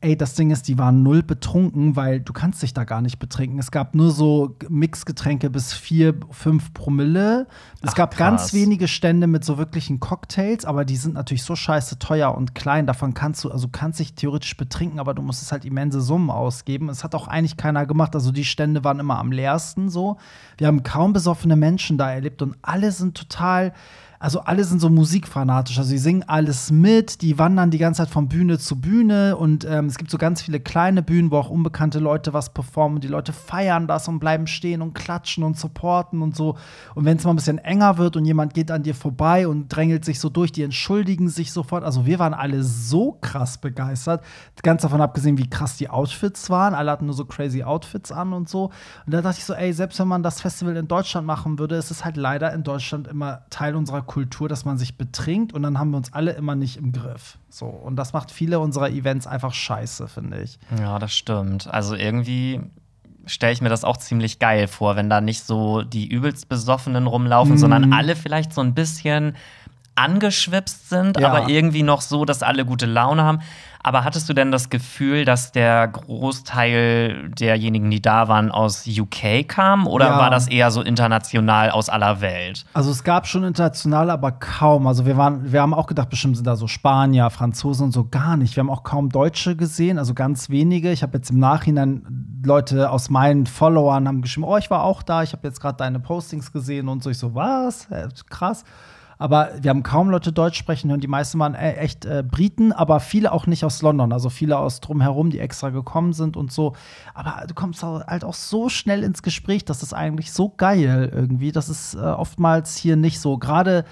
Ey, 0.05 0.17
das 0.17 0.35
Ding 0.35 0.51
ist, 0.51 0.67
die 0.67 0.79
waren 0.79 1.05
null 1.05 1.23
betrunken, 1.23 1.95
weil 1.95 2.19
du 2.19 2.33
kannst 2.33 2.61
dich 2.61 2.75
da 2.75 2.83
gar 2.83 3.01
nicht 3.01 3.21
betrinken. 3.21 3.61
Es 3.61 3.71
gab 3.71 3.95
nur 3.95 4.11
so 4.11 4.57
Mixgetränke 4.69 5.49
bis 5.49 5.73
vier, 5.73 6.15
fünf 6.31 6.75
Promille. 6.75 7.47
Es 7.83 7.91
Ach, 7.91 7.95
gab 7.95 8.11
krass. 8.17 8.19
ganz 8.19 8.53
wenige 8.53 8.89
Stände 8.89 9.29
mit 9.29 9.45
so 9.45 9.59
wirklichen 9.59 10.01
Cocktails, 10.01 10.65
aber 10.65 10.85
die 10.85 10.97
sind 10.97 11.15
natürlich 11.15 11.45
so 11.45 11.55
scheiße 11.55 12.01
teuer 12.01 12.35
und 12.35 12.57
klein. 12.57 12.89
Davon 12.89 13.15
kannst 13.15 13.45
du, 13.45 13.51
also 13.53 13.69
kannst 13.69 14.01
dich 14.01 14.15
theoretisch 14.15 14.57
betrinken, 14.57 14.99
aber 14.99 15.15
du 15.15 15.23
musst 15.23 15.41
es 15.41 15.53
halt 15.53 15.65
immense 15.65 16.01
Summen 16.01 16.31
ausgeben. 16.31 16.89
Es 16.89 17.05
hat 17.05 17.15
auch 17.15 17.29
eigentlich 17.29 17.57
keiner 17.57 17.87
gemacht. 17.87 18.17
Also 18.17 18.33
die 18.33 18.45
Stände 18.45 18.83
waren 18.83 18.99
immer 18.99 19.21
am 19.21 19.31
leersten 19.31 19.89
so. 19.89 20.17
Wir 20.59 20.67
haben 20.67 20.83
kaum 20.83 21.13
besoffene 21.13 21.55
Menschen 21.55 21.97
da 21.97 22.11
erlebt 22.11 22.43
und 22.43 22.57
alle 22.61 22.91
sind 22.91 23.17
total 23.17 23.73
also 24.23 24.38
alle 24.43 24.62
sind 24.62 24.81
so 24.81 24.88
musikfanatisch. 24.88 25.79
Also 25.79 25.91
sie 25.91 25.99
singen 25.99 26.23
alles 26.29 26.71
mit, 26.71 27.23
die 27.23 27.41
wandern 27.41 27.73
die 27.73 27.79
ganze 27.79 28.02
Zeit 28.02 28.09
von 28.09 28.29
Bühne 28.29 28.57
zu 28.57 28.81
Bühne 28.81 29.37
und 29.37 29.64
ähm, 29.64 29.87
es 29.87 29.99
gibt 29.99 30.12
so 30.12 30.17
ganz 30.17 30.41
viele 30.41 30.61
kleine 30.61 31.02
Bühnen, 31.02 31.33
wo 31.33 31.38
auch 31.38 31.50
unbekannte 31.50 31.99
Leute 31.99 32.33
was 32.33 32.55
performen 32.55 32.99
und 32.99 33.05
die 33.05 33.09
Leute 33.09 33.33
feiern 33.33 33.88
das 33.88 34.07
und 34.07 34.21
bleiben 34.21 34.47
stehen 34.47 34.81
und 34.81 34.95
klatschen 34.95 35.43
und 35.43 35.59
supporten 35.59 36.23
und 36.23 36.37
so. 36.37 36.57
Und 36.95 37.05
wenn 37.05 37.17
es 37.17 37.25
mal 37.25 37.33
ein 37.33 37.37
bisschen 37.37 37.59
enger 37.59 37.99
wird 37.99 38.17
und 38.17 38.25
jemand 38.25 38.55
geht 38.55 38.71
an 38.71 38.85
dir 38.85 38.95
vorbei 38.95 39.49
und 39.49 39.67
drängelt 39.67 40.05
sich 40.05 40.21
so 40.21 40.29
durch, 40.29 40.52
die 40.52 40.62
entschuldigen 40.62 41.29
sich 41.29 41.50
sofort. 41.50 41.83
Also 41.83 42.07
wir 42.07 42.21
waren 42.21 42.33
alle 42.33 42.62
so 42.62 43.19
krass 43.21 43.59
begeistert. 43.59 44.23
Ganz 44.62 44.83
davon 44.83 45.00
abgesehen, 45.00 45.37
wie 45.37 45.50
krass 45.50 45.79
die 45.79 45.91
Outfits 45.91 46.49
waren. 46.49 46.75
Alle 46.75 46.93
hatten 46.93 47.07
nur 47.07 47.14
so 47.17 47.25
crazy 47.25 47.64
Outfits 47.64 48.12
an 48.12 48.33
und 48.33 48.49
so. 48.49 48.67
Und 49.05 49.14
da 49.14 49.21
dachte 49.21 49.38
ich 49.38 49.45
so, 49.45 49.55
ey, 49.55 49.73
selbst 49.73 49.99
wenn 49.99 50.07
man 50.07 50.23
das 50.23 50.41
Festival 50.41 50.76
in 50.76 50.87
Deutschland 50.87 51.26
machen 51.26 51.59
würde, 51.59 51.75
ist 51.75 51.91
es 51.91 52.05
halt 52.05 52.17
leider 52.17 52.52
in 52.52 52.62
Deutschland 52.62 53.09
immer 53.09 53.43
Teil 53.50 53.75
unserer 53.75 54.12
Kultur, 54.12 54.47
dass 54.47 54.66
man 54.66 54.76
sich 54.76 54.99
betrinkt 54.99 55.54
und 55.54 55.62
dann 55.62 55.78
haben 55.78 55.90
wir 55.90 55.97
uns 55.97 56.12
alle 56.12 56.33
immer 56.33 56.54
nicht 56.54 56.76
im 56.76 56.92
Griff. 56.92 57.38
So. 57.49 57.64
Und 57.64 57.97
das 57.97 58.12
macht 58.12 58.31
viele 58.31 58.61
unserer 58.61 58.90
Events 58.90 59.26
einfach 59.26 59.54
scheiße, 59.54 60.07
finde 60.07 60.42
ich. 60.42 60.59
Ja, 60.78 60.99
das 60.99 61.14
stimmt. 61.14 61.66
Also 61.73 61.95
irgendwie 61.95 62.61
stelle 63.25 63.54
ich 63.54 63.62
mir 63.62 63.71
das 63.71 63.85
auch 63.85 63.97
ziemlich 63.97 64.38
geil 64.38 64.69
vor, 64.69 64.97
wenn 64.97 65.09
da 65.09 65.23
nicht 65.23 65.45
so 65.45 65.81
die 65.81 66.07
übelst 66.07 66.50
Besoffenen 66.50 67.07
rumlaufen, 67.07 67.54
mhm. 67.54 67.59
sondern 67.59 67.92
alle 67.95 68.14
vielleicht 68.14 68.52
so 68.52 68.61
ein 68.61 68.75
bisschen 68.75 69.35
angeschwipst 69.95 70.90
sind, 70.90 71.19
ja. 71.19 71.33
aber 71.33 71.49
irgendwie 71.49 71.83
noch 71.83 72.02
so, 72.02 72.26
dass 72.26 72.42
alle 72.42 72.66
gute 72.66 72.85
Laune 72.85 73.23
haben. 73.23 73.40
Aber 73.83 74.05
hattest 74.05 74.29
du 74.29 74.33
denn 74.33 74.53
das 74.53 74.71
Gefühl, 74.71 75.25
dass 75.25 75.51
der 75.51 75.89
Großteil 75.89 77.31
derjenigen, 77.31 77.91
die 77.91 78.01
da 78.01 78.29
waren, 78.29 78.51
aus 78.51 78.87
UK 78.87 79.49
kam? 79.49 79.87
Oder 79.87 80.07
ja. 80.07 80.19
war 80.19 80.31
das 80.31 80.49
eher 80.49 80.71
so 80.71 80.83
international 80.83 81.71
aus 81.71 81.89
aller 81.89 82.21
Welt? 82.21 82.65
Also 82.75 82.91
es 82.91 83.03
gab 83.03 83.27
schon 83.27 83.43
international, 83.43 84.11
aber 84.11 84.33
kaum. 84.33 84.87
Also 84.87 85.05
wir 85.05 85.17
waren, 85.17 85.53
wir 85.53 85.61
haben 85.61 85.75
auch 85.75 85.87
gedacht, 85.87 86.11
bestimmt 86.11 86.37
sind 86.37 86.47
da 86.47 86.55
so 86.55 86.69
Spanier, 86.69 87.31
Franzosen 87.31 87.87
und 87.87 87.93
so 87.93 88.07
gar 88.09 88.37
nicht. 88.37 88.57
Wir 88.57 88.61
haben 88.61 88.71
auch 88.71 88.85
kaum 88.85 89.09
Deutsche 89.09 89.57
gesehen, 89.57 89.99
also 89.99 90.15
ganz 90.15 90.49
wenige. 90.49 90.93
Ich 90.93 91.03
habe 91.03 91.19
jetzt 91.19 91.31
im 91.31 91.39
Nachhinein 91.39 92.41
Leute 92.45 92.91
aus 92.91 93.11
meinen 93.11 93.47
Followern 93.47 94.09
haben 94.09 94.23
geschrieben, 94.23 94.45
oh, 94.45 94.57
ich 94.57 94.71
war 94.71 94.83
auch 94.85 95.03
da, 95.03 95.23
ich 95.23 95.33
habe 95.33 95.47
jetzt 95.47 95.61
gerade 95.61 95.77
deine 95.77 96.01
Postings 96.01 96.53
gesehen 96.53 96.89
und 96.89 97.03
so. 97.03 97.11
Ich 97.11 97.19
so, 97.19 97.35
was? 97.35 97.89
Krass. 98.29 98.65
Aber 99.23 99.50
wir 99.61 99.71
haben 99.71 99.85
kaum 99.85 100.11
Leute 100.11 100.33
Deutsch 100.33 100.59
sprechen 100.59 100.91
und 100.91 101.05
die 101.05 101.07
meisten 101.07 101.38
waren 101.38 101.55
e-, 101.55 101.75
echt 101.75 102.05
äh, 102.05 102.25
Briten, 102.29 102.73
aber 102.73 102.99
viele 102.99 103.31
auch 103.31 103.47
nicht 103.47 103.64
aus 103.64 103.81
London, 103.81 104.12
also 104.12 104.31
viele 104.31 104.59
aus 104.59 104.81
drumherum, 104.81 105.31
die 105.31 105.38
extra 105.38 105.71
gekommen 105.71 106.12
sind 106.12 106.37
und 106.37 106.50
so. 106.50 106.75
Aber 107.14 107.47
du 107.47 107.55
kommst 107.55 107.85
halt 107.85 108.25
auch 108.25 108.35
so 108.35 108.69
schnell 108.69 109.05
ins 109.05 109.23
Gespräch, 109.23 109.64
das 109.64 109.85
ist 109.85 109.95
eigentlich 109.95 110.33
so 110.33 110.49
geil 110.49 111.09
irgendwie. 111.14 111.52
Das 111.52 111.69
ist 111.69 111.95
äh, 111.95 111.99
oftmals 111.99 112.76
hier 112.76 112.97
nicht 112.97 113.21
so. 113.21 113.38
Gerade 113.38 113.85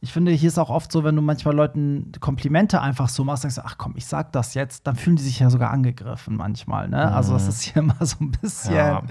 Ich 0.00 0.12
finde, 0.12 0.30
hier 0.32 0.48
ist 0.48 0.58
auch 0.58 0.68
oft 0.70 0.92
so, 0.92 1.04
wenn 1.04 1.16
du 1.16 1.22
manchmal 1.22 1.54
Leuten 1.54 2.12
Komplimente 2.20 2.80
einfach 2.80 3.08
so 3.08 3.24
machst, 3.24 3.44
denkst 3.44 3.56
du, 3.56 3.62
ach 3.64 3.76
komm, 3.78 3.94
ich 3.96 4.06
sag 4.06 4.30
das 4.32 4.54
jetzt, 4.54 4.86
dann 4.86 4.94
fühlen 4.94 5.16
die 5.16 5.22
sich 5.22 5.38
ja 5.40 5.48
sogar 5.50 5.70
angegriffen 5.70 6.36
manchmal, 6.36 6.88
ne? 6.88 7.12
Also 7.12 7.32
das 7.32 7.48
ist 7.48 7.62
hier 7.62 7.76
immer 7.82 7.96
so 8.00 8.16
ein 8.20 8.30
bisschen 8.32 8.74
Ja, 8.74 9.02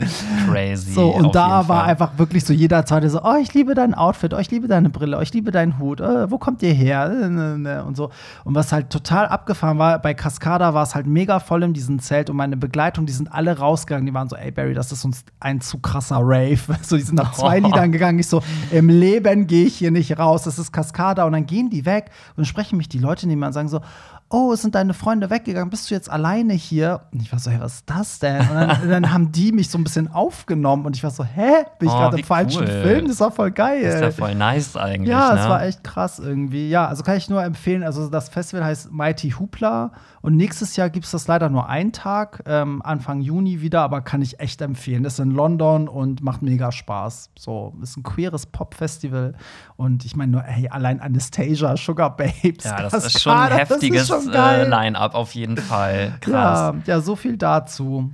crazy. 0.48 0.94
so, 0.94 1.10
und 1.10 1.34
da 1.36 1.68
war 1.68 1.82
Fall. 1.82 1.90
einfach 1.90 2.18
wirklich 2.18 2.46
so 2.46 2.54
jeder 2.54 2.86
zweite 2.86 3.10
so, 3.10 3.22
oh, 3.24 3.36
ich 3.42 3.54
liebe 3.54 3.74
dein 3.74 3.94
Outfit, 3.94 4.34
oh, 4.34 4.38
ich 4.38 4.52
liebe 4.52 4.68
deine 4.68 4.90
Brille, 4.90 5.18
oh, 5.18 5.22
ich 5.22 5.34
liebe 5.34 5.52
deinen 5.52 5.80
Hut, 5.80 6.00
äh, 6.02 6.30
wo 6.30 6.38
kommt 6.38 6.62
ihr 6.62 6.74
her? 6.74 7.10
Äh, 7.12 7.30
ne, 7.30 7.58
ne, 7.58 7.84
Und 7.84 7.98
so. 7.98 8.12
Und 8.44 8.56
was 8.56 8.72
halt 8.72 8.90
total 8.90 9.28
abgefahren 9.28 9.78
war, 9.80 10.00
bei 10.00 10.14
Cascada 10.14 10.74
war 10.74 10.84
es 10.84 10.94
halt 10.96 11.08
mega 11.08 11.40
voll 11.40 11.64
in 11.64 11.74
diesem 11.74 12.00
Zelt 12.00 12.30
und 12.30 12.38
meine 12.38 12.58
Begleitung, 12.58 13.06
die 13.06 13.14
sind 13.14 13.32
alle 13.34 13.58
rausgegangen, 13.58 14.06
die 14.06 14.14
waren 14.14 14.30
so, 14.30 14.36
ey 14.36 14.52
Barry, 14.52 14.74
das 14.74 14.92
ist 14.92 15.04
uns 15.04 15.26
ein 15.40 15.62
zu 15.62 15.80
krasser 15.80 16.20
Rave. 16.22 16.60
So, 16.84 16.96
die 16.98 17.02
sind 17.04 17.16
nach 17.16 17.34
zwei 17.34 17.60
Liedern 17.66 17.92
gegangen, 17.92 18.20
ich 18.20 18.28
so, 18.28 18.44
im 18.72 18.90
Leben 18.90 19.48
gehe 19.48 19.66
ich 19.66 19.76
hier 19.76 19.90
nicht 19.92 20.20
raus, 20.20 20.44
das 20.44 20.60
ist 20.60 20.72
Cascada. 20.76 21.24
Und 21.24 21.32
dann 21.32 21.46
gehen 21.46 21.70
die 21.70 21.86
weg 21.86 22.12
und 22.36 22.46
sprechen 22.46 22.78
mich 22.78 22.90
die 22.90 23.00
Leute 23.00 23.28
neben 23.28 23.40
mir 23.40 23.48
und 23.48 23.54
sagen 23.54 23.70
so, 23.70 23.82
oh, 24.30 24.52
es 24.54 24.62
sind 24.62 24.74
deine 24.76 24.94
Freunde 24.94 25.30
weggegangen, 25.30 25.70
bist 25.70 25.90
du 25.90 25.94
jetzt 25.94 26.10
alleine 26.10 26.54
hier? 26.54 27.02
Und 27.14 27.22
ich 27.22 27.32
war 27.32 27.40
so, 27.40 27.52
hey, 27.52 27.60
was 27.60 27.76
ist 27.76 27.90
das 27.90 28.20
denn? 28.20 28.40
Und 28.42 28.56
dann, 28.56 28.90
dann 28.90 29.14
haben 29.14 29.32
die 29.32 29.52
mich 29.52 29.70
so 29.70 29.78
ein 29.78 29.84
bisschen 29.84 30.12
aufgenommen 30.12 30.86
und 30.86 30.96
ich 30.96 31.04
war 31.04 31.12
so, 31.12 31.24
hä? 31.24 31.66
Bin 31.80 31.88
ich 31.88 31.94
Oh, 31.94 31.98
gerade 31.98 32.18
im 32.18 32.24
falschen 32.24 32.64
cool. 32.64 32.68
Film? 32.68 33.08
Das 33.08 33.20
war 33.20 33.32
voll 33.32 33.52
geil. 33.52 33.84
Das 33.84 33.96
ist 33.96 34.02
ja 34.02 34.12
voll 34.12 34.36
nice 34.36 34.76
eigentlich. 34.76 35.10
Ja, 35.10 35.34
ne? 35.34 35.40
es 35.40 35.48
war 35.48 35.64
echt 35.64 35.84
krass 35.84 36.20
irgendwie. 36.20 36.70
Ja, 36.70 36.88
also 36.88 37.04
kann 37.04 37.18
ich 37.18 37.30
nur 37.30 37.44
empfehlen. 37.44 37.84
Also 37.84 38.10
das 38.10 38.30
Festival 38.30 38.66
heißt 38.66 38.92
Mighty 38.92 39.30
Hoopla 39.30 39.92
und 40.26 40.38
nächstes 40.38 40.76
Jahr 40.76 40.90
gibt 40.90 41.06
es 41.06 41.12
das 41.12 41.28
leider 41.28 41.50
nur 41.50 41.70
einen 41.70 41.92
Tag, 41.92 42.42
ähm, 42.48 42.82
Anfang 42.84 43.22
Juni 43.22 43.62
wieder, 43.62 43.82
aber 43.82 44.02
kann 44.02 44.24
ich 44.24 44.40
echt 44.40 44.60
empfehlen. 44.62 45.04
Das 45.04 45.14
ist 45.14 45.20
in 45.20 45.30
London 45.30 45.88
und 45.88 46.24
macht 46.24 46.42
mega 46.42 46.72
Spaß. 46.72 47.30
So, 47.38 47.76
ist 47.84 47.96
ein 47.96 48.02
queeres 48.02 48.48
Pop-Festival 48.48 49.36
und 49.78 50.04
ich 50.04 50.16
meine 50.16 50.32
nur, 50.32 50.42
hey, 50.42 50.68
allein 50.68 51.00
Anastasia, 51.00 51.78
Sugar 51.78 52.16
Babes. 52.18 52.64
Ja, 52.64 52.82
das, 52.82 52.94
das 52.94 53.06
ist 53.06 53.22
schon 53.22 53.34
ein 53.34 53.52
heftiges 53.52 54.10
äh. 54.10 54.68
Line-Up 54.68 55.14
auf 55.14 55.36
jeden 55.36 55.58
Fall. 55.58 56.14
Ja, 56.26 56.72
Krass. 56.72 56.76
ja, 56.88 57.00
so 57.02 57.16
viel 57.16 57.38
dazu. 57.38 58.12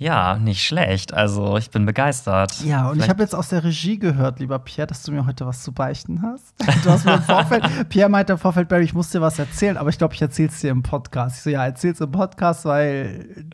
Ja. 0.00 0.36
nicht 0.38 0.64
schlecht. 0.64 1.14
Also 1.14 1.56
ich 1.56 1.70
bin 1.70 1.86
begeistert. 1.86 2.60
Ja, 2.62 2.86
und 2.86 2.92
ich 2.92 2.92
Vielleicht- 2.94 3.08
habe 3.10 3.22
jetzt 3.22 3.34
aus 3.34 3.50
der 3.50 3.62
Regie 3.62 3.98
gehört, 3.98 4.40
lieber 4.40 4.58
Pierre, 4.58 4.86
dass 4.88 5.02
du 5.04 5.12
mir 5.12 5.26
heute 5.26 5.46
was 5.46 5.62
zu 5.62 5.72
beichten 5.72 6.22
hast. 6.22 6.54
Du 6.84 6.90
hast 6.90 7.04
mir 7.04 7.14
im 7.14 7.22
Vorfeld, 7.22 7.88
Pierre 7.90 8.08
meinte 8.08 8.32
im 8.32 8.38
Vorfeld, 8.38 8.68
Barry, 8.68 8.84
ich 8.84 8.94
muss 8.94 9.10
dir 9.10 9.20
was 9.20 9.38
erzählen, 9.38 9.76
aber 9.76 9.90
ich 9.90 9.98
glaube, 9.98 10.14
ich 10.14 10.22
erzähl's 10.22 10.60
dir 10.60 10.70
im 10.70 10.82
Podcast. 10.82 11.36
Ich 11.36 11.42
so, 11.42 11.50
ja, 11.50 11.64
erzähl's 11.64 12.00
im 12.00 12.10
Podcast, 12.10 12.64
weil 12.64 13.46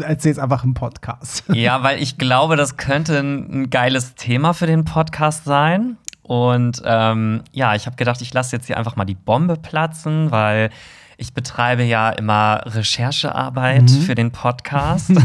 erzähl's 0.00 0.38
einfach 0.38 0.64
im 0.64 0.74
Podcast. 0.74 1.44
Ja, 1.54 1.82
weil 1.82 2.00
ich 2.02 2.16
glaube, 2.18 2.56
das 2.56 2.76
könnte 2.76 3.18
ein, 3.18 3.62
ein 3.62 3.70
geiles 3.70 4.14
Thema 4.14 4.54
für 4.54 4.66
den 4.66 4.84
Podcast 4.84 5.44
sein. 5.44 5.96
Und 6.22 6.80
ähm, 6.84 7.42
ja, 7.52 7.74
ich 7.74 7.86
habe 7.86 7.96
gedacht, 7.96 8.22
ich 8.22 8.32
lasse 8.32 8.54
jetzt 8.56 8.66
hier 8.66 8.78
einfach 8.78 8.94
mal 8.96 9.04
die 9.04 9.14
Bombe 9.16 9.56
platzen, 9.56 10.30
weil 10.30 10.70
ich 11.16 11.32
betreibe 11.34 11.82
ja 11.84 12.10
immer 12.10 12.62
Recherchearbeit 12.66 13.90
für 13.90 14.14
den 14.14 14.30
Podcast. 14.32 15.10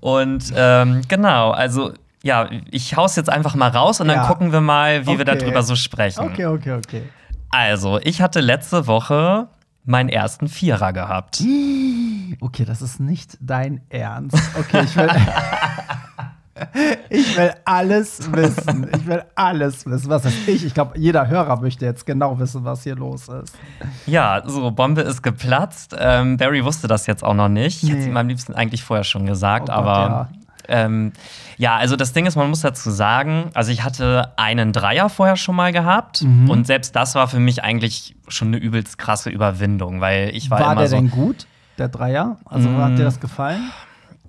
und 0.00 0.52
ähm, 0.56 1.02
genau, 1.08 1.50
also 1.50 1.92
ja, 2.22 2.48
ich 2.70 2.96
hau's 2.96 3.16
jetzt 3.16 3.30
einfach 3.30 3.54
mal 3.54 3.68
raus 3.68 4.00
und 4.00 4.08
dann 4.08 4.18
Ja. 4.18 4.26
gucken 4.26 4.52
wir 4.52 4.60
mal, 4.60 5.02
wie 5.06 5.18
wir 5.18 5.26
Okay. 5.28 5.38
darüber 5.38 5.62
so 5.62 5.76
sprechen. 5.76 6.24
Okay, 6.24 6.46
okay, 6.46 6.72
okay. 6.72 7.02
Also, 7.50 7.98
ich 8.02 8.20
hatte 8.20 8.40
letzte 8.40 8.86
Woche 8.86 9.48
meinen 9.84 10.08
ersten 10.08 10.48
Vierer 10.48 10.92
gehabt. 10.92 11.42
Okay, 12.40 12.66
das 12.66 12.82
ist 12.82 13.00
nicht 13.00 13.38
dein 13.40 13.80
Ernst. 13.88 14.36
Okay, 14.58 14.82
ich 14.84 14.94
will. 14.96 15.08
Ich 17.10 17.36
will 17.36 17.52
alles 17.64 18.32
wissen. 18.32 18.88
Ich 18.94 19.06
will 19.06 19.22
alles 19.34 19.86
wissen. 19.86 20.08
Was 20.10 20.24
ist 20.24 20.48
ich? 20.48 20.64
Ich 20.64 20.74
glaube, 20.74 20.98
jeder 20.98 21.26
Hörer 21.28 21.60
möchte 21.60 21.84
jetzt 21.84 22.06
genau 22.06 22.38
wissen, 22.38 22.64
was 22.64 22.82
hier 22.82 22.96
los 22.96 23.28
ist. 23.28 23.54
Ja, 24.06 24.42
so, 24.46 24.70
Bombe 24.70 25.02
ist 25.02 25.22
geplatzt. 25.22 25.94
Ähm, 25.98 26.36
Barry 26.36 26.64
wusste 26.64 26.86
das 26.88 27.06
jetzt 27.06 27.24
auch 27.24 27.34
noch 27.34 27.48
nicht. 27.48 27.82
Ich 27.82 27.88
hätte 27.90 27.98
es 28.00 28.04
Nee. 28.06 28.10
ihm 28.12 28.16
am 28.16 28.28
liebsten 28.28 28.54
eigentlich 28.54 28.82
vorher 28.84 29.04
schon 29.04 29.26
gesagt, 29.26 29.68
Oh 29.70 29.72
Gott, 29.72 29.76
aber. 29.84 30.28
Ähm, 30.70 31.12
ja, 31.56 31.76
also 31.76 31.96
das 31.96 32.12
Ding 32.12 32.26
ist, 32.26 32.36
man 32.36 32.50
muss 32.50 32.60
dazu 32.60 32.90
sagen, 32.90 33.50
also 33.54 33.72
ich 33.72 33.84
hatte 33.84 34.32
einen 34.36 34.74
Dreier 34.74 35.08
vorher 35.08 35.36
schon 35.36 35.56
mal 35.56 35.72
gehabt 35.72 36.22
Mhm. 36.22 36.50
und 36.50 36.66
selbst 36.66 36.94
das 36.94 37.14
war 37.14 37.26
für 37.26 37.40
mich 37.40 37.64
eigentlich 37.64 38.14
schon 38.28 38.48
eine 38.48 38.58
übelst 38.58 38.98
krasse 38.98 39.30
Überwindung, 39.30 40.02
weil 40.02 40.28
ich 40.36 40.50
war, 40.50 40.60
War 40.60 40.72
immer 40.72 40.80
der 40.82 40.88
so. 40.90 40.96
denn 40.96 41.10
gut, 41.10 41.46
der 41.78 41.88
Dreier? 41.88 42.36
Also 42.44 42.68
hat 42.76 42.98
dir 42.98 43.04
das 43.04 43.18
gefallen? 43.18 43.70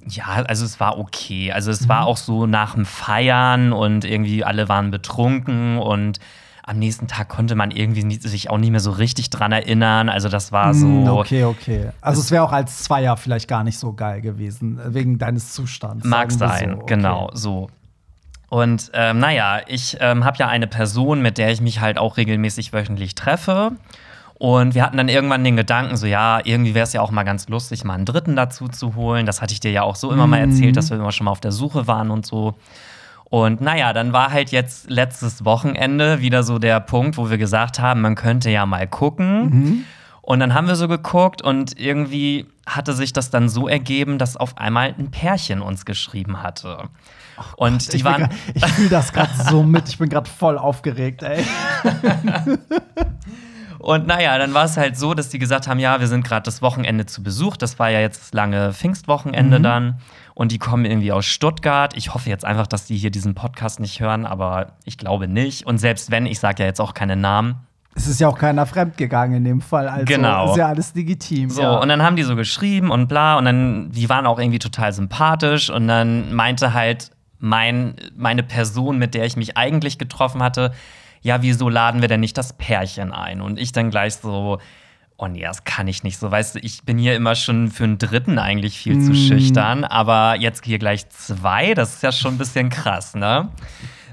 Ja, 0.07 0.25
also 0.47 0.65
es 0.65 0.79
war 0.79 0.97
okay. 0.97 1.51
Also 1.51 1.71
es 1.71 1.81
Mhm. 1.81 1.89
war 1.89 2.05
auch 2.05 2.17
so 2.17 2.45
nach 2.45 2.75
dem 2.75 2.85
Feiern 2.85 3.73
und 3.73 4.05
irgendwie 4.05 4.43
alle 4.43 4.69
waren 4.69 4.91
betrunken 4.91 5.77
und 5.77 6.19
am 6.63 6.77
nächsten 6.77 7.07
Tag 7.07 7.29
konnte 7.29 7.55
man 7.55 7.71
irgendwie 7.71 8.03
nie, 8.03 8.19
sich 8.19 8.49
auch 8.51 8.59
nicht 8.59 8.69
mehr 8.69 8.79
so 8.79 8.91
richtig 8.91 9.31
dran 9.31 9.51
erinnern. 9.51 10.07
Also 10.07 10.29
das 10.29 10.51
war 10.51 10.73
so. 10.75 10.85
Mm, 10.85 11.07
Okay, 11.07 11.43
okay. 11.43 11.89
Also 11.99 12.21
es 12.21 12.29
wäre 12.29 12.43
auch 12.43 12.51
als 12.51 12.83
Zweier 12.83 13.17
vielleicht 13.17 13.47
gar 13.47 13.63
nicht 13.63 13.79
so 13.79 13.93
geil 13.93 14.21
gewesen, 14.21 14.79
äh, 14.79 14.93
wegen 14.93 15.17
deines 15.17 15.53
Zustands. 15.53 16.05
Mag 16.05 16.31
sein, 16.31 16.71
so. 16.75 16.81
Okay. 16.83 16.95
genau, 16.95 17.31
so. 17.33 17.69
Und 18.49 18.91
ähm, 18.93 19.19
naja, 19.19 19.61
ich 19.67 19.97
ähm, 19.99 20.25
habe 20.25 20.37
ja 20.37 20.47
eine 20.47 20.67
Person, 20.67 21.21
mit 21.21 21.37
der 21.37 21.51
ich 21.51 21.61
mich 21.61 21.81
halt 21.81 21.97
auch 21.97 22.17
regelmäßig 22.17 22.71
wöchentlich 22.73 23.15
treffe. 23.15 23.71
Und 24.39 24.73
wir 24.73 24.83
hatten 24.83 24.95
dann 24.97 25.09
irgendwann 25.09 25.43
den 25.43 25.57
Gedanken, 25.57 25.97
so 25.97 26.07
ja, 26.07 26.39
irgendwie 26.43 26.73
wäre 26.73 26.85
es 26.85 26.93
ja 26.93 27.01
auch 27.01 27.11
mal 27.11 27.23
ganz 27.23 27.47
lustig, 27.49 27.83
mal 27.83 27.93
einen 27.95 28.05
Dritten 28.05 28.35
dazu 28.37 28.67
zu 28.69 28.95
holen. 28.95 29.25
Das 29.25 29.41
hatte 29.41 29.53
ich 29.53 29.59
dir 29.59 29.71
ja 29.71 29.83
auch 29.83 29.95
so 29.97 30.11
immer 30.11 30.27
mal 30.27 30.43
Mhm. 30.45 30.53
erzählt, 30.53 30.77
dass 30.77 30.89
wir 30.89 30.97
immer 30.97 31.11
schon 31.11 31.25
mal 31.25 31.31
auf 31.31 31.41
der 31.41 31.51
Suche 31.51 31.87
waren 31.87 32.09
und 32.09 32.25
so. 32.25 32.55
Und 33.25 33.59
naja, 33.61 33.91
dann 33.93 34.13
war 34.13 34.31
halt 34.31 34.51
jetzt 34.51 34.89
letztes 34.89 35.43
Wochenende 35.45 36.21
wieder 36.21 36.41
so 36.43 36.57
der 36.57 36.79
Punkt, 36.79 37.17
wo 37.17 37.29
wir 37.29 37.37
gesagt 37.37 37.79
haben, 37.79 38.01
man 38.01 38.15
könnte 38.15 38.49
ja 38.49 38.65
mal 38.65 38.87
gucken. 38.87 39.41
Mhm. 39.49 39.83
Und 40.21 40.39
dann 40.39 40.53
haben 40.53 40.67
wir 40.67 40.75
so 40.75 40.87
geguckt 40.87 41.41
und 41.41 41.77
irgendwie 41.79 42.45
hatte 42.65 42.93
sich 42.93 43.11
das 43.13 43.29
dann 43.31 43.49
so 43.49 43.67
ergeben, 43.67 44.17
dass 44.19 44.37
auf 44.37 44.57
einmal 44.57 44.95
ein 44.97 45.11
Pärchen 45.11 45.61
uns 45.61 45.85
geschrieben 45.85 46.41
hatte. 46.43 46.83
Und 47.57 47.91
die 47.91 47.97
Ich, 47.97 48.03
waren. 48.05 48.21
grad- 48.23 48.31
ich 48.53 48.65
fühle 48.67 48.89
das 48.89 49.11
gerade 49.11 49.31
so 49.49 49.63
mit. 49.63 49.89
Ich 49.89 49.97
bin 49.97 50.07
gerade 50.07 50.29
voll 50.29 50.57
aufgeregt, 50.57 51.23
ey. 51.23 51.43
Und 53.79 54.07
naja, 54.07 54.37
dann 54.37 54.53
war 54.53 54.65
es 54.65 54.77
halt 54.77 54.97
so, 54.97 55.13
dass 55.13 55.29
die 55.29 55.39
gesagt 55.39 55.67
haben, 55.67 55.79
ja, 55.79 55.99
wir 55.99 56.07
sind 56.07 56.25
gerade 56.25 56.43
das 56.43 56.61
Wochenende 56.61 57.05
zu 57.05 57.23
Besuch. 57.23 57.57
Das 57.57 57.79
war 57.79 57.89
ja 57.89 57.99
jetzt 58.01 58.21
das 58.21 58.33
lange 58.33 58.73
Pfingstwochenende 58.73 59.61
dann. 59.61 59.99
Und 60.35 60.51
die 60.51 60.57
kommen 60.59 60.85
irgendwie 60.85 61.11
aus 61.11 61.25
Stuttgart. 61.25 61.95
Ich 61.97 62.13
hoffe 62.13 62.29
jetzt 62.29 62.45
einfach, 62.45 62.67
dass 62.67 62.85
die 62.85 62.97
hier 62.97 63.11
diesen 63.11 63.35
Podcast 63.35 63.79
nicht 63.79 63.99
hören, 63.99 64.25
aber 64.25 64.73
ich 64.85 64.97
glaube 64.97 65.27
nicht. 65.27 65.65
Und 65.65 65.77
selbst 65.79 66.11
wenn, 66.11 66.25
ich 66.25 66.39
sage 66.39 66.63
ja 66.63 66.67
jetzt 66.67 66.79
auch 66.79 66.93
keine 66.93 67.15
Namen. 67.15 67.55
Es 67.95 68.07
ist 68.07 68.19
ja 68.21 68.27
auch 68.29 68.37
keiner 68.37 68.65
fremdgegangen 68.65 69.37
in 69.37 69.43
dem 69.43 69.61
Fall. 69.61 69.89
Also 69.89 70.05
Genau. 70.05 70.51
ist 70.51 70.57
ja 70.57 70.67
alles 70.67 70.93
legitim. 70.95 71.49
So, 71.49 71.61
ja. 71.61 71.77
und 71.79 71.89
dann 71.89 72.01
haben 72.03 72.15
die 72.15 72.23
so 72.23 72.35
geschrieben 72.35 72.91
und 72.91 73.07
bla. 73.07 73.37
Und 73.37 73.45
dann, 73.45 73.91
die 73.91 74.07
waren 74.07 74.25
auch 74.25 74.39
irgendwie 74.39 74.59
total 74.59 74.93
sympathisch. 74.93 75.69
Und 75.69 75.87
dann 75.87 76.33
meinte 76.33 76.73
halt 76.73 77.11
mein, 77.39 77.95
meine 78.15 78.43
Person, 78.43 78.97
mit 78.97 79.15
der 79.15 79.25
ich 79.25 79.35
mich 79.35 79.57
eigentlich 79.57 79.97
getroffen 79.97 80.41
hatte, 80.43 80.71
ja, 81.21 81.41
wieso 81.41 81.69
laden 81.69 82.01
wir 82.01 82.07
denn 82.07 82.19
nicht 82.21 82.37
das 82.37 82.53
Pärchen 82.53 83.11
ein? 83.11 83.41
Und 83.41 83.59
ich 83.59 83.71
dann 83.71 83.89
gleich 83.91 84.15
so, 84.15 84.59
oh 85.17 85.27
nee, 85.27 85.41
das 85.41 85.63
kann 85.65 85.87
ich 85.87 86.03
nicht 86.03 86.17
so. 86.17 86.31
Weißt 86.31 86.55
du, 86.55 86.59
ich 86.59 86.83
bin 86.83 86.97
hier 86.97 87.15
immer 87.15 87.35
schon 87.35 87.69
für 87.69 87.83
einen 87.83 87.97
Dritten 87.97 88.39
eigentlich 88.39 88.77
viel 88.77 89.01
zu 89.03 89.13
schüchtern. 89.13 89.83
Aber 89.83 90.35
jetzt 90.39 90.63
hier 90.65 90.79
gleich 90.79 91.09
zwei, 91.09 91.73
das 91.73 91.95
ist 91.95 92.03
ja 92.03 92.11
schon 92.11 92.35
ein 92.35 92.37
bisschen 92.37 92.69
krass, 92.69 93.15
ne? 93.15 93.49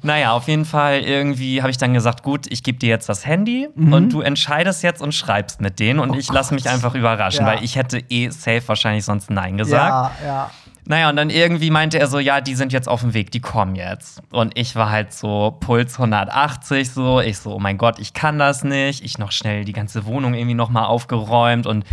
Naja, 0.02 0.32
auf 0.32 0.46
jeden 0.46 0.64
Fall 0.66 1.00
irgendwie 1.00 1.62
habe 1.62 1.70
ich 1.70 1.78
dann 1.78 1.92
gesagt, 1.94 2.22
gut, 2.22 2.46
ich 2.48 2.62
gebe 2.62 2.78
dir 2.78 2.88
jetzt 2.90 3.08
das 3.08 3.26
Handy 3.26 3.68
und 3.74 4.12
du 4.12 4.20
entscheidest 4.20 4.82
jetzt 4.84 5.00
und 5.02 5.12
schreibst 5.14 5.60
mit 5.60 5.80
denen 5.80 5.98
und 5.98 6.10
Oh 6.10 6.14
ich 6.14 6.30
lasse 6.30 6.54
mich 6.54 6.68
einfach 6.68 6.94
überraschen, 6.94 7.44
Ja. 7.46 7.52
weil 7.54 7.64
ich 7.64 7.74
hätte 7.76 7.98
eh 8.10 8.28
safe 8.28 8.62
wahrscheinlich 8.66 9.04
sonst 9.04 9.30
Nein 9.30 9.56
gesagt. 9.56 10.20
ja, 10.22 10.26
ja. 10.26 10.50
Naja, 10.88 11.10
und 11.10 11.16
dann 11.16 11.30
irgendwie 11.30 11.70
meinte 11.70 11.98
er 11.98 12.06
so, 12.06 12.20
ja, 12.20 12.40
die 12.40 12.54
sind 12.54 12.72
jetzt 12.72 12.88
auf 12.88 13.00
dem 13.00 13.12
Weg, 13.12 13.32
die 13.32 13.40
kommen 13.40 13.74
jetzt. 13.74 14.22
Und 14.30 14.56
ich 14.56 14.76
war 14.76 14.90
halt 14.90 15.12
so 15.12 15.56
Puls 15.58 15.94
180 15.94 16.90
so, 16.90 17.20
ich 17.20 17.38
so, 17.38 17.54
oh 17.54 17.58
mein 17.58 17.76
Gott, 17.76 17.98
ich 17.98 18.12
kann 18.12 18.38
das 18.38 18.62
nicht. 18.62 19.04
Ich 19.04 19.18
noch 19.18 19.32
schnell 19.32 19.64
die 19.64 19.72
ganze 19.72 20.06
Wohnung 20.06 20.34
irgendwie 20.34 20.54
noch 20.54 20.70
mal 20.70 20.84
aufgeräumt 20.84 21.66
und 21.66 21.84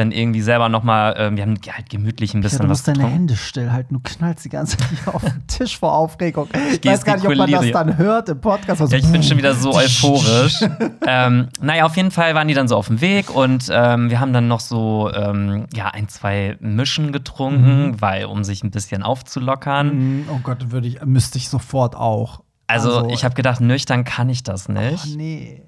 dann 0.00 0.12
irgendwie 0.12 0.40
selber 0.40 0.68
noch 0.68 0.82
mal, 0.82 1.14
ähm, 1.16 1.36
wir 1.36 1.42
haben 1.44 1.54
halt 1.70 1.88
gemütlich 1.90 2.34
ein 2.34 2.38
Ja, 2.38 2.42
bisschen 2.42 2.58
du 2.58 2.64
was 2.64 2.68
musst 2.78 2.88
deine 2.88 2.98
getrunken. 2.98 3.16
Hände 3.18 3.36
stillhalten. 3.36 3.94
Du 3.96 4.00
knallst 4.02 4.44
die 4.44 4.48
ganze 4.48 4.76
Zeit 4.76 4.88
auf 5.14 5.22
den 5.22 5.46
Tisch 5.46 5.78
vor 5.78 5.92
Aufregung. 5.94 6.48
Ich 6.72 6.84
weiß 6.84 7.04
gar 7.04 7.16
nicht, 7.16 7.26
ob 7.26 7.36
man 7.36 7.50
das 7.50 7.70
dann 7.70 7.96
hört 7.98 8.28
im 8.28 8.40
Podcast. 8.40 8.80
Also, 8.80 8.94
Ja, 8.96 9.02
ich 9.02 9.10
bin 9.12 9.22
schon 9.22 9.38
wieder 9.38 9.54
so 9.54 9.74
euphorisch. 9.74 10.60
ähm, 11.06 11.48
naja, 11.60 11.84
auf 11.84 11.96
jeden 11.96 12.10
Fall 12.10 12.34
waren 12.34 12.48
die 12.48 12.54
dann 12.54 12.68
so 12.68 12.76
auf 12.76 12.86
dem 12.88 13.00
Weg 13.00 13.34
und 13.34 13.68
ähm, 13.72 14.10
wir 14.10 14.18
haben 14.20 14.32
dann 14.32 14.48
noch 14.48 14.60
so 14.60 15.10
ähm, 15.14 15.66
ja, 15.74 15.88
ein, 15.88 16.08
zwei 16.08 16.56
Mischen 16.60 17.12
getrunken, 17.12 18.00
weil, 18.00 18.24
um 18.24 18.44
sich 18.44 18.62
ein 18.64 18.70
bisschen 18.70 19.02
aufzulockern. 19.02 20.20
Mm, 20.22 20.24
Oh 20.30 20.40
Gott, 20.42 20.70
würde 20.72 20.88
ich, 20.88 21.04
müsste 21.04 21.38
ich 21.38 21.48
sofort 21.48 21.94
auch. 21.96 22.40
Also, 22.66 23.08
ich 23.08 23.24
habe 23.24 23.34
gedacht, 23.34 23.60
nüchtern 23.60 24.04
kann 24.04 24.28
ich 24.28 24.42
das 24.44 24.68
Oh, 24.68 24.72
nicht. 24.72 25.16
nee. 25.16 25.62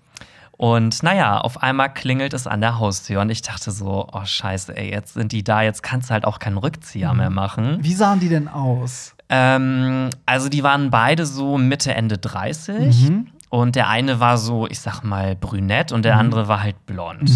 Und 0.63 1.03
naja, 1.03 1.39
auf 1.39 1.61
einmal 1.61 1.93
klingelt 1.93 2.33
es 2.35 2.47
an 2.47 2.61
der 2.61 2.79
Haustür 2.79 3.21
und 3.21 3.31
ich 3.31 3.43
dachte 3.43 3.73
so, 3.73 4.07
oh 4.13 4.25
scheiße, 4.25 4.77
ey, 4.77 4.93
jetzt 4.93 5.15
sind 5.15 5.33
die 5.33 5.43
da, 5.43 5.63
jetzt 5.63 5.83
kannst 5.83 6.09
du 6.09 6.15
halt 6.15 6.25
auch 6.25 6.39
keinen 6.39 6.57
Rückzieher 6.57 7.13
mehr 7.15 7.31
machen. 7.31 7.79
Wie 7.81 7.95
sahen 7.95 8.21
die 8.21 8.29
denn 8.29 8.47
aus? 8.47 9.17
Ähm, 9.29 10.11
also 10.25 10.49
die 10.49 10.63
waren 10.63 10.91
beide 10.91 11.27
so 11.27 11.59
Mitte, 11.59 11.95
Ende 11.95 12.17
30 12.17 13.11
Mhm. 13.11 13.27
Und 13.49 13.75
der 13.75 13.89
eine 13.89 14.21
war 14.21 14.39
so, 14.39 14.69
ich 14.69 14.79
sag 14.79 15.03
mal, 15.03 15.35
brünett 15.35 15.91
und 15.91 16.05
der 16.05 16.15
Mhm. 16.15 16.21
andere 16.21 16.47
war 16.47 16.63
halt 16.63 16.87
blond. 16.87 17.29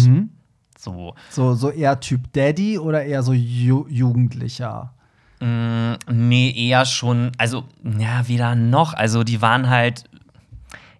So. 0.79 1.13
So, 1.29 1.53
so 1.53 1.69
eher 1.69 1.99
Typ 1.99 2.31
Daddy 2.31 2.79
oder 2.79 3.03
eher 3.03 3.23
so 3.23 3.33
Ju 3.33 3.87
Jugendlicher? 3.89 4.93
Mm, 5.41 5.95
nee, 6.09 6.49
eher 6.55 6.85
schon, 6.85 7.33
also, 7.37 7.65
ja, 7.99 8.25
weder 8.29 8.55
noch. 8.55 8.93
Also, 8.93 9.25
die 9.25 9.41
waren 9.41 9.69
halt, 9.69 10.05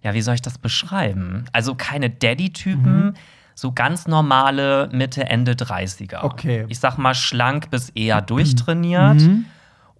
ja, 0.02 0.14
wie 0.14 0.20
soll 0.22 0.34
ich 0.34 0.42
das 0.42 0.58
beschreiben? 0.58 1.44
Also, 1.52 1.74
keine 1.74 2.10
Daddy-Typen, 2.10 3.06
Mhm. 3.06 3.14
so 3.54 3.72
ganz 3.72 4.06
normale 4.06 4.88
Mitte, 4.92 5.24
Ende 5.28 5.54
30er. 5.54 6.22
Okay. 6.24 6.64
Ich 6.68 6.78
sag 6.78 6.96
mal, 6.98 7.14
schlank 7.14 7.70
bis 7.70 7.90
eher 7.90 8.20
durchtrainiert. 8.22 9.20
Mhm. 9.22 9.44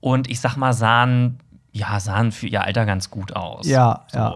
Und 0.01 0.31
ich 0.31 0.41
sag 0.41 0.57
mal, 0.57 0.73
sahen, 0.73 1.41
ja, 1.73 1.99
sahen 1.99 2.31
für 2.33 2.47
ihr 2.47 2.63
Alter 2.63 2.87
ganz 2.87 3.11
gut 3.11 3.35
aus. 3.35 3.67
Ja, 3.67 4.05
so. 4.09 4.19
ja. 4.19 4.35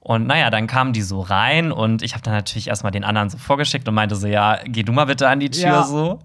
Und 0.00 0.26
naja, 0.26 0.48
dann 0.50 0.66
kamen 0.66 0.92
die 0.94 1.02
so 1.02 1.20
rein 1.20 1.70
und 1.72 2.02
ich 2.02 2.14
habe 2.14 2.22
dann 2.22 2.32
natürlich 2.34 2.68
erstmal 2.68 2.90
den 2.90 3.04
anderen 3.04 3.28
so 3.30 3.36
vorgeschickt 3.38 3.86
und 3.86 3.94
meinte 3.94 4.16
so, 4.16 4.26
ja, 4.26 4.58
geh 4.64 4.82
du 4.82 4.92
mal 4.92 5.04
bitte 5.04 5.28
an 5.28 5.40
die 5.40 5.50
Tür 5.50 5.62
Ja. 5.62 5.82
so. 5.84 6.18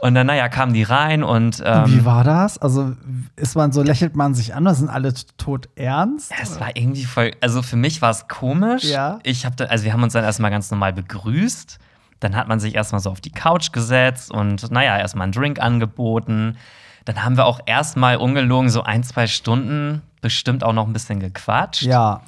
Und 0.00 0.14
dann, 0.14 0.26
naja, 0.26 0.48
kamen 0.48 0.72
die 0.72 0.82
rein 0.82 1.22
und 1.22 1.62
ähm, 1.64 1.84
Wie 1.86 2.04
war 2.04 2.24
das? 2.24 2.58
Also 2.58 2.92
ist 3.36 3.56
man 3.56 3.72
so, 3.72 3.82
lächelt 3.82 4.16
man 4.16 4.34
sich 4.34 4.54
an, 4.54 4.64
oder 4.64 4.74
sind 4.74 4.88
alle 4.88 5.12
tot 5.36 5.68
ernst? 5.76 6.32
Es 6.40 6.60
war 6.60 6.70
irgendwie 6.74 7.04
voll, 7.04 7.32
also 7.40 7.62
für 7.62 7.76
mich 7.76 8.00
war 8.02 8.10
es 8.10 8.28
komisch. 8.28 8.84
Ja. 8.84 9.18
Ich 9.22 9.44
habe, 9.44 9.68
also 9.70 9.84
wir 9.84 9.92
haben 9.92 10.02
uns 10.02 10.12
dann 10.12 10.24
erstmal 10.24 10.50
ganz 10.50 10.70
normal 10.70 10.92
begrüßt. 10.92 11.78
Dann 12.20 12.34
hat 12.36 12.48
man 12.48 12.58
sich 12.58 12.74
erstmal 12.74 13.00
so 13.00 13.10
auf 13.10 13.20
die 13.20 13.30
Couch 13.30 13.72
gesetzt 13.72 14.30
und 14.30 14.70
naja, 14.70 14.98
erstmal 14.98 15.24
einen 15.24 15.32
Drink 15.32 15.60
angeboten. 15.60 16.56
Dann 17.04 17.24
haben 17.24 17.36
wir 17.36 17.46
auch 17.46 17.60
erstmal 17.64 18.16
ungelogen 18.16 18.70
so 18.70 18.82
ein, 18.82 19.02
zwei 19.02 19.26
Stunden 19.26 20.02
bestimmt 20.20 20.64
auch 20.64 20.72
noch 20.72 20.86
ein 20.86 20.92
bisschen 20.92 21.20
gequatscht. 21.20 21.82
Ja. 21.82 22.22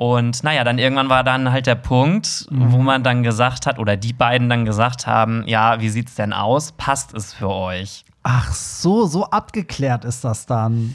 Und 0.00 0.42
naja, 0.44 0.64
dann 0.64 0.78
irgendwann 0.78 1.10
war 1.10 1.22
dann 1.24 1.52
halt 1.52 1.66
der 1.66 1.74
Punkt, 1.74 2.46
Mhm. 2.48 2.72
wo 2.72 2.78
man 2.78 3.02
dann 3.02 3.22
gesagt 3.22 3.66
hat, 3.66 3.78
oder 3.78 3.98
die 3.98 4.14
beiden 4.14 4.48
dann 4.48 4.64
gesagt 4.64 5.06
haben, 5.06 5.44
ja, 5.46 5.78
wie 5.82 5.90
sieht's 5.90 6.14
denn 6.14 6.32
aus? 6.32 6.72
Passt 6.72 7.12
es 7.12 7.34
für 7.34 7.50
euch? 7.50 8.06
Ach 8.22 8.50
so, 8.50 9.04
so 9.04 9.26
abgeklärt 9.26 10.06
ist 10.06 10.24
das 10.24 10.46
dann. 10.46 10.94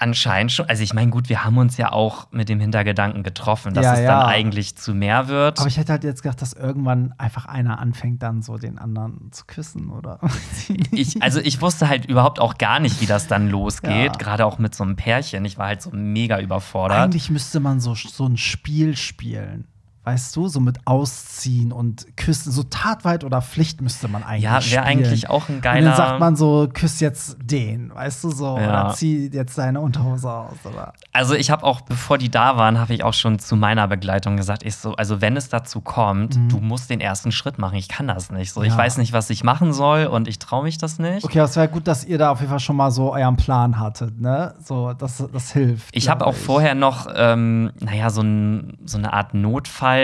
Anscheinend 0.00 0.50
schon. 0.50 0.66
Also 0.66 0.82
ich 0.82 0.94
meine, 0.94 1.10
gut, 1.10 1.28
wir 1.28 1.44
haben 1.44 1.58
uns 1.58 1.76
ja 1.76 1.92
auch 1.92 2.26
mit 2.32 2.48
dem 2.48 2.58
Hintergedanken 2.58 3.22
getroffen, 3.22 3.74
dass 3.74 3.84
Ja, 3.84 3.92
es 3.94 4.00
ja. 4.00 4.20
dann 4.20 4.28
eigentlich 4.30 4.74
zu 4.76 4.94
mehr 4.94 5.28
wird. 5.28 5.58
Aber 5.58 5.68
ich 5.68 5.76
hätte 5.76 5.92
halt 5.92 6.04
jetzt 6.04 6.22
gedacht, 6.22 6.40
dass 6.40 6.54
irgendwann 6.54 7.12
einfach 7.18 7.44
einer 7.44 7.78
anfängt, 7.78 8.22
dann 8.22 8.40
so 8.40 8.56
den 8.56 8.78
anderen 8.78 9.30
zu 9.30 9.44
küssen, 9.46 9.90
oder? 9.90 10.18
ich, 10.90 11.22
also 11.22 11.40
ich 11.40 11.60
wusste 11.60 11.88
halt 11.88 12.06
überhaupt 12.06 12.40
auch 12.40 12.56
gar 12.56 12.80
nicht, 12.80 13.00
wie 13.00 13.06
das 13.06 13.26
dann 13.26 13.50
losgeht. 13.50 13.90
Ja. 13.90 14.12
Gerade 14.12 14.46
auch 14.46 14.58
mit 14.58 14.74
so 14.74 14.84
einem 14.84 14.96
Pärchen. 14.96 15.44
Ich 15.44 15.58
war 15.58 15.66
halt 15.66 15.82
so 15.82 15.90
mega 15.92 16.40
überfordert. 16.40 16.98
Eigentlich 16.98 17.28
müsste 17.30 17.60
man 17.60 17.78
so, 17.80 17.94
so 17.94 18.26
ein 18.26 18.36
Spiel 18.38 18.96
spielen. 18.96 19.66
Weißt 20.10 20.34
du, 20.34 20.48
so 20.48 20.58
mit 20.58 20.78
Ausziehen 20.86 21.70
und 21.70 22.04
Küssen, 22.16 22.50
so 22.50 22.64
Tatweit 22.64 23.22
oder 23.22 23.40
Pflicht 23.40 23.80
müsste 23.80 24.08
man 24.08 24.24
eigentlich 24.24 24.42
Ja, 24.42 24.60
wäre 24.68 24.82
eigentlich 24.82 25.30
auch 25.30 25.48
ein 25.48 25.56
Und 25.56 25.62
geiler. 25.62 25.86
dann 25.90 25.96
sagt 25.96 26.18
man 26.18 26.34
so, 26.34 26.68
küss 26.72 26.98
jetzt 26.98 27.36
den, 27.40 27.94
weißt 27.94 28.24
du 28.24 28.30
so, 28.32 28.58
Ja. 28.58 28.86
oder 28.88 28.94
zieh 28.94 29.30
jetzt 29.32 29.56
deine 29.56 29.80
Unterhose 29.80 30.28
aus, 30.28 30.56
oder? 30.64 30.94
Also 31.12 31.34
ich 31.36 31.52
habe 31.52 31.62
auch, 31.62 31.82
bevor 31.82 32.18
die 32.18 32.28
da 32.28 32.56
waren, 32.56 32.80
habe 32.80 32.92
ich 32.92 33.04
auch 33.04 33.14
schon 33.14 33.38
zu 33.38 33.54
meiner 33.54 33.86
Begleitung 33.86 34.36
gesagt, 34.36 34.64
ich 34.64 34.74
so, 34.74 34.96
also 34.96 35.20
wenn 35.20 35.36
es 35.36 35.48
dazu 35.48 35.80
kommt, 35.80 36.36
du 36.50 36.58
musst 36.58 36.90
den 36.90 37.00
ersten 37.00 37.30
Schritt 37.30 37.58
machen. 37.58 37.76
Ich 37.76 37.88
kann 37.88 38.08
das 38.08 38.32
nicht. 38.32 38.52
So, 38.52 38.62
ich 38.62 38.70
Mhm. 38.70 38.78
Ja. 38.78 38.78
weiß 38.78 38.98
nicht, 38.98 39.12
was 39.12 39.30
ich 39.30 39.44
machen 39.44 39.72
soll 39.72 40.06
und 40.06 40.26
ich 40.26 40.40
traue 40.40 40.64
mich 40.64 40.76
das 40.78 40.98
nicht. 40.98 41.22
Okay, 41.24 41.38
es 41.38 41.54
wäre 41.54 41.68
gut, 41.68 41.86
dass 41.86 42.04
ihr 42.04 42.18
da 42.18 42.30
auf 42.32 42.40
jeden 42.40 42.50
Fall 42.50 42.58
schon 42.58 42.74
mal 42.74 42.90
so 42.90 43.12
euren 43.14 43.36
Plan 43.36 43.78
hattet, 43.78 44.20
ne? 44.20 44.54
So, 44.60 44.92
das, 44.92 45.22
das 45.32 45.52
hilft. 45.52 45.86
Ich 45.92 46.08
habe 46.08 46.26
auch 46.26 46.34
vorher 46.34 46.74
noch, 46.74 47.06
ähm, 47.14 47.70
naja, 47.78 48.10
so, 48.10 48.22
ein, 48.22 48.76
so 48.84 48.98
eine 48.98 49.12
Art 49.12 49.34
Notfall, 49.34 49.99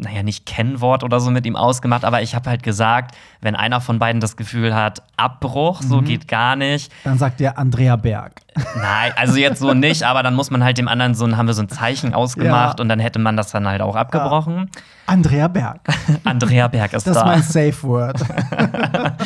naja, 0.00 0.22
nicht 0.22 0.46
Kennwort 0.46 1.02
oder 1.02 1.18
so 1.18 1.30
mit 1.32 1.44
ihm 1.44 1.56
ausgemacht, 1.56 2.04
aber 2.04 2.22
ich 2.22 2.36
habe 2.36 2.48
halt 2.48 2.62
gesagt, 2.62 3.16
wenn 3.40 3.56
einer 3.56 3.80
von 3.80 3.98
beiden 3.98 4.20
das 4.20 4.36
Gefühl 4.36 4.72
hat, 4.74 5.02
Abbruch, 5.16 5.80
Mhm. 5.82 5.86
so 5.88 6.02
geht 6.02 6.28
gar 6.28 6.54
nicht. 6.54 6.92
Dann 7.02 7.18
sagt 7.18 7.40
ihr 7.40 7.58
Andrea 7.58 7.96
Berg. 7.96 8.40
Nein, 8.76 9.12
also 9.16 9.36
jetzt 9.38 9.58
so 9.58 9.74
nicht, 9.74 10.04
aber 10.04 10.22
dann 10.22 10.34
muss 10.34 10.50
man 10.52 10.62
halt 10.62 10.78
dem 10.78 10.86
anderen 10.86 11.14
so 11.16 11.26
haben 11.36 11.46
wir 11.48 11.54
so 11.54 11.62
ein 11.62 11.68
Zeichen 11.68 12.14
ausgemacht 12.14 12.78
Ja. 12.78 12.82
und 12.82 12.88
dann 12.88 13.00
hätte 13.00 13.18
man 13.18 13.36
das 13.36 13.50
dann 13.50 13.66
halt 13.66 13.82
auch 13.82 13.96
abgebrochen. 13.96 14.70
Andrea 15.06 15.48
Berg. 15.48 15.80
Andrea 16.24 16.68
Berg 16.68 16.92
ist 16.92 17.04
Das 17.06 17.16
ist 17.16 17.22
da. 17.22 17.26
mein 17.26 17.42
Safe 17.42 17.82
Word. 17.82 18.20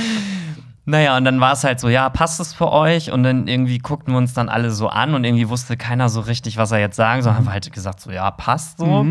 Naja, 0.85 1.17
und 1.17 1.25
dann 1.25 1.39
war 1.41 1.53
es 1.53 1.63
halt 1.63 1.79
so, 1.79 1.89
ja, 1.89 2.09
passt 2.11 2.41
es 2.41 2.53
für 2.55 2.73
euch? 2.73 3.13
Und 3.13 3.23
dann 3.23 3.47
irgendwie 3.47 3.79
guckten 3.79 4.13
wir 4.15 4.19
uns 4.19 4.35
dann 4.35 4.49
alle 4.49 4.73
so 4.73 4.89
an 4.89 5.15
und 5.15 5.23
irgendwie 5.23 5.49
wusste 5.49 5.77
keiner 5.77 6.09
so 6.09 6.21
richtig, 6.21 6.57
was 6.57 6.73
er 6.73 6.81
jetzt 6.81 6.97
sagen 6.97 7.23
soll. 7.23 7.35
Haben 7.35 7.45
wir 7.47 7.53
halt 7.53 7.73
gesagt, 7.73 8.01
so, 8.01 8.11
ja, 8.11 8.29
passt 8.33 8.79
so. 8.79 9.07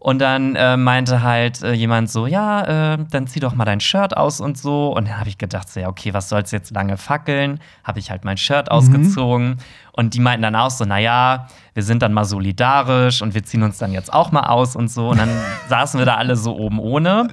Und 0.00 0.20
dann 0.20 0.54
äh, 0.54 0.76
meinte 0.76 1.22
halt 1.22 1.60
äh, 1.62 1.72
jemand 1.72 2.08
so, 2.08 2.28
ja, 2.28 2.94
äh, 2.94 2.98
dann 3.10 3.26
zieh 3.26 3.40
doch 3.40 3.56
mal 3.56 3.64
dein 3.64 3.80
Shirt 3.80 4.16
aus 4.16 4.40
und 4.40 4.56
so. 4.56 4.94
Und 4.96 5.08
dann 5.08 5.18
habe 5.18 5.28
ich 5.28 5.38
gedacht, 5.38 5.68
so, 5.68 5.80
ja, 5.80 5.88
okay, 5.88 6.14
was 6.14 6.28
soll's 6.28 6.52
jetzt 6.52 6.70
lange 6.70 6.96
fackeln? 6.96 7.58
Habe 7.82 7.98
ich 7.98 8.10
halt 8.10 8.24
mein 8.24 8.36
Shirt 8.36 8.70
ausgezogen. 8.70 9.56
Und 9.92 10.14
die 10.14 10.20
meinten 10.20 10.42
dann 10.42 10.54
auch 10.54 10.70
so, 10.70 10.84
naja, 10.84 11.48
wir 11.74 11.82
sind 11.82 12.02
dann 12.02 12.12
mal 12.12 12.24
solidarisch 12.24 13.22
und 13.22 13.34
wir 13.34 13.42
ziehen 13.42 13.64
uns 13.64 13.78
dann 13.78 13.90
jetzt 13.90 14.12
auch 14.12 14.30
mal 14.30 14.44
aus 14.44 14.76
und 14.76 14.88
so. 14.88 15.08
Und 15.08 15.18
dann 15.18 15.30
saßen 15.68 15.98
wir 15.98 16.06
da 16.06 16.14
alle 16.14 16.36
so 16.36 16.56
oben 16.56 16.78
ohne. 16.78 17.26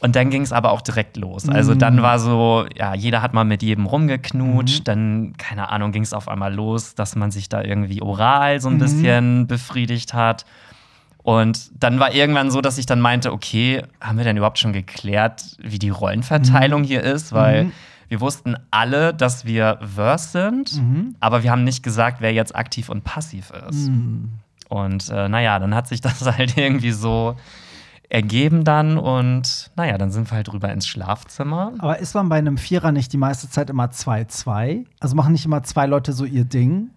Und 0.00 0.16
dann 0.16 0.30
ging 0.30 0.42
es 0.42 0.52
aber 0.52 0.72
auch 0.72 0.80
direkt 0.80 1.16
los. 1.16 1.48
Also 1.48 1.76
dann 1.76 2.02
war 2.02 2.18
so, 2.18 2.66
ja, 2.76 2.94
jeder 2.96 3.22
hat 3.22 3.32
mal 3.32 3.44
mit 3.44 3.62
jedem 3.62 3.86
rumgeknutscht. 3.86 4.88
Dann, 4.88 5.34
keine 5.38 5.70
Ahnung, 5.70 5.92
ging 5.92 6.02
es 6.02 6.12
auf 6.12 6.26
einmal 6.26 6.52
los, 6.52 6.96
dass 6.96 7.14
man 7.14 7.30
sich 7.30 7.48
da 7.48 7.62
irgendwie 7.62 8.02
oral 8.02 8.60
so 8.60 8.68
ein 8.68 8.78
bisschen 8.78 9.46
befriedigt 9.46 10.12
hat. 10.12 10.44
Und 11.22 11.70
dann 11.80 12.00
war 12.00 12.12
irgendwann 12.14 12.50
so, 12.50 12.60
dass 12.60 12.78
ich 12.78 12.86
dann 12.86 13.00
meinte, 13.00 13.32
okay, 13.32 13.82
haben 14.00 14.18
wir 14.18 14.24
denn 14.24 14.36
überhaupt 14.36 14.58
schon 14.58 14.72
geklärt, 14.72 15.56
wie 15.60 15.78
die 15.78 15.90
Rollenverteilung 15.90 16.82
hier 16.84 17.02
ist? 17.02 17.32
Weil 17.32 17.66
wir 18.08 18.20
wussten 18.20 18.56
alle, 18.70 19.14
dass 19.14 19.44
wir 19.46 19.78
Verse 19.80 20.28
sind, 20.30 20.72
aber 21.20 21.42
wir 21.44 21.50
haben 21.50 21.64
nicht 21.64 21.82
gesagt, 21.82 22.20
wer 22.20 22.32
jetzt 22.32 22.54
aktiv 22.56 22.88
und 22.88 23.04
passiv 23.04 23.52
ist. 23.70 23.88
Und 24.68 25.08
äh, 25.10 25.28
naja, 25.28 25.58
dann 25.58 25.74
hat 25.74 25.86
sich 25.88 26.00
das 26.02 26.20
halt 26.26 26.56
irgendwie 26.58 26.90
so 26.92 27.36
ergeben 28.08 28.64
dann 28.64 28.98
und 28.98 29.70
naja, 29.76 29.96
dann 29.96 30.10
sind 30.10 30.30
wir 30.30 30.36
halt 30.36 30.52
rüber 30.52 30.70
ins 30.70 30.86
Schlafzimmer. 30.86 31.72
Aber 31.78 31.98
ist 32.00 32.14
man 32.14 32.28
bei 32.28 32.36
einem 32.36 32.58
Vierer 32.58 32.92
nicht 32.92 33.12
die 33.12 33.16
meiste 33.16 33.48
Zeit 33.48 33.70
immer 33.70 33.86
2-2? 33.86 34.84
Also 35.00 35.16
machen 35.16 35.32
nicht 35.32 35.46
immer 35.46 35.62
zwei 35.62 35.86
Leute 35.86 36.12
so 36.12 36.26
ihr 36.26 36.44
Ding? 36.44 36.90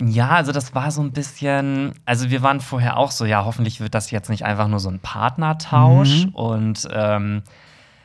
Ja, 0.00 0.30
also 0.30 0.52
das 0.52 0.74
war 0.74 0.90
so 0.90 1.02
ein 1.02 1.12
bisschen, 1.12 1.92
also 2.06 2.30
wir 2.30 2.42
waren 2.42 2.60
vorher 2.60 2.96
auch 2.96 3.10
so, 3.10 3.24
ja, 3.24 3.44
hoffentlich 3.44 3.80
wird 3.80 3.94
das 3.94 4.10
jetzt 4.10 4.30
nicht 4.30 4.44
einfach 4.44 4.68
nur 4.68 4.80
so 4.80 4.88
ein 4.88 5.00
Partnertausch 5.00 6.26
und 6.32 6.88
ähm, 6.92 7.42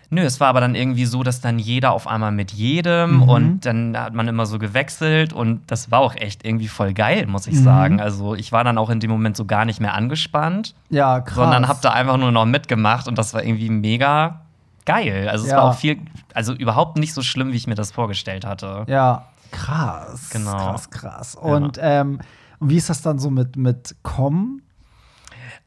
Nö, 0.09 0.21
es 0.21 0.39
war 0.39 0.47
aber 0.47 0.61
dann 0.61 0.73
irgendwie 0.73 1.03
so, 1.05 1.21
dass 1.21 1.41
dann 1.41 1.59
jeder 1.59 1.91
auf 1.91 2.07
einmal 2.07 2.31
mit 2.31 2.53
jedem 2.53 3.21
und 3.21 3.65
dann 3.65 3.97
hat 3.97 4.13
man 4.13 4.25
immer 4.29 4.45
so 4.45 4.57
gewechselt 4.57 5.33
und 5.33 5.69
das 5.69 5.91
war 5.91 5.99
auch 5.99 6.15
echt 6.15 6.45
irgendwie 6.45 6.69
voll 6.69 6.93
geil, 6.93 7.25
muss 7.27 7.45
ich 7.45 7.59
sagen. 7.59 7.99
Also 7.99 8.33
ich 8.33 8.53
war 8.53 8.63
dann 8.63 8.77
auch 8.77 8.89
in 8.89 9.01
dem 9.01 9.11
Moment 9.11 9.35
so 9.35 9.43
gar 9.43 9.65
nicht 9.65 9.81
mehr 9.81 9.93
angespannt, 9.95 10.75
Ja, 10.89 11.19
krass. 11.19 11.35
sondern 11.35 11.67
hab 11.67 11.81
da 11.81 11.91
einfach 11.91 12.15
nur 12.15 12.31
noch 12.31 12.45
mitgemacht 12.45 13.09
und 13.09 13.17
das 13.17 13.33
war 13.33 13.43
irgendwie 13.43 13.69
mega 13.69 14.45
geil. 14.85 15.27
Also 15.27 15.43
es 15.43 15.51
Ja. 15.51 15.57
war 15.57 15.63
auch 15.65 15.75
viel, 15.75 15.97
also 16.33 16.53
überhaupt 16.53 16.97
nicht 16.97 17.13
so 17.13 17.21
schlimm, 17.21 17.51
wie 17.51 17.57
ich 17.57 17.67
mir 17.67 17.75
das 17.75 17.91
vorgestellt 17.91 18.45
hatte. 18.45 18.85
Ja, 18.87 19.25
krass. 19.51 20.29
Genau. 20.29 20.51
Krass, 20.51 20.89
krass. 20.89 21.35
Und, 21.35 21.77
ähm, 21.81 22.19
und 22.59 22.69
wie 22.69 22.77
ist 22.77 22.89
das 22.89 23.01
dann 23.01 23.19
so 23.19 23.29
mit, 23.29 23.55
mit 23.55 23.95
Com? 24.03 24.61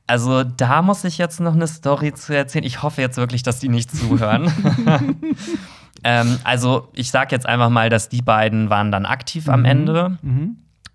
Also 0.07 0.43
da 0.43 0.83
muss 0.83 1.05
ich 1.05 1.19
jetzt 1.19 1.41
noch 1.41 1.55
eine 1.55 1.69
Story 1.69 2.13
zu 2.13 2.37
erzählen. 2.37 2.65
Ich 2.65 2.83
hoffe 2.83 3.01
jetzt 3.01 3.17
wirklich, 3.17 3.43
dass 3.43 3.61
die 3.61 3.69
nicht 3.69 3.91
zuhören. 3.95 4.53
ähm, 6.05 6.39
also 6.43 6.89
ich 6.95 7.11
sag 7.11 7.31
jetzt 7.31 7.47
einfach 7.47 7.71
mal, 7.71 7.91
dass 7.91 8.09
die 8.09 8.23
beiden 8.23 8.71
waren 8.71 8.91
dann 8.91 9.07
aktiv 9.07 9.49
am 9.49 9.65
Ende. 9.65 10.19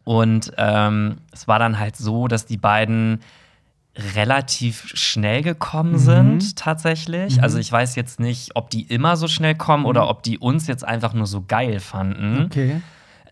Und 0.03 0.51
ähm, 0.57 1.17
es 1.31 1.47
war 1.47 1.59
dann 1.59 1.79
halt 1.79 1.95
so, 1.95 2.27
dass 2.27 2.45
die 2.45 2.57
beiden 2.57 3.19
relativ 3.97 4.91
schnell 4.93 5.41
gekommen 5.41 5.97
sind, 5.97 6.58
tatsächlich. 6.58 7.41
Also 7.41 7.58
ich 7.60 7.71
weiß 7.71 7.95
jetzt 7.95 8.19
nicht, 8.19 8.55
ob 8.55 8.69
die 8.69 8.81
immer 8.81 9.15
so 9.15 9.27
schnell 9.27 9.55
kommen 9.55 9.86
oder 9.86 10.10
ob 10.10 10.21
die 10.23 10.38
uns 10.38 10.67
jetzt 10.67 10.86
einfach 10.86 11.13
nur 11.13 11.27
so 11.27 11.43
geil 11.47 11.79
fanden. 11.79 12.45
Okay. 12.45 12.81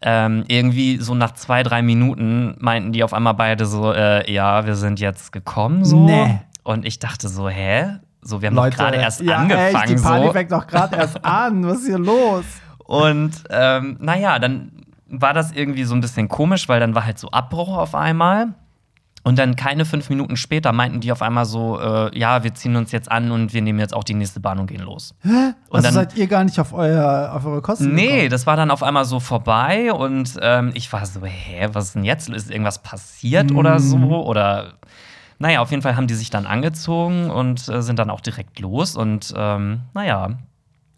Ähm, 0.02 0.44
irgendwie 0.48 0.98
so 0.98 1.16
nach 1.16 1.34
zwei, 1.34 1.64
drei 1.64 1.82
Minuten 1.82 2.56
meinten 2.60 2.92
die 2.92 3.04
auf 3.04 3.14
einmal 3.14 3.34
beide 3.34 3.66
so, 3.66 3.94
äh, 3.94 4.30
ja, 4.32 4.66
wir 4.66 4.76
sind 4.76 5.00
jetzt 5.00 5.32
gekommen 5.32 5.84
so. 5.86 6.06
Nee. 6.06 6.40
Und 6.64 6.86
ich 6.86 7.00
dachte 7.00 7.28
so, 7.28 7.50
hä? 7.50 7.98
So, 8.22 8.42
wir 8.42 8.48
haben 8.48 8.56
doch 8.56 8.70
gerade 8.70 8.98
erst 8.98 9.22
ja, 9.22 9.38
angefangen 9.38 9.76
Echt, 9.76 9.90
die 9.90 9.96
Party 10.02 10.28
so. 10.28 10.32
fängt 10.32 10.52
doch 10.52 10.68
gerade 10.68 10.96
erst 10.96 11.24
an. 11.26 11.68
Was 11.68 11.80
ist 11.80 11.88
hier 11.88 12.00
los? 12.00 12.46
Und 12.86 13.32
ähm, 13.50 13.98
naja, 14.00 14.40
dann 14.40 14.72
war 15.08 15.34
das 15.34 15.52
irgendwie 15.52 15.84
so 15.84 15.94
ein 15.94 16.02
bisschen 16.02 16.30
komisch, 16.30 16.70
weil 16.70 16.80
dann 16.80 16.96
war 16.96 17.06
halt 17.06 17.20
so 17.20 17.30
Abbruch 17.32 17.78
auf 17.78 17.96
einmal. 17.96 18.54
Und 19.26 19.40
dann 19.40 19.56
keine 19.56 19.86
fünf 19.86 20.10
Minuten 20.10 20.36
später 20.36 20.74
meinten 20.74 21.00
die 21.00 21.12
auf 21.12 21.22
einmal 21.22 21.46
so, 21.46 21.80
äh, 21.80 22.18
ja, 22.18 22.44
wir 22.44 22.54
ziehen 22.56 22.76
uns 22.76 22.92
jetzt 22.92 23.10
an 23.10 23.32
und 23.32 23.54
wir 23.54 23.62
nehmen 23.62 23.80
jetzt 23.80 23.94
auch 23.94 24.04
die 24.04 24.14
nächste 24.16 24.42
Bahn 24.42 24.60
und 24.60 24.68
gehen 24.68 24.82
los. 24.82 25.16
Hä? 25.22 25.30
Und 25.70 25.76
also 25.78 25.84
dann- 25.88 25.94
seid 25.94 26.18
ihr 26.18 26.28
gar 26.28 26.44
nicht 26.44 26.60
auf, 26.60 26.74
euer, 26.74 27.32
auf 27.34 27.46
eure 27.46 27.62
Kosten 27.62 27.94
Nee, 27.96 28.08
gekommen? 28.08 28.30
das 28.32 28.46
war 28.48 28.58
dann 28.58 28.70
auf 28.70 28.84
einmal 28.84 29.06
so 29.06 29.22
vorbei 29.22 29.94
und 29.94 30.38
ähm, 30.42 30.72
ich 30.74 30.92
war 30.92 31.06
so, 31.06 31.22
hä, 31.24 31.70
was 31.72 31.86
ist 31.86 31.96
denn 31.96 32.04
jetzt? 32.04 32.28
Ist 32.28 32.52
irgendwas 32.52 32.80
passiert 32.84 33.54
oder 33.54 33.80
so? 33.80 33.98
Oder 34.26 34.74
naja, 35.40 35.62
auf 35.62 35.72
jeden 35.72 35.82
Fall 35.84 35.96
haben 35.96 36.08
die 36.08 36.14
sich 36.16 36.30
dann 36.30 36.46
angezogen 36.46 37.30
und 37.32 37.68
äh, 37.70 37.82
sind 37.82 38.00
dann 38.00 38.10
auch 38.10 38.22
direkt 38.22 38.60
los 38.60 38.96
und 38.98 39.34
ähm, 39.38 39.82
naja. 39.94 40.32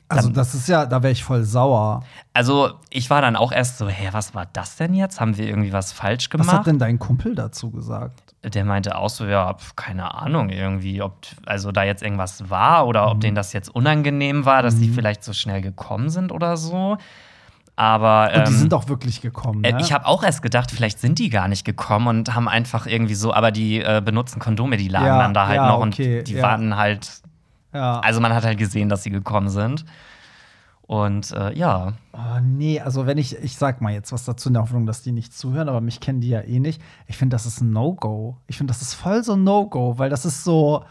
Also 0.08 0.30
das 0.30 0.54
ist 0.54 0.68
ja, 0.70 0.86
da 0.86 1.02
wäre 1.02 1.12
ich 1.12 1.24
voll 1.24 1.44
sauer. 1.44 2.04
Also 2.34 2.72
ich 2.92 3.10
war 3.10 3.22
dann 3.22 3.36
auch 3.36 3.52
erst 3.52 3.80
so, 3.80 3.88
hä, 3.90 4.10
was 4.12 4.36
war 4.36 4.46
das 4.54 4.76
denn 4.76 4.94
jetzt? 4.94 5.20
Haben 5.20 5.36
wir 5.38 5.48
irgendwie 5.48 5.74
was 5.74 5.92
falsch 5.92 6.30
Was 6.32 6.40
hat 6.42 6.48
gemacht? 6.52 6.68
denn 6.68 6.80
dein 6.80 7.00
Kumpel 7.00 7.34
dazu 7.34 7.72
gesagt? 7.72 8.22
Der 8.44 8.64
meinte 8.66 8.96
auch 8.98 9.10
so, 9.10 9.26
ja, 9.26 9.56
keine 9.76 10.14
Ahnung, 10.14 10.50
irgendwie, 10.50 11.02
ob 11.02 11.18
also 11.48 11.72
da 11.72 11.84
jetzt 11.84 12.04
irgendwas 12.04 12.50
war 12.52 12.86
oder 12.86 13.06
Mhm. 13.08 13.12
ob 13.12 13.22
denen 13.22 13.36
das 13.36 13.52
jetzt 13.54 13.74
unangenehm 13.74 14.46
war, 14.46 14.62
dass 14.62 14.76
die 14.78 14.90
vielleicht 14.90 15.24
so 15.24 15.34
schnell 15.34 15.62
gekommen 15.62 16.10
sind 16.10 16.32
oder 16.32 16.56
so. 16.56 16.98
Aber 17.78 18.30
Und 18.34 18.48
die 18.48 18.52
ähm, 18.54 18.58
sind 18.60 18.74
auch 18.74 18.88
wirklich 18.88 19.20
gekommen, 19.22 19.62
ne? 19.62 19.70
Äh, 19.70 19.82
Ich 19.82 19.92
habe 19.92 20.06
auch 20.06 20.24
erst 20.24 20.42
gedacht, 20.42 20.72
vielleicht 20.72 21.00
sind 21.00 21.20
die 21.20 21.30
gar 21.30 21.48
nicht 21.50 21.66
gekommen 21.66 22.08
und 22.08 22.34
haben 22.36 22.48
einfach 22.48 22.86
irgendwie 22.86 23.16
so, 23.16 23.34
aber 23.34 23.52
die 23.52 23.82
äh, 23.82 24.02
benutzen 24.06 24.40
Kondome, 24.40 24.78
die 24.78 24.88
lagen 24.88 25.08
Ja, 25.08 25.20
dann 25.20 25.34
da 25.34 25.48
halt 25.48 25.58
ja, 25.58 25.68
noch 25.68 25.80
okay, 25.86 26.20
und 26.20 26.28
die 26.28 26.36
ja. 26.36 26.44
waren 26.44 26.78
halt, 26.78 27.10
ja. 27.76 28.00
also 28.00 28.20
man 28.22 28.34
hat 28.34 28.44
halt 28.44 28.58
gesehen, 28.58 28.90
dass 28.90 29.04
sie 29.04 29.12
gekommen 29.12 29.50
sind. 29.50 29.86
Und 30.88 31.32
äh, 31.32 31.54
ja, 31.54 31.94
Oh, 32.18 32.40
nee, 32.42 32.80
also 32.80 33.06
wenn 33.06 33.18
ich, 33.18 33.36
ich 33.44 33.58
sag 33.58 33.82
mal 33.82 33.92
jetzt 33.92 34.14
was 34.14 34.24
dazu 34.24 34.48
in 34.48 34.54
der 34.54 34.62
Hoffnung, 34.62 34.86
dass 34.86 35.02
die 35.02 35.12
nicht 35.12 35.34
zuhören, 35.38 35.68
aber 35.68 35.82
mich 35.82 36.00
kennen 36.00 36.22
die 36.22 36.30
ja 36.30 36.40
eh 36.42 36.60
nicht. 36.60 36.82
Ich 37.08 37.18
finde, 37.18 37.36
das 37.36 37.46
ist 37.46 37.60
ein 37.60 37.72
No-Go. 37.72 38.38
Ich 38.48 38.58
finde, 38.58 38.72
das 38.72 38.82
ist 38.82 38.94
voll 38.94 39.22
so 39.22 39.34
ein 39.34 39.44
No-Go, 39.44 39.98
weil 39.98 40.10
das 40.10 40.26
ist 40.26 40.46
so, 40.46 40.86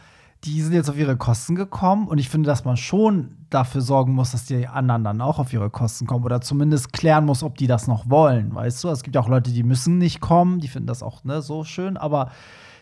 die 0.44 0.60
sind 0.60 0.74
jetzt 0.74 0.90
auf 0.90 0.98
ihre 0.98 1.16
Kosten 1.16 1.54
gekommen 1.54 2.08
und 2.08 2.18
ich 2.18 2.28
finde, 2.28 2.46
dass 2.48 2.66
man 2.66 2.76
schon 2.76 3.36
dafür 3.48 3.80
sorgen 3.80 4.12
muss, 4.12 4.32
dass 4.32 4.44
die 4.44 4.68
anderen 4.68 5.02
dann 5.02 5.22
auch 5.22 5.38
auf 5.38 5.50
ihre 5.54 5.70
Kosten 5.70 6.06
kommen 6.06 6.24
oder 6.26 6.42
zumindest 6.42 6.92
klären 6.92 7.24
muss, 7.24 7.42
ob 7.42 7.56
die 7.56 7.68
das 7.68 7.86
noch 7.86 8.10
wollen, 8.10 8.54
weißt 8.54 8.84
du? 8.84 8.90
Es 8.90 9.02
gibt 9.02 9.14
ja 9.16 9.22
auch 9.22 9.28
Leute, 9.28 9.50
die 9.50 9.62
müssen 9.62 9.96
nicht 9.96 10.20
kommen, 10.20 10.60
die 10.60 10.68
finden 10.68 10.88
das 10.88 11.02
auch 11.02 11.24
ne, 11.24 11.40
so 11.40 11.64
schön, 11.64 11.96
aber 11.96 12.30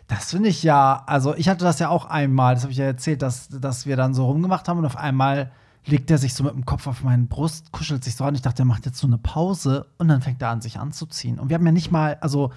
das 0.08 0.30
finde 0.30 0.48
ich 0.48 0.62
ja, 0.62 1.02
also 1.06 1.34
ich 1.36 1.48
hatte 1.48 1.64
das 1.64 1.78
ja 1.78 1.88
auch 1.88 2.06
einmal, 2.06 2.54
das 2.54 2.64
habe 2.64 2.72
ich 2.72 2.78
ja 2.78 2.84
erzählt, 2.84 3.22
dass, 3.22 3.48
dass 3.48 3.86
wir 3.86 3.96
dann 3.96 4.14
so 4.14 4.26
rumgemacht 4.26 4.68
haben 4.68 4.78
und 4.78 4.86
auf 4.86 4.96
einmal 4.96 5.50
legt 5.84 6.10
er 6.10 6.18
sich 6.18 6.34
so 6.34 6.44
mit 6.44 6.54
dem 6.54 6.64
Kopf 6.66 6.86
auf 6.86 7.02
meine 7.02 7.24
Brust, 7.24 7.72
kuschelt 7.72 8.04
sich 8.04 8.14
so 8.14 8.24
an. 8.24 8.34
Ich 8.34 8.42
dachte, 8.42 8.62
er 8.62 8.66
macht 8.66 8.86
jetzt 8.86 8.98
so 8.98 9.06
eine 9.06 9.18
Pause 9.18 9.86
und 9.98 10.08
dann 10.08 10.22
fängt 10.22 10.40
er 10.42 10.50
an, 10.50 10.60
sich 10.60 10.78
anzuziehen. 10.78 11.40
Und 11.40 11.48
wir 11.48 11.54
haben 11.54 11.66
ja 11.66 11.72
nicht 11.72 11.90
mal, 11.90 12.18
also 12.20 12.52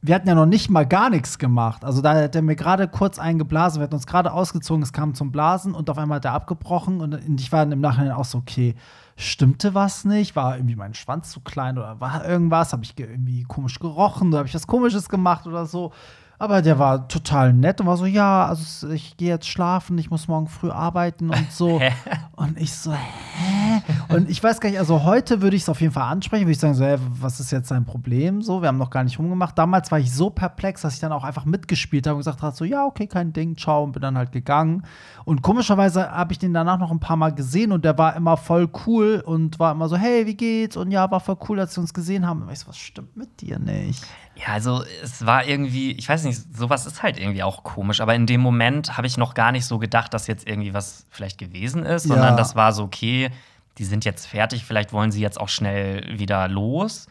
wir 0.00 0.14
hatten 0.14 0.28
ja 0.28 0.34
noch 0.34 0.46
nicht 0.46 0.70
mal 0.70 0.86
gar 0.86 1.10
nichts 1.10 1.38
gemacht. 1.38 1.84
Also 1.84 2.00
da 2.00 2.14
hat 2.14 2.34
er 2.34 2.42
mir 2.42 2.56
gerade 2.56 2.88
kurz 2.88 3.18
eingeblasen, 3.18 3.80
wir 3.80 3.84
hatten 3.84 3.94
uns 3.94 4.06
gerade 4.06 4.32
ausgezogen, 4.32 4.82
es 4.82 4.92
kam 4.92 5.14
zum 5.14 5.32
Blasen 5.32 5.74
und 5.74 5.90
auf 5.90 5.98
einmal 5.98 6.16
hat 6.16 6.26
er 6.26 6.32
abgebrochen 6.32 7.00
und 7.00 7.40
ich 7.40 7.52
war 7.52 7.60
dann 7.60 7.72
im 7.72 7.80
Nachhinein 7.80 8.12
auch 8.12 8.24
so, 8.24 8.38
okay, 8.38 8.74
stimmte 9.16 9.74
was 9.74 10.04
nicht? 10.04 10.36
War 10.36 10.56
irgendwie 10.56 10.76
mein 10.76 10.94
Schwanz 10.94 11.30
zu 11.30 11.40
klein 11.40 11.78
oder 11.78 12.00
war 12.00 12.26
irgendwas? 12.26 12.72
Habe 12.72 12.84
ich 12.84 12.96
ge- 12.96 13.10
irgendwie 13.10 13.44
komisch 13.44 13.78
gerochen 13.78 14.28
oder 14.28 14.38
habe 14.38 14.48
ich 14.48 14.54
was 14.54 14.66
Komisches 14.66 15.08
gemacht 15.08 15.46
oder 15.46 15.66
so? 15.66 15.92
Aber 16.38 16.62
der 16.62 16.78
war 16.78 17.08
total 17.08 17.52
nett 17.52 17.80
und 17.80 17.86
war 17.86 17.96
so, 17.96 18.06
ja, 18.06 18.46
also 18.46 18.88
ich 18.90 19.16
gehe 19.16 19.28
jetzt 19.28 19.48
schlafen, 19.48 19.96
ich 19.98 20.10
muss 20.10 20.26
morgen 20.26 20.48
früh 20.48 20.70
arbeiten 20.70 21.30
und 21.30 21.52
so. 21.52 21.80
und 22.32 22.60
ich 22.60 22.72
so, 22.72 22.92
hä? 22.92 23.82
Und 24.08 24.28
ich 24.28 24.42
weiß 24.42 24.60
gar 24.60 24.68
nicht, 24.68 24.78
also 24.78 25.04
heute 25.04 25.42
würde 25.42 25.56
ich 25.56 25.62
es 25.62 25.68
auf 25.68 25.80
jeden 25.80 25.92
Fall 25.92 26.10
ansprechen, 26.10 26.42
würde 26.42 26.52
ich 26.52 26.58
sagen, 26.58 26.74
so, 26.74 26.84
hä, 26.84 26.96
was 27.20 27.38
ist 27.40 27.52
jetzt 27.52 27.68
sein 27.68 27.84
Problem? 27.84 28.42
So, 28.42 28.62
wir 28.62 28.68
haben 28.68 28.78
noch 28.78 28.90
gar 28.90 29.04
nicht 29.04 29.18
rumgemacht. 29.18 29.56
Damals 29.56 29.92
war 29.92 29.98
ich 29.98 30.12
so 30.12 30.30
perplex, 30.30 30.82
dass 30.82 30.94
ich 30.94 31.00
dann 31.00 31.12
auch 31.12 31.24
einfach 31.24 31.44
mitgespielt 31.44 32.06
habe 32.06 32.16
und 32.16 32.20
gesagt 32.20 32.42
habe, 32.42 32.54
so, 32.56 32.64
ja, 32.64 32.84
okay, 32.84 33.06
kein 33.06 33.32
Ding, 33.32 33.56
ciao, 33.56 33.84
und 33.84 33.92
bin 33.92 34.02
dann 34.02 34.18
halt 34.18 34.32
gegangen. 34.32 34.82
Und 35.24 35.42
komischerweise 35.42 36.10
habe 36.10 36.32
ich 36.32 36.38
den 36.38 36.52
danach 36.52 36.78
noch 36.78 36.90
ein 36.90 37.00
paar 37.00 37.16
Mal 37.16 37.34
gesehen 37.34 37.72
und 37.72 37.84
der 37.84 37.96
war 37.96 38.16
immer 38.16 38.36
voll 38.36 38.68
cool 38.86 39.22
und 39.24 39.58
war 39.58 39.72
immer 39.72 39.88
so, 39.88 39.96
hey, 39.96 40.26
wie 40.26 40.34
geht's? 40.34 40.76
Und 40.76 40.90
ja, 40.90 41.10
war 41.10 41.20
voll 41.20 41.36
cool, 41.48 41.60
als 41.60 41.76
wir 41.76 41.80
uns 41.80 41.94
gesehen 41.94 42.26
haben. 42.26 42.42
Und 42.42 42.50
ich 42.50 42.58
so, 42.58 42.68
was 42.68 42.76
stimmt 42.76 43.16
mit 43.16 43.40
dir 43.40 43.58
nicht? 43.58 44.04
Ja, 44.36 44.48
also 44.48 44.84
es 45.02 45.24
war 45.26 45.46
irgendwie, 45.46 45.92
ich 45.92 46.08
weiß 46.08 46.24
nicht, 46.24 46.40
sowas 46.56 46.86
ist 46.86 47.02
halt 47.02 47.18
irgendwie 47.18 47.42
auch 47.42 47.62
komisch, 47.62 48.00
aber 48.00 48.14
in 48.14 48.26
dem 48.26 48.40
Moment 48.40 48.96
habe 48.96 49.06
ich 49.06 49.16
noch 49.16 49.34
gar 49.34 49.52
nicht 49.52 49.64
so 49.64 49.78
gedacht, 49.78 50.12
dass 50.12 50.26
jetzt 50.26 50.46
irgendwie 50.48 50.74
was 50.74 51.06
vielleicht 51.10 51.38
gewesen 51.38 51.84
ist, 51.84 52.04
sondern 52.04 52.30
Ja. 52.30 52.36
das 52.36 52.56
war 52.56 52.72
so, 52.72 52.82
okay, 52.84 53.30
die 53.78 53.84
sind 53.84 54.04
jetzt 54.04 54.26
fertig, 54.26 54.64
vielleicht 54.64 54.92
wollen 54.92 55.12
sie 55.12 55.20
jetzt 55.20 55.40
auch 55.40 55.48
schnell 55.48 56.18
wieder 56.18 56.48
los. 56.48 57.06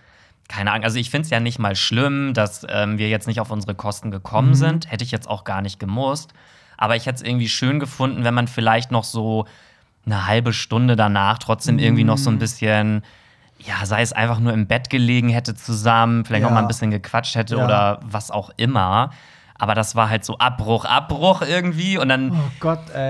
Keine 0.50 0.72
Ahnung, 0.72 0.84
also 0.84 0.98
ich 1.00 1.10
finde 1.10 1.26
es 1.26 1.30
ja 1.30 1.40
nicht 1.40 1.60
mal 1.60 1.76
schlimm, 1.76 2.34
dass 2.34 2.66
ähm, 2.70 2.98
wir 2.98 3.08
jetzt 3.10 3.28
nicht 3.28 3.40
auf 3.40 3.52
unsere 3.52 3.76
Kosten 3.76 4.12
gekommen 4.12 4.50
Mhm. 4.50 4.56
sind. 4.56 4.92
Hätte 4.92 5.04
ich 5.06 5.12
jetzt 5.12 5.30
auch 5.30 5.46
gar 5.46 5.62
nicht 5.62 5.80
gemusst. 5.80 6.34
Aber 6.78 6.96
ich 6.98 7.06
hätte 7.06 7.18
es 7.18 7.22
irgendwie 7.22 7.48
schön 7.50 7.80
gefunden, 7.80 8.24
wenn 8.26 8.34
man 8.34 8.48
vielleicht 8.50 8.92
noch 8.92 9.06
so 9.06 9.46
eine 10.06 10.28
halbe 10.28 10.52
Stunde 10.52 10.98
danach 10.98 11.38
trotzdem 11.38 11.80
irgendwie 11.80 12.04
noch 12.04 12.18
so 12.18 12.30
Mhm. 12.30 12.36
ein 12.36 12.40
bisschen, 12.40 13.04
ja, 13.66 13.86
sei 13.86 14.02
es 14.02 14.14
einfach 14.14 14.40
nur 14.40 14.54
im 14.54 14.68
Bett 14.68 14.90
gelegen 14.90 15.30
hätte 15.30 15.56
zusammen, 15.56 16.26
vielleicht 16.26 16.42
Ja. 16.44 16.48
noch 16.50 16.54
mal 16.56 16.62
ein 16.62 16.68
bisschen 16.68 16.92
gequatscht 16.92 17.36
hätte 17.36 17.58
Ja. 17.58 17.64
oder 17.66 18.00
was 18.04 18.32
auch 18.32 18.52
immer. 18.58 19.12
Aber 19.58 19.76
das 19.76 19.96
war 19.96 20.10
halt 20.10 20.26
so 20.26 20.38
Abbruch, 20.40 20.84
Abbruch 20.84 21.42
irgendwie. 21.42 21.98
Und 21.98 22.10
dann 22.10 22.32
Oh 22.32 22.68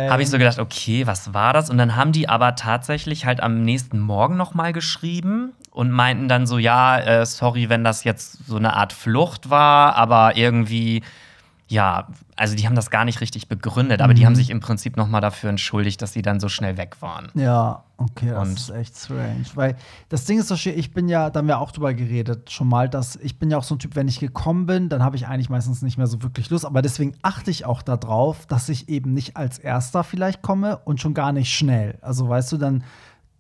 habe 0.10 0.22
ich 0.22 0.30
so 0.30 0.38
gedacht, 0.38 0.60
okay, 0.60 1.08
was 1.08 1.34
war 1.34 1.54
das? 1.54 1.70
Und 1.70 1.78
dann 1.78 1.96
haben 1.96 2.12
die 2.12 2.30
aber 2.30 2.56
tatsächlich 2.56 3.26
halt 3.26 3.42
am 3.42 3.62
nächsten 3.64 4.00
Morgen 4.00 4.36
noch 4.38 4.54
mal 4.54 4.74
geschrieben 4.74 5.54
und 5.72 5.90
meinten 5.90 6.28
dann 6.28 6.46
so, 6.46 6.58
ja, 6.60 7.00
äh, 7.00 7.26
sorry, 7.26 7.70
wenn 7.70 7.84
das 7.84 8.04
jetzt 8.04 8.46
so 8.46 8.58
eine 8.58 8.74
Art 8.76 8.94
Flucht 8.94 9.50
war, 9.50 9.96
aber 9.96 10.36
irgendwie, 10.38 11.02
ja, 11.74 12.08
also 12.36 12.56
die 12.56 12.66
haben 12.68 12.76
das 12.76 12.90
gar 12.92 13.04
nicht 13.04 13.20
richtig 13.20 13.48
begründet, 13.48 14.02
aber 14.02 14.14
Mhm. 14.14 14.18
die 14.18 14.26
haben 14.28 14.36
sich 14.36 14.50
im 14.52 14.60
Prinzip 14.60 14.96
noch 14.96 15.08
mal 15.08 15.22
dafür 15.22 15.50
entschuldigt, 15.50 16.02
dass 16.02 16.14
sie 16.14 16.22
dann 16.22 16.40
so 16.40 16.48
schnell 16.48 16.78
weg 16.78 16.98
waren. 17.02 17.30
Ja, 17.34 17.84
okay, 17.98 18.30
das 18.30 18.48
Und- 18.48 18.58
ist 18.60 18.70
echt 18.70 18.96
strange. 18.98 19.44
Weil 19.56 19.76
das 20.10 20.26
Ding 20.26 20.40
ist 20.40 20.48
so 20.50 20.56
schön, 20.56 20.78
ich 20.78 20.94
bin 20.94 21.10
ja, 21.10 21.30
da 21.32 21.40
haben 21.40 21.48
wir 21.48 21.60
auch 21.60 21.72
drüber 21.72 21.94
geredet 21.94 22.52
schon 22.52 22.68
mal, 22.70 22.88
dass 22.88 23.16
ich 23.18 23.40
bin 23.40 23.50
ja 23.50 23.58
auch 23.58 23.64
so 23.64 23.76
ein 23.76 23.80
Typ, 23.80 23.96
wenn 23.96 24.08
ich 24.08 24.20
gekommen 24.20 24.66
bin, 24.68 24.90
dann 24.90 25.02
habe 25.04 25.16
ich 25.16 25.28
eigentlich 25.28 25.50
meistens 25.50 25.82
nicht 25.82 25.98
mehr 25.98 26.08
so 26.08 26.22
wirklich 26.22 26.50
Lust. 26.52 26.66
Aber 26.66 26.82
deswegen 26.84 27.16
achte 27.24 27.50
ich 27.52 27.66
auch 27.66 27.82
darauf, 27.82 28.46
dass 28.46 28.70
ich 28.70 28.88
eben 28.90 29.14
nicht 29.14 29.36
als 29.36 29.58
Erster 29.58 30.04
vielleicht 30.04 30.42
komme 30.44 30.78
und 30.78 31.02
schon 31.02 31.14
gar 31.16 31.32
nicht 31.34 31.52
schnell. 31.54 31.98
Also 32.02 32.30
weißt 32.30 32.52
du, 32.52 32.58
dann 32.58 32.84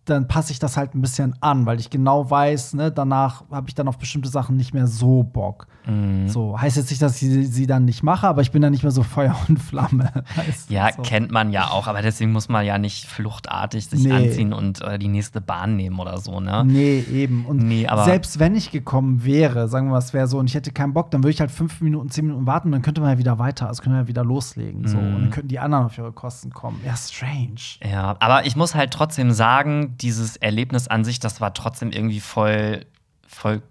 dann 0.06 0.28
passe 0.28 0.52
ich 0.52 0.60
das 0.60 0.76
halt 0.76 0.96
ein 0.96 1.02
bisschen 1.02 1.36
an, 1.40 1.66
weil 1.66 1.80
ich 1.80 1.90
genau 1.90 2.30
weiß, 2.30 2.74
ne, 2.74 2.92
danach 2.92 3.44
habe 3.52 3.70
ich 3.70 3.76
dann 3.76 3.88
auf 3.88 3.98
bestimmte 3.98 4.28
Sachen 4.30 4.58
nicht 4.58 4.74
mehr 4.74 4.88
so 4.88 5.24
Bock. 5.24 5.68
Mhm. 5.86 6.28
So, 6.30 6.60
heißt 6.60 6.78
jetzt 6.78 6.90
nicht, 6.90 7.02
dass 7.02 7.22
ich 7.22 7.30
sie, 7.30 7.46
sie 7.46 7.68
dann 7.68 7.86
nicht 7.86 8.04
mache, 8.04 8.28
aber 8.28 8.42
ich 8.42 8.52
bin 8.52 8.62
dann 8.62 8.72
nicht 8.72 8.84
mehr 8.84 8.92
so 8.92 9.04
Feuer 9.04 9.36
und 9.48 9.58
Flamme. 9.60 10.12
Ja, 10.70 10.90
so. 10.96 11.02
kennt 11.02 11.32
man 11.32 11.52
ja 11.52 11.70
auch, 11.70 11.88
aber 11.88 12.02
deswegen 12.02 12.32
muss 12.32 12.50
man 12.50 12.66
ja 12.66 12.78
nicht 12.78 13.06
fluchtartig 13.06 13.88
sich 13.88 14.04
Nee. 14.04 14.12
anziehen 14.12 14.54
und 14.54 14.82
äh, 14.82 14.98
die 15.00 15.08
nächste 15.08 15.42
Bahn 15.42 15.76
nehmen 15.76 16.00
oder 16.00 16.18
so, 16.20 16.40
ne? 16.40 16.64
Nee, 16.66 17.00
eben. 17.12 17.46
Und 17.46 17.58
Nee, 17.64 17.88
aber- 17.88 18.04
selbst 18.06 18.40
wenn 18.40 18.56
ich 18.56 18.72
gekommen 18.72 19.24
wäre, 19.26 19.68
sagen 19.68 19.88
wir 19.88 19.92
mal, 19.94 19.98
es 20.00 20.14
wäre 20.14 20.28
so, 20.28 20.38
und 20.38 20.48
ich 20.50 20.56
hätte 20.56 20.72
keinen 20.72 20.94
Bock, 20.94 21.12
dann 21.12 21.22
würde 21.24 21.32
ich 21.32 21.40
halt 21.40 21.52
fünf 21.52 21.82
Minuten, 21.82 22.10
zehn 22.10 22.26
Minuten 22.26 22.46
warten, 22.46 22.72
dann 22.72 22.82
könnte 22.82 23.02
man 23.02 23.12
ja 23.12 23.18
wieder 23.18 23.40
weiter, 23.40 23.68
also 23.68 23.82
können 23.84 23.96
wir 23.96 24.02
ja 24.02 24.08
wieder 24.08 24.24
loslegen. 24.24 24.88
So. 24.88 24.98
Mhm. 24.98 25.16
Und 25.16 25.22
dann 25.24 25.30
könnten 25.32 25.50
die 25.50 25.60
anderen 25.60 25.86
auf 25.86 25.98
ihre 25.98 26.12
Kosten 26.12 26.52
kommen. 26.52 26.80
Ja, 26.86 26.96
strange. 26.96 27.56
Ja, 27.90 28.16
aber 28.20 28.46
ich 28.46 28.56
muss 28.56 28.76
halt 28.76 28.92
trotzdem 28.92 29.32
sagen, 29.32 29.93
dieses 30.02 30.38
Erlebnis 30.38 30.88
an 30.88 31.04
sich, 31.04 31.20
das 31.20 31.42
war 31.42 31.54
trotzdem 31.54 31.92
irgendwie 31.92 32.20
voll, 32.20 32.86
voll 33.28 33.62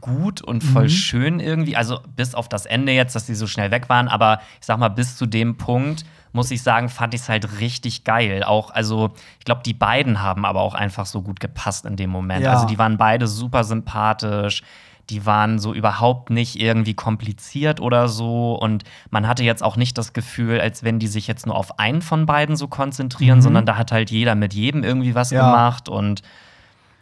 gut 0.00 0.42
und 0.42 0.62
voll 0.64 0.84
Mhm. 0.84 0.88
schön 0.88 1.40
irgendwie. 1.40 1.76
Also 1.76 2.00
bis 2.16 2.34
auf 2.34 2.48
das 2.48 2.66
Ende 2.66 2.92
jetzt, 2.92 3.14
dass 3.14 3.26
die 3.26 3.34
so 3.34 3.46
schnell 3.46 3.70
weg 3.70 3.88
waren, 3.88 4.08
aber 4.08 4.40
ich 4.60 4.66
sag 4.66 4.78
mal, 4.78 4.88
bis 4.88 5.16
zu 5.16 5.26
dem 5.26 5.56
Punkt, 5.56 6.04
muss 6.32 6.50
ich 6.50 6.62
sagen, 6.62 6.88
fand 6.88 7.14
ich 7.14 7.20
es 7.20 7.28
halt 7.28 7.60
richtig 7.60 8.04
geil. 8.04 8.42
Auch, 8.42 8.70
also, 8.70 9.12
ich 9.38 9.44
glaube, 9.44 9.60
die 9.64 9.74
beiden 9.74 10.22
haben 10.22 10.46
aber 10.46 10.62
auch 10.62 10.74
einfach 10.74 11.04
so 11.04 11.20
gut 11.20 11.40
gepasst 11.40 11.84
in 11.84 11.96
dem 11.96 12.08
Moment. 12.08 12.42
Ja. 12.42 12.52
Also, 12.54 12.66
die 12.66 12.78
waren 12.78 12.96
beide 12.96 13.26
super 13.26 13.64
sympathisch. 13.64 14.62
Die 15.10 15.26
waren 15.26 15.58
so 15.58 15.74
überhaupt 15.74 16.30
nicht 16.30 16.60
irgendwie 16.60 16.94
kompliziert 16.94 17.80
oder 17.80 18.08
so. 18.08 18.54
Und 18.54 18.84
man 19.10 19.26
hatte 19.26 19.42
jetzt 19.44 19.62
auch 19.62 19.76
nicht 19.76 19.98
das 19.98 20.12
Gefühl, 20.12 20.60
als 20.60 20.82
wenn 20.84 20.98
die 20.98 21.08
sich 21.08 21.26
jetzt 21.26 21.46
nur 21.46 21.56
auf 21.56 21.78
einen 21.78 22.02
von 22.02 22.24
beiden 22.26 22.56
so 22.56 22.68
konzentrieren, 22.68 23.38
Mhm. 23.38 23.42
sondern 23.42 23.66
da 23.66 23.76
hat 23.76 23.92
halt 23.92 24.10
jeder 24.10 24.34
mit 24.34 24.54
jedem 24.54 24.84
irgendwie 24.84 25.14
was 25.14 25.30
Ja. 25.30 25.44
gemacht. 25.50 25.88
Und 25.88 26.22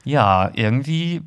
ja, 0.04 0.50
irgendwie 0.54 1.22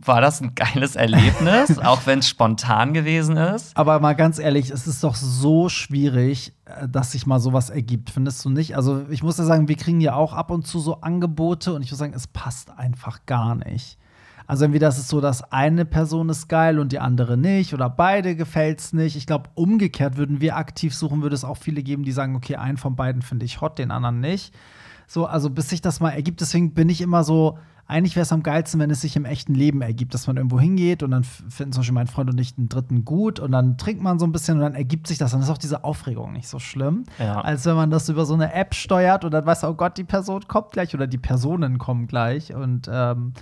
war 0.00 0.20
das 0.20 0.40
ein 0.40 0.54
geiles 0.54 0.94
Erlebnis, 0.96 1.78
auch 1.84 2.06
wenn 2.06 2.20
es 2.20 2.28
spontan 2.28 2.94
gewesen 2.94 3.36
ist. 3.36 3.76
Aber 3.76 3.98
mal 3.98 4.14
ganz 4.14 4.38
ehrlich, 4.38 4.70
es 4.70 4.86
ist 4.86 5.02
doch 5.02 5.16
so 5.16 5.68
schwierig, 5.68 6.52
äh, 6.66 6.88
dass 6.88 7.12
sich 7.12 7.26
mal 7.26 7.40
sowas 7.40 7.68
ergibt, 7.68 8.10
findest 8.10 8.44
du 8.44 8.50
nicht? 8.50 8.76
Also, 8.76 9.04
ich 9.10 9.22
muss 9.24 9.38
ja 9.38 9.44
sagen, 9.44 9.66
wir 9.68 9.76
kriegen 9.76 10.00
ja 10.00 10.14
auch 10.14 10.32
ab 10.34 10.50
und 10.52 10.66
zu 10.66 10.78
so 10.78 11.00
Angebote 11.00 11.74
und 11.74 11.82
ich 11.82 11.90
muss 11.90 11.98
sagen, 11.98 12.12
es 12.14 12.28
passt 12.28 12.70
einfach 12.78 13.26
gar 13.26 13.56
nicht. 13.56 13.98
Also 14.48 14.64
entweder 14.64 14.88
ist 14.88 14.96
es 14.98 15.08
so, 15.08 15.20
dass 15.20 15.52
eine 15.52 15.84
Person 15.84 16.30
ist 16.30 16.48
geil 16.48 16.78
und 16.78 16.90
die 16.90 16.98
andere 16.98 17.36
nicht 17.36 17.74
oder 17.74 17.90
beide 17.90 18.34
gefällt's 18.34 18.94
nicht. 18.94 19.14
Ich 19.14 19.26
glaube, 19.26 19.50
umgekehrt 19.54 20.16
würden 20.16 20.40
wir 20.40 20.56
aktiv 20.56 20.94
suchen, 20.94 21.20
würde 21.22 21.34
es 21.34 21.44
auch 21.44 21.58
viele 21.58 21.82
geben, 21.82 22.02
die 22.02 22.12
sagen, 22.12 22.34
okay, 22.34 22.56
einen 22.56 22.78
von 22.78 22.96
beiden 22.96 23.20
finde 23.20 23.44
ich 23.44 23.60
hot, 23.60 23.78
den 23.78 23.90
anderen 23.90 24.20
nicht. 24.20 24.54
So, 25.06 25.26
also 25.26 25.50
bis 25.50 25.68
sich 25.68 25.82
das 25.82 26.00
mal 26.00 26.10
ergibt, 26.10 26.40
deswegen 26.40 26.72
bin 26.72 26.88
ich 26.88 27.02
immer 27.02 27.24
so, 27.24 27.58
eigentlich 27.86 28.16
wäre 28.16 28.22
es 28.22 28.32
am 28.32 28.42
geilsten, 28.42 28.80
wenn 28.80 28.90
es 28.90 29.00
sich 29.02 29.16
im 29.16 29.24
echten 29.26 29.54
Leben 29.54 29.80
ergibt, 29.82 30.12
dass 30.14 30.26
man 30.26 30.36
irgendwo 30.38 30.58
hingeht 30.60 31.02
und 31.02 31.10
dann 31.10 31.24
finden 31.24 31.72
zum 31.72 31.80
Beispiel 31.80 31.94
mein 31.94 32.06
Freund 32.06 32.28
und 32.30 32.38
ich 32.38 32.56
einen 32.56 32.68
dritten 32.70 33.04
gut 33.04 33.40
und 33.40 33.52
dann 33.52 33.76
trinkt 33.78 34.02
man 34.02 34.18
so 34.18 34.26
ein 34.26 34.32
bisschen 34.32 34.56
und 34.56 34.62
dann 34.62 34.74
ergibt 34.74 35.06
sich 35.06 35.16
das. 35.18 35.32
Dann 35.32 35.40
ist 35.42 35.48
auch 35.50 35.56
diese 35.58 35.84
Aufregung 35.84 36.32
nicht 36.32 36.48
so 36.48 36.58
schlimm, 36.58 37.04
Ja. 37.18 37.40
als 37.40 37.64
wenn 37.66 37.76
man 37.76 37.90
das 37.90 38.08
über 38.10 38.24
so 38.26 38.32
eine 38.34 38.52
App 38.54 38.74
steuert 38.74 39.24
und 39.26 39.30
dann 39.32 39.44
weiß, 39.46 39.64
oh 39.64 39.74
Gott, 39.74 39.96
die 39.98 40.04
Person 40.04 40.42
kommt 40.48 40.72
gleich 40.72 40.94
oder 40.94 41.06
die 41.06 41.16
Personen 41.18 41.78
kommen 41.78 42.06
gleich. 42.06 42.54
Und 42.54 42.88
ähm, 42.90 43.32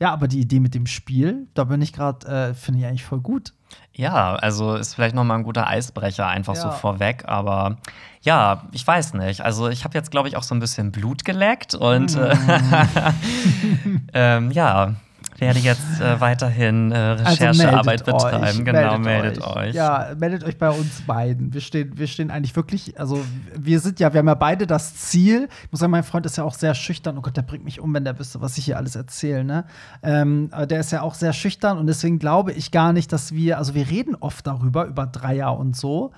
ja, 0.00 0.12
aber 0.12 0.28
die 0.28 0.40
Idee 0.40 0.60
mit 0.60 0.74
dem 0.74 0.86
Spiel, 0.86 1.46
da 1.54 1.64
bin 1.64 1.80
ich 1.82 1.92
gerade, 1.92 2.26
äh, 2.26 2.54
finde 2.54 2.80
ich 2.80 2.86
eigentlich 2.86 3.04
voll 3.04 3.20
gut. 3.20 3.52
Ja, 3.92 4.34
also 4.36 4.74
ist 4.76 4.94
vielleicht 4.94 5.14
noch 5.14 5.24
mal 5.24 5.34
ein 5.36 5.42
guter 5.42 5.66
Eisbrecher 5.66 6.26
einfach 6.28 6.54
so 6.56 6.68
Ja. 6.68 6.74
vorweg, 6.74 7.24
aber 7.26 7.78
ja, 8.22 8.68
ich 8.72 8.86
weiß 8.86 9.14
nicht. 9.14 9.40
Also 9.40 9.68
ich 9.68 9.84
habe 9.84 9.96
jetzt 9.98 10.10
glaube 10.10 10.28
ich 10.28 10.36
auch 10.36 10.42
so 10.44 10.54
ein 10.54 10.60
bisschen 10.60 10.92
Blut 10.92 11.24
geleckt 11.24 11.74
und 11.74 12.14
äh, 12.16 12.36
ähm, 14.12 14.50
ja, 14.52 14.94
werde 15.44 15.58
jetzt 15.60 16.00
äh, 16.00 16.20
weiterhin 16.20 16.90
äh, 16.92 16.98
Recherchearbeit 16.98 18.06
Also 18.08 18.12
betreiben. 18.12 18.44
euch, 18.44 18.64
genau, 18.64 18.98
meldet 18.98 19.42
euch. 19.42 19.74
Ja, 19.74 20.08
meldet 20.18 20.44
euch 20.44 20.58
bei 20.58 20.70
uns 20.70 21.02
beiden. 21.02 21.52
Wir 21.52 21.60
stehen, 21.60 21.96
wir 21.96 22.06
stehen 22.06 22.30
eigentlich 22.30 22.56
wirklich, 22.56 22.98
also 22.98 23.22
wir 23.56 23.80
sind 23.80 24.00
ja, 24.00 24.12
wir 24.12 24.18
haben 24.18 24.28
ja 24.28 24.34
beide 24.34 24.66
das 24.66 24.96
Ziel. 24.96 25.48
Ich 25.64 25.72
muss 25.72 25.80
sagen, 25.80 25.90
mein 25.90 26.02
Freund 26.02 26.26
ist 26.26 26.36
ja 26.36 26.44
auch 26.44 26.54
sehr 26.54 26.74
schüchtern. 26.74 27.18
Oh 27.18 27.20
Gott, 27.20 27.36
der 27.36 27.42
bringt 27.42 27.64
mich 27.64 27.80
um, 27.80 27.92
wenn 27.94 28.04
der 28.04 28.18
wüsste, 28.18 28.40
was 28.40 28.58
ich 28.58 28.64
hier 28.64 28.76
alles 28.76 28.96
erzähle. 28.96 29.44
Ne? 29.44 29.64
Ähm, 30.02 30.50
der 30.68 30.80
ist 30.80 30.92
ja 30.92 31.02
auch 31.02 31.14
sehr 31.14 31.32
schüchtern 31.32 31.78
und 31.78 31.86
deswegen 31.86 32.18
glaube 32.18 32.52
ich 32.52 32.70
gar 32.70 32.92
nicht, 32.92 33.12
dass 33.12 33.32
wir, 33.32 33.58
also 33.58 33.74
wir 33.74 33.88
reden 33.90 34.14
oft 34.18 34.46
darüber, 34.46 34.86
über 34.86 35.06
Dreier 35.06 35.56
und 35.58 35.76
so. 35.76 36.12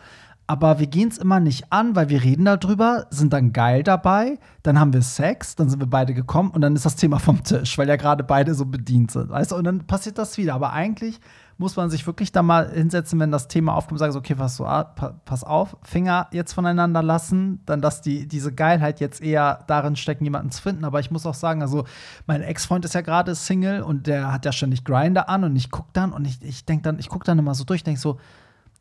Aber 0.49 0.79
wir 0.79 0.87
gehen 0.87 1.09
es 1.09 1.19
immer 1.19 1.41
nicht 1.41 1.73
an, 1.73 1.97
weil 1.97 2.09
wir 2.09 2.23
reden 2.23 2.45
darüber, 2.45 3.07
sind 3.11 3.33
dann 3.33 3.53
geil 3.53 3.83
dabei, 3.83 4.39
dann 4.63 4.79
haben 4.79 4.93
wir 4.93 5.03
Sex, 5.03 5.57
dann 5.57 5.69
sind 5.69 5.81
wir 5.81 5.89
beide 5.89 6.15
gekommen 6.15 6.51
und 6.51 6.61
dann 6.61 6.77
ist 6.77 6.87
das 6.87 6.95
Thema 6.95 7.19
vom 7.19 7.43
Tisch, 7.43 7.77
weil 7.79 7.89
ja 7.89 7.97
gerade 7.97 8.23
beide 8.23 8.55
so 8.55 8.65
bedient 8.65 9.11
sind. 9.11 9.29
Weißt 9.29 9.51
du, 9.51 9.57
und 9.57 9.65
dann 9.65 9.87
passiert 9.89 10.19
das 10.19 10.39
wieder. 10.39 10.55
Aber 10.55 10.73
eigentlich 10.73 11.19
muss 11.59 11.75
man 11.75 11.91
sich 11.91 12.07
wirklich 12.07 12.31
da 12.31 12.43
mal 12.43 12.71
hinsetzen, 12.71 13.19
wenn 13.19 13.33
das 13.33 13.49
Thema 13.49 13.75
aufkommt, 13.75 13.99
sagen 13.99 14.13
so, 14.13 14.21
okay, 14.21 14.37
pass, 14.37 14.57
so, 14.57 14.67
ah, 14.67 14.85
pa- 14.85 15.15
pass 15.25 15.43
auf, 15.43 15.77
Finger 15.83 16.29
jetzt 16.31 16.53
voneinander 16.53 17.03
lassen, 17.03 17.61
dann 17.67 17.81
dass 17.81 18.01
die, 18.03 18.29
diese 18.29 18.53
Geilheit 18.53 19.01
jetzt 19.01 19.21
eher 19.23 19.65
darin 19.67 19.97
stecken, 19.97 20.25
jemanden 20.25 20.53
zu 20.53 20.63
finden. 20.63 20.85
Aber 20.85 21.01
ich 21.01 21.11
muss 21.11 21.27
auch 21.27 21.35
sagen, 21.35 21.61
also 21.63 21.85
mein 22.27 22.43
Ex-Freund 22.43 22.85
ist 22.85 22.95
ja 22.95 23.01
gerade 23.01 23.35
Single 23.35 23.83
und 23.83 24.07
der 24.07 24.33
hat 24.33 24.45
ja 24.45 24.53
ständig 24.53 24.85
Grinder 24.85 25.29
an 25.29 25.43
und 25.43 25.57
ich 25.57 25.71
guck 25.73 25.93
dann 25.93 26.13
und 26.13 26.25
ich, 26.25 26.41
ich 26.43 26.67
denke 26.67 26.85
dann, 26.85 27.01
ich 27.01 27.09
guck 27.09 27.25
dann 27.25 27.39
immer 27.39 27.55
so 27.55 27.65
durch, 27.65 27.83
denke 27.83 28.01
so, 28.01 28.19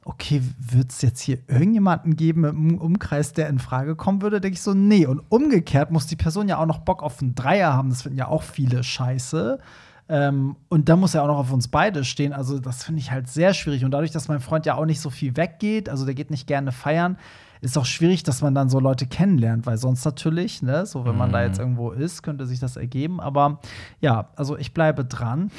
okay, 0.05 0.41
wird 0.59 0.91
es 0.91 1.01
jetzt 1.01 1.19
hier 1.19 1.39
irgendjemanden 1.47 2.15
geben 2.15 2.45
im 2.45 2.77
Umkreis, 2.77 3.33
der 3.33 3.49
in 3.49 3.57
Frage 3.59 3.95
kommen 3.95 4.21
würde? 4.21 4.39
Denke 4.39 4.53
ich 4.55 4.61
so, 4.61 4.73
nee. 4.73 5.05
Und 5.05 5.21
umgekehrt 5.29 5.91
muss 5.91 6.05
die 6.05 6.15
Person 6.15 6.47
ja 6.47 6.57
auch 6.59 6.67
noch 6.67 6.77
Bock 6.77 7.01
auf 7.01 7.21
einen 7.21 7.33
Dreier 7.33 7.73
haben. 7.73 7.89
Das 7.89 8.03
finden 8.03 8.19
ja 8.19 8.27
auch 8.27 8.43
viele 8.43 8.83
scheiße. 8.83 9.59
Ähm, 10.07 10.55
und 10.69 10.87
da 10.89 10.95
muss 10.95 11.15
er 11.15 11.23
auch 11.23 11.27
noch 11.27 11.39
auf 11.39 11.51
uns 11.51 11.67
beide 11.67 12.03
stehen. 12.03 12.33
Also, 12.33 12.59
das 12.59 12.83
finde 12.83 13.01
ich 13.01 13.11
halt 13.11 13.27
sehr 13.27 13.55
schwierig. 13.55 13.83
Und 13.83 13.91
dadurch, 13.91 14.11
dass 14.11 14.27
mein 14.27 14.41
Freund 14.41 14.67
ja 14.67 14.75
auch 14.75 14.85
nicht 14.85 15.01
so 15.01 15.09
viel 15.09 15.35
weggeht, 15.35 15.89
also 15.89 16.05
der 16.05 16.13
geht 16.13 16.29
nicht 16.29 16.45
gerne 16.45 16.71
feiern, 16.71 17.17
ist 17.65 17.77
auch 17.77 17.85
schwierig, 17.85 18.23
dass 18.23 18.41
man 18.41 18.53
dann 18.53 18.69
so 18.69 18.79
Leute 18.79 19.07
kennenlernt, 19.07 19.65
weil 19.65 19.77
sonst 19.77 20.05
natürlich, 20.05 20.61
ne, 20.61 20.85
so 20.85 21.03
wenn 21.03 21.17
man 21.17 21.31
da 21.31 21.43
jetzt 21.43 21.59
irgendwo 21.59 21.91
ist, 21.91 22.21
könnte 22.21 22.45
sich 22.45 22.59
das 22.59 22.77
ergeben. 22.77 23.19
Aber 23.19 23.59
ja, 23.99 24.29
also 24.35 24.57
ich 24.57 24.73
bleibe 24.73 25.03
dran. 25.03 25.51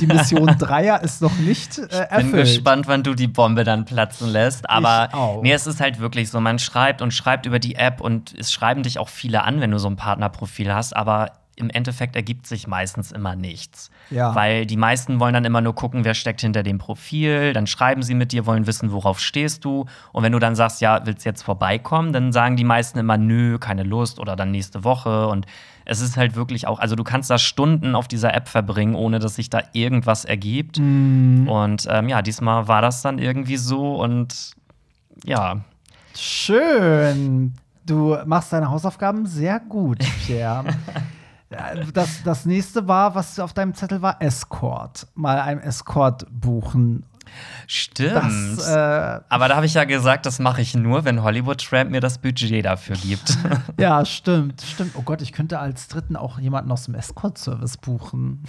Die 0.00 0.06
Mission 0.06 0.46
Dreier 0.58 1.02
ist 1.02 1.22
noch 1.22 1.38
nicht 1.38 1.78
äh, 1.78 1.84
erfüllt. 1.84 2.32
Bin 2.32 2.40
gespannt, 2.40 2.88
wann 2.88 3.04
du 3.04 3.14
die 3.14 3.28
Bombe 3.28 3.62
dann 3.62 3.84
platzen 3.84 4.28
lässt. 4.28 4.68
Aber 4.68 5.08
Ich 5.36 5.42
nee, 5.42 5.52
es 5.52 5.66
ist 5.66 5.80
halt 5.80 6.00
wirklich 6.00 6.30
so, 6.30 6.40
man 6.40 6.58
schreibt 6.58 7.00
und 7.00 7.14
schreibt 7.14 7.46
über 7.46 7.60
die 7.60 7.76
App 7.76 8.00
und 8.00 8.34
es 8.36 8.50
schreiben 8.52 8.82
dich 8.82 8.98
auch 8.98 9.08
viele 9.08 9.44
an, 9.44 9.60
wenn 9.60 9.70
du 9.70 9.78
so 9.78 9.88
ein 9.88 9.96
Partnerprofil 9.96 10.74
hast, 10.74 10.96
aber 10.96 11.30
im 11.56 11.70
Endeffekt 11.70 12.16
ergibt 12.16 12.46
sich 12.46 12.66
meistens 12.66 13.12
immer 13.12 13.34
nichts. 13.34 13.90
Ja. 14.10 14.34
Weil 14.34 14.66
die 14.66 14.76
meisten 14.76 15.18
wollen 15.20 15.34
dann 15.34 15.44
immer 15.44 15.60
nur 15.60 15.74
gucken, 15.74 16.04
wer 16.04 16.14
steckt 16.14 16.42
hinter 16.42 16.62
dem 16.62 16.78
Profil, 16.78 17.52
dann 17.52 17.66
schreiben 17.66 18.02
sie 18.02 18.14
mit 18.14 18.32
dir, 18.32 18.46
wollen 18.46 18.66
wissen, 18.66 18.92
worauf 18.92 19.18
stehst 19.18 19.64
du. 19.64 19.86
Und 20.12 20.22
wenn 20.22 20.32
du 20.32 20.38
dann 20.38 20.54
sagst, 20.54 20.80
ja, 20.80 21.04
willst 21.04 21.24
jetzt 21.24 21.42
vorbeikommen, 21.42 22.12
dann 22.12 22.32
sagen 22.32 22.56
die 22.56 22.64
meisten 22.64 22.98
immer, 22.98 23.16
nö, 23.16 23.58
keine 23.58 23.82
Lust 23.82 24.18
oder 24.18 24.36
dann 24.36 24.50
nächste 24.50 24.84
Woche. 24.84 25.28
Und 25.28 25.46
es 25.84 26.00
ist 26.00 26.16
halt 26.16 26.36
wirklich 26.36 26.66
auch, 26.66 26.78
also 26.78 26.94
du 26.94 27.04
kannst 27.04 27.30
da 27.30 27.38
Stunden 27.38 27.94
auf 27.94 28.06
dieser 28.06 28.34
App 28.34 28.48
verbringen, 28.48 28.94
ohne 28.94 29.18
dass 29.18 29.36
sich 29.36 29.50
da 29.50 29.62
irgendwas 29.72 30.24
ergibt. 30.24 30.78
Mhm. 30.78 31.48
Und 31.48 31.86
ähm, 31.90 32.08
ja, 32.08 32.22
diesmal 32.22 32.68
war 32.68 32.82
das 32.82 33.02
dann 33.02 33.18
irgendwie 33.18 33.56
so 33.56 33.96
und 33.96 34.54
ja, 35.24 35.62
Schön. 36.16 37.54
Du 37.84 38.16
machst 38.24 38.52
deine 38.52 38.70
Hausaufgaben 38.70 39.26
sehr 39.26 39.60
gut, 39.60 39.98
Pierre. 40.24 40.64
Ja, 41.50 41.74
Das, 41.92 42.22
das 42.24 42.44
nächste 42.46 42.88
war, 42.88 43.14
was 43.14 43.38
auf 43.38 43.52
deinem 43.52 43.74
Zettel 43.74 44.02
war, 44.02 44.20
Escort. 44.20 45.06
Mal 45.14 45.40
einen 45.40 45.60
Escort 45.60 46.26
buchen. 46.30 47.04
stimmt. 47.66 48.14
Das, 48.14 48.68
äh, 48.68 49.20
Aber 49.28 49.48
da 49.48 49.56
habe 49.56 49.66
ich 49.66 49.74
ja 49.74 49.84
gesagt, 49.84 50.26
das 50.26 50.38
mache 50.38 50.60
ich 50.60 50.74
nur, 50.74 51.04
wenn 51.04 51.22
Hollywood 51.22 51.64
Tramp 51.64 51.90
mir 51.90 52.00
das 52.00 52.18
Budget 52.18 52.64
dafür 52.64 52.96
gibt. 52.96 53.36
ja, 53.78 54.04
stimmt, 54.04 54.62
stimmt. 54.62 54.92
Oh 54.96 55.02
Gott, 55.02 55.22
ich 55.22 55.32
könnte 55.32 55.58
als 55.58 55.88
Dritten 55.88 56.16
auch 56.16 56.38
jemanden 56.38 56.70
aus 56.72 56.84
dem 56.84 56.94
Escort-Service 56.94 57.76
buchen. 57.76 58.42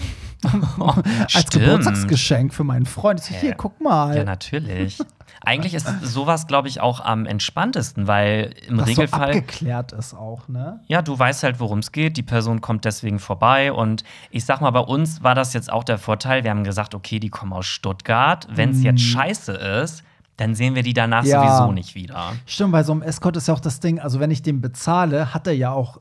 als 0.79 1.31
Stimmt. 1.31 1.65
Geburtstagsgeschenk 1.65 2.53
für 2.53 2.63
meinen 2.63 2.85
Freund. 2.85 3.19
Ich 3.19 3.37
hier, 3.37 3.53
guck 3.53 3.79
mal. 3.81 4.15
Ja, 4.17 4.23
natürlich. 4.23 4.99
Eigentlich 5.45 5.73
ist 5.73 5.87
sowas, 6.01 6.47
glaube 6.47 6.67
ich, 6.67 6.81
auch 6.81 6.99
am 6.99 7.25
entspanntesten, 7.25 8.07
weil 8.07 8.53
im 8.67 8.79
so 8.79 8.83
Regelfall. 8.85 9.27
abgeklärt 9.29 9.91
ist 9.93 10.13
auch, 10.13 10.47
ne? 10.47 10.79
Ja, 10.87 11.01
du 11.01 11.17
weißt 11.17 11.43
halt, 11.43 11.59
worum 11.59 11.79
es 11.79 11.91
geht. 11.91 12.17
Die 12.17 12.23
Person 12.23 12.61
kommt 12.61 12.85
deswegen 12.85 13.19
vorbei. 13.19 13.71
Und 13.71 14.03
ich 14.31 14.45
sag 14.45 14.61
mal, 14.61 14.71
bei 14.71 14.79
uns 14.79 15.23
war 15.23 15.35
das 15.35 15.53
jetzt 15.53 15.71
auch 15.71 15.83
der 15.83 15.97
Vorteil. 15.97 16.43
Wir 16.43 16.51
haben 16.51 16.63
gesagt, 16.63 16.95
okay, 16.95 17.19
die 17.19 17.29
kommen 17.29 17.53
aus 17.53 17.65
Stuttgart. 17.65 18.47
Wenn 18.51 18.71
es 18.71 18.83
jetzt 18.83 19.01
scheiße 19.01 19.51
ist, 19.53 20.03
dann 20.37 20.53
sehen 20.53 20.75
wir 20.75 20.83
die 20.83 20.93
danach 20.93 21.23
Mhm. 21.23 21.29
Ja. 21.29 21.57
sowieso 21.57 21.71
nicht 21.71 21.95
wieder. 21.95 22.33
Stimmt, 22.45 22.71
bei 22.71 22.83
so 22.83 22.91
einem 22.91 23.01
Escort 23.01 23.37
ist 23.37 23.47
ja 23.47 23.53
auch 23.55 23.59
das 23.59 23.79
Ding, 23.79 23.99
also 23.99 24.19
wenn 24.19 24.29
ich 24.31 24.43
den 24.43 24.61
bezahle, 24.61 25.33
hat 25.33 25.47
er 25.47 25.53
ja 25.53 25.71
auch 25.71 25.99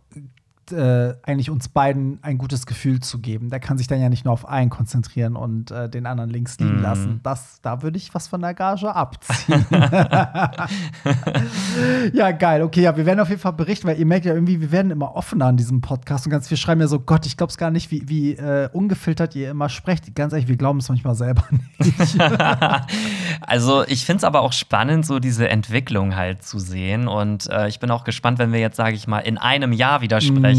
äh, 0.73 1.15
eigentlich 1.23 1.51
uns 1.51 1.69
beiden 1.69 2.19
ein 2.23 2.39
gutes 2.39 2.67
Gefühl 2.67 3.01
zu 3.01 3.19
geben. 3.21 3.51
Der 3.51 3.61
kann 3.61 3.79
sich 3.79 3.87
dann 3.87 4.01
ja 4.01 4.09
nicht 4.09 4.25
nur 4.25 4.33
auf 4.35 4.49
einen 4.49 4.71
konzentrieren 4.71 5.37
und 5.37 5.71
äh, 5.71 5.89
den 5.89 6.07
anderen 6.07 6.31
links 6.31 6.59
liegen 6.59 6.77
Mhm. 6.77 6.83
lassen. 6.83 7.21
Das, 7.23 7.61
da 7.63 7.83
würde 7.83 7.97
ich 7.99 8.15
was 8.15 8.29
von 8.29 8.41
der 8.41 8.55
Gage 8.55 8.95
abziehen. 8.95 9.65
ja, 12.13 12.31
geil. 12.33 12.63
Okay, 12.63 12.83
ja, 12.83 12.97
wir 12.97 13.07
werden 13.07 13.21
auf 13.21 13.29
jeden 13.29 13.41
Fall 13.41 13.53
berichten, 13.53 13.87
weil 13.89 13.99
ihr 13.99 14.07
merkt 14.07 14.25
ja 14.27 14.35
irgendwie, 14.35 14.61
wir 14.61 14.73
werden 14.73 14.91
immer 14.91 15.15
offener 15.15 15.47
an 15.47 15.57
diesem 15.57 15.81
Podcast 15.81 16.27
und 16.27 16.31
ganz 16.31 16.49
viel 16.49 16.57
schreiben 16.57 16.81
ja 16.81 16.89
so, 16.89 17.01
Gott, 17.01 17.27
ich 17.27 17.37
glaube 17.37 17.51
es 17.51 17.59
gar 17.59 17.71
nicht, 17.71 17.91
wie, 17.91 18.09
wie 18.09 18.33
äh, 18.33 18.69
ungefiltert 18.73 19.35
ihr 19.35 19.51
immer 19.51 19.69
sprecht. 19.69 20.15
Ganz 20.15 20.33
ehrlich, 20.33 20.49
wir 20.49 20.57
glauben 20.57 20.79
es 20.79 20.89
manchmal 20.89 21.15
selber 21.15 21.45
nicht. 21.79 22.21
Also 23.47 23.85
ich 23.87 24.05
finde 24.05 24.19
es 24.19 24.25
aber 24.25 24.41
auch 24.41 24.53
spannend, 24.53 25.07
so 25.07 25.19
diese 25.19 25.49
Entwicklung 25.49 26.17
halt 26.17 26.43
zu 26.43 26.59
sehen. 26.59 27.09
Und 27.09 27.49
äh, 27.51 27.69
ich 27.69 27.81
bin 27.81 27.91
auch 27.91 28.05
gespannt, 28.05 28.39
wenn 28.39 28.53
wir 28.53 28.61
jetzt, 28.61 28.77
sage 28.77 28.95
ich 28.97 29.07
mal, 29.07 29.21
in 29.21 29.39
einem 29.39 29.73
Jahr 29.73 30.01
wieder 30.01 30.21
sprechen. 30.21 30.56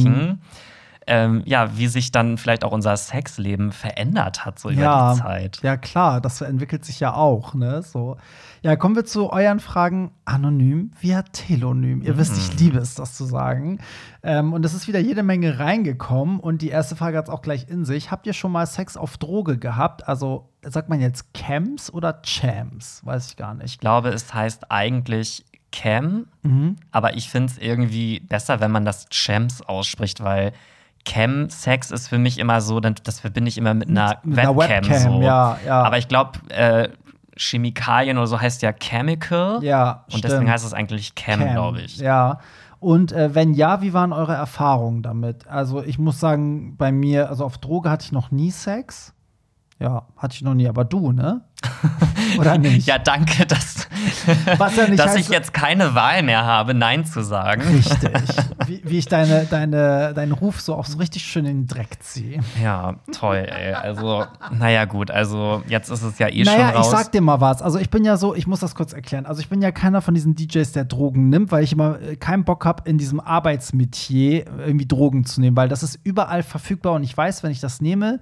Ähm, 1.10 1.42
ja, 1.46 1.78
wie 1.78 1.88
sich 1.88 2.12
dann 2.12 2.38
vielleicht 2.38 2.66
auch 2.66 2.74
unser 2.74 2.98
Sexleben 2.98 3.72
verändert 3.72 4.44
hat, 4.46 4.60
so 4.60 4.70
über 4.70 4.82
ja, 4.82 5.14
die 5.14 5.22
Zeit. 5.22 5.60
Ja, 5.64 5.78
klar, 5.78 6.20
das 6.20 6.42
entwickelt 6.42 6.84
sich 6.84 7.00
ja 7.00 7.14
auch, 7.14 7.54
ne? 7.54 7.82
So. 7.82 8.18
Ja, 8.62 8.76
kommen 8.76 8.94
wir 8.98 9.06
zu 9.06 9.32
euren 9.32 9.62
Fragen 9.62 10.12
anonym 10.26 10.92
via 11.00 11.22
Telonym. 11.22 12.02
Ihr 12.02 12.18
wisst, 12.18 12.38
ich 12.38 12.60
liebe 12.60 12.80
es, 12.80 12.96
das 12.96 13.16
zu 13.16 13.24
sagen. 13.24 13.80
Ähm, 14.22 14.52
und 14.52 14.66
es 14.66 14.74
ist 14.74 14.90
wieder 14.90 15.00
jede 15.00 15.24
Menge 15.24 15.60
reingekommen. 15.60 16.42
Und 16.42 16.62
die 16.62 16.68
erste 16.70 16.98
Frage 16.98 17.18
hat 17.18 17.30
es 17.30 17.34
auch 17.34 17.42
gleich 17.42 17.70
in 17.70 17.86
sich. 17.86 18.12
Habt 18.12 18.28
ihr 18.28 18.34
schon 18.34 18.52
mal 18.52 18.66
Sex 18.66 18.98
auf 18.98 19.18
Droge 19.18 19.58
gehabt? 19.58 20.06
Also, 20.10 20.50
sagt 20.62 20.90
man 20.90 21.00
jetzt 21.00 21.34
Camps 21.34 21.90
oder 21.90 22.22
Champs? 22.24 23.06
Weiß 23.06 23.28
ich 23.30 23.38
gar 23.38 23.54
Ich 23.56 23.62
nicht. 23.62 23.80
glaube, 23.80 24.10
es 24.10 24.34
heißt 24.34 24.72
eigentlich 24.72 25.46
Cam, 25.72 26.26
Mhm. 26.44 26.78
aber 26.92 27.16
ich 27.16 27.30
finde 27.30 27.52
es 27.52 27.58
irgendwie 27.58 28.20
besser, 28.22 28.60
wenn 28.60 28.72
man 28.72 28.86
das 28.86 29.08
Champs 29.10 29.62
ausspricht, 29.62 30.24
weil 30.24 30.54
Cam-Sex 31.06 31.92
ist 31.92 32.08
für 32.08 32.18
mich 32.18 32.38
immer 32.38 32.62
so, 32.62 32.80
das 32.80 33.20
verbinde 33.20 33.50
ich 33.50 33.58
immer 33.58 33.74
mit 33.74 33.90
einer 33.90 34.18
Mit 34.24 34.40
einer 34.40 34.56
Webcam. 34.56 34.90
Webcam, 34.90 35.14
so. 35.14 35.22
ja, 35.22 35.58
ja. 35.66 35.84
Aber 35.84 35.98
ich 35.98 36.08
glaube, 36.08 36.40
äh, 36.50 36.90
Chemikalien 37.38 38.18
oder 38.18 38.28
so 38.28 38.42
heißt 38.42 38.62
ja 38.62 38.74
Chemical. 38.74 39.64
Ja, 39.64 40.04
Und 40.12 40.24
deswegen 40.24 40.42
stimmt. 40.42 40.50
heißt 40.52 40.66
es 40.66 40.74
eigentlich 40.74 41.16
Cam, 41.16 41.40
glaube 41.52 41.82
ich. 41.82 41.98
Ja. 41.98 42.40
Und 42.80 43.12
äh, 43.12 43.34
wenn 43.34 43.54
ja, 43.54 43.82
wie 43.82 43.94
waren 43.94 44.12
eure 44.14 44.34
Erfahrungen 44.36 45.02
damit? 45.02 45.48
Also 45.48 45.82
ich 45.84 45.98
muss 45.98 46.20
sagen, 46.20 46.76
bei 46.78 46.92
mir, 46.92 47.30
also 47.30 47.46
auf 47.46 47.58
Droge 47.58 47.90
hatte 47.90 48.06
ich 48.06 48.12
noch 48.12 48.32
nie 48.32 48.52
Sex. 48.52 49.14
Ja, 49.80 50.08
hatte 50.18 50.36
ich 50.36 50.42
noch 50.42 50.56
nie, 50.56 50.68
aber 50.68 50.84
du, 50.86 51.12
ne? 51.12 51.42
Oder 52.40 52.58
nicht? 52.58 52.88
ja, 52.88 52.98
danke, 52.98 53.46
dass, 53.46 53.88
dass 54.96 55.16
ich 55.16 55.30
jetzt 55.30 55.54
keine 55.54 55.96
Wahl 55.96 56.24
mehr 56.24 56.46
habe, 56.46 56.74
Nein 56.74 57.06
zu 57.06 57.24
sagen. 57.24 57.62
Richtig. 57.62 58.12
Wie, 58.66 58.82
wie, 58.84 58.98
ich 58.98 59.06
deine, 59.08 59.46
deine, 59.46 60.14
deinen 60.14 60.32
Ruf 60.32 60.62
so 60.62 60.76
auch 60.76 60.86
so 60.86 60.98
richtig 60.98 61.24
schön 61.24 61.46
in 61.46 61.62
den 61.62 61.68
Dreck 61.68 62.02
ziehe. 62.02 62.40
Ja, 62.62 62.96
toll, 63.12 63.48
ey. 63.50 63.74
Also, 63.74 64.26
naja, 64.52 64.86
gut. 64.86 65.10
Also, 65.12 65.64
jetzt 65.68 65.90
ist 65.90 66.04
es 66.04 66.20
ja 66.20 66.28
eh 66.28 66.44
naja, 66.44 66.68
schon 66.68 66.76
raus. 66.78 66.88
ich 66.88 66.92
sag 66.92 67.12
dir 67.12 67.22
mal 67.22 67.42
was. 67.42 67.62
Also, 67.62 67.80
ich 67.80 67.90
bin 67.90 68.04
ja 68.04 68.18
so, 68.18 68.36
ich 68.36 68.48
muss 68.48 68.60
das 68.60 68.76
kurz 68.76 68.94
erklären. 68.94 69.26
Also, 69.26 69.42
ich 69.42 69.50
bin 69.50 69.62
ja 69.62 69.72
keiner 69.72 70.02
von 70.02 70.14
diesen 70.14 70.36
DJs, 70.36 70.72
der 70.74 70.86
Drogen 70.86 71.30
nimmt, 71.30 71.52
weil 71.52 71.64
ich 71.64 71.72
immer 71.72 72.00
äh, 72.02 72.16
keinen 72.16 72.44
Bock 72.44 72.66
habe, 72.66 72.84
in 72.90 72.98
diesem 72.98 73.20
Arbeitsmetier 73.20 74.46
irgendwie 74.60 74.88
Drogen 74.88 75.26
zu 75.26 75.42
nehmen, 75.42 75.56
weil 75.56 75.70
das 75.70 75.84
ist 75.84 76.00
überall 76.04 76.44
verfügbar 76.44 76.94
und 76.94 77.04
ich 77.04 77.16
weiß, 77.16 77.44
wenn 77.44 77.52
ich 77.52 77.60
das 77.60 77.82
nehme, 77.82 78.20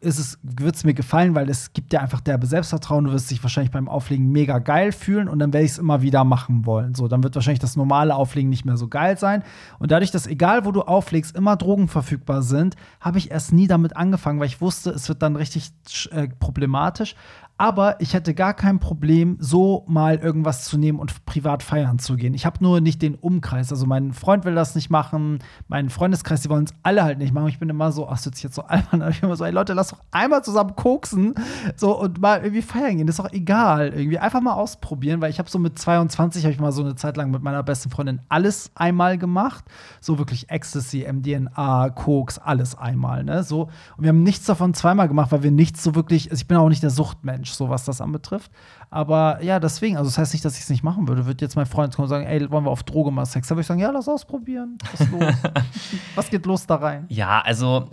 wird 0.00 0.74
es 0.76 0.84
mir 0.84 0.94
gefallen, 0.94 1.34
weil 1.34 1.48
es 1.48 1.72
gibt 1.72 1.92
ja 1.92 2.00
einfach 2.00 2.20
derbe 2.20 2.46
Selbstvertrauen. 2.46 3.04
Du 3.04 3.12
wirst 3.12 3.30
dich 3.30 3.42
wahrscheinlich 3.42 3.70
beim 3.70 3.88
Auflegen 3.88 4.30
mega 4.30 4.58
geil 4.58 4.92
fühlen 4.92 5.28
und 5.28 5.38
dann 5.38 5.52
werde 5.52 5.64
ich 5.64 5.72
es 5.72 5.78
immer 5.78 6.02
wieder 6.02 6.24
machen 6.24 6.66
wollen. 6.66 6.94
So, 6.94 7.08
dann 7.08 7.22
wird 7.22 7.34
wahrscheinlich 7.34 7.60
das 7.60 7.76
normale 7.76 8.14
Auflegen 8.14 8.50
nicht 8.50 8.64
mehr 8.64 8.76
so 8.76 8.88
geil 8.88 9.18
sein. 9.18 9.42
Und 9.78 9.90
dadurch, 9.90 10.10
dass 10.10 10.26
egal 10.26 10.64
wo 10.64 10.72
du 10.72 10.82
auflegst, 10.82 11.36
immer 11.36 11.56
Drogen 11.56 11.88
verfügbar 11.88 12.42
sind, 12.42 12.76
habe 13.00 13.18
ich 13.18 13.30
erst 13.30 13.52
nie 13.52 13.66
damit 13.66 13.96
angefangen, 13.96 14.40
weil 14.40 14.46
ich 14.46 14.60
wusste, 14.60 14.90
es 14.90 15.08
wird 15.08 15.22
dann 15.22 15.36
richtig 15.36 15.72
äh, 16.10 16.28
problematisch. 16.28 17.14
Aber 17.60 18.00
ich 18.00 18.14
hätte 18.14 18.34
gar 18.34 18.54
kein 18.54 18.78
Problem, 18.78 19.36
so 19.40 19.84
mal 19.88 20.16
irgendwas 20.16 20.64
zu 20.64 20.78
nehmen 20.78 21.00
und 21.00 21.26
privat 21.26 21.64
feiern 21.64 21.98
zu 21.98 22.14
gehen. 22.14 22.32
Ich 22.32 22.46
habe 22.46 22.62
nur 22.62 22.80
nicht 22.80 23.02
den 23.02 23.16
Umkreis. 23.16 23.72
Also 23.72 23.84
mein 23.84 24.12
Freund 24.12 24.44
will 24.44 24.54
das 24.54 24.76
nicht 24.76 24.90
machen, 24.90 25.40
mein 25.66 25.90
Freundeskreis, 25.90 26.40
die 26.42 26.50
wollen 26.50 26.64
es 26.64 26.74
alle 26.84 27.02
halt 27.02 27.18
nicht 27.18 27.34
machen. 27.34 27.48
Ich 27.48 27.58
bin 27.58 27.68
immer 27.68 27.90
so, 27.90 28.08
ach, 28.08 28.16
sitze 28.16 28.38
ich 28.38 28.42
jetzt 28.44 28.54
so 28.54 28.62
albern. 28.62 29.02
Ich 29.10 29.20
bin 29.20 29.28
immer 29.28 29.36
so, 29.36 29.44
ey 29.44 29.50
Leute, 29.50 29.72
lass 29.72 29.88
doch 29.88 29.98
einmal 30.12 30.44
zusammen 30.44 30.76
koksen 30.76 31.34
so, 31.74 31.98
und 31.98 32.20
mal 32.20 32.42
irgendwie 32.42 32.62
feiern 32.62 32.96
gehen. 32.96 33.08
Das 33.08 33.18
ist 33.18 33.24
doch 33.24 33.32
egal. 33.32 33.88
Irgendwie 33.88 34.20
einfach 34.20 34.40
mal 34.40 34.54
ausprobieren, 34.54 35.20
weil 35.20 35.30
ich 35.30 35.40
habe 35.40 35.50
so 35.50 35.58
mit 35.58 35.80
22 35.80 36.44
habe 36.44 36.52
ich 36.52 36.60
mal 36.60 36.70
so 36.70 36.84
eine 36.84 36.94
Zeit 36.94 37.16
lang 37.16 37.32
mit 37.32 37.42
meiner 37.42 37.64
besten 37.64 37.90
Freundin 37.90 38.20
alles 38.28 38.70
einmal 38.76 39.18
gemacht. 39.18 39.64
So 40.00 40.18
wirklich 40.18 40.48
Ecstasy, 40.48 41.04
MDNA, 41.12 41.90
Koks, 41.90 42.38
alles 42.38 42.78
einmal. 42.78 43.24
Ne? 43.24 43.42
So. 43.42 43.62
Und 43.96 44.04
wir 44.04 44.10
haben 44.10 44.22
nichts 44.22 44.46
davon 44.46 44.74
zweimal 44.74 45.08
gemacht, 45.08 45.32
weil 45.32 45.42
wir 45.42 45.50
nichts 45.50 45.82
so 45.82 45.96
wirklich, 45.96 46.30
also 46.30 46.40
ich 46.40 46.46
bin 46.46 46.56
auch 46.56 46.68
nicht 46.68 46.84
der 46.84 46.90
Suchtmensch. 46.90 47.47
Mensch, 47.48 47.52
so 47.56 47.68
was 47.68 47.84
das 47.84 48.00
anbetrifft. 48.00 48.50
Aber 48.90 49.42
ja, 49.42 49.60
deswegen, 49.60 49.96
also 49.96 50.08
das 50.08 50.18
heißt 50.18 50.32
nicht, 50.32 50.44
dass 50.44 50.56
ich 50.56 50.62
es 50.62 50.70
nicht 50.70 50.82
machen 50.82 51.08
würde. 51.08 51.26
Würde 51.26 51.44
jetzt 51.44 51.56
mein 51.56 51.66
Freund 51.66 51.94
kommen 51.94 52.04
und 52.04 52.10
sagen, 52.10 52.26
ey, 52.26 52.50
wollen 52.50 52.64
wir 52.64 52.70
auf 52.70 52.82
Droge 52.82 53.10
mal 53.10 53.26
Sex? 53.26 53.48
Da 53.48 53.54
würde 53.54 53.62
ich 53.62 53.66
sagen, 53.66 53.80
ja, 53.80 53.90
lass 53.90 54.08
ausprobieren. 54.08 54.78
Was 54.92 55.10
los? 55.10 55.34
was 56.14 56.30
geht 56.30 56.46
los 56.46 56.66
da 56.66 56.76
rein? 56.76 57.06
Ja, 57.08 57.40
also 57.40 57.88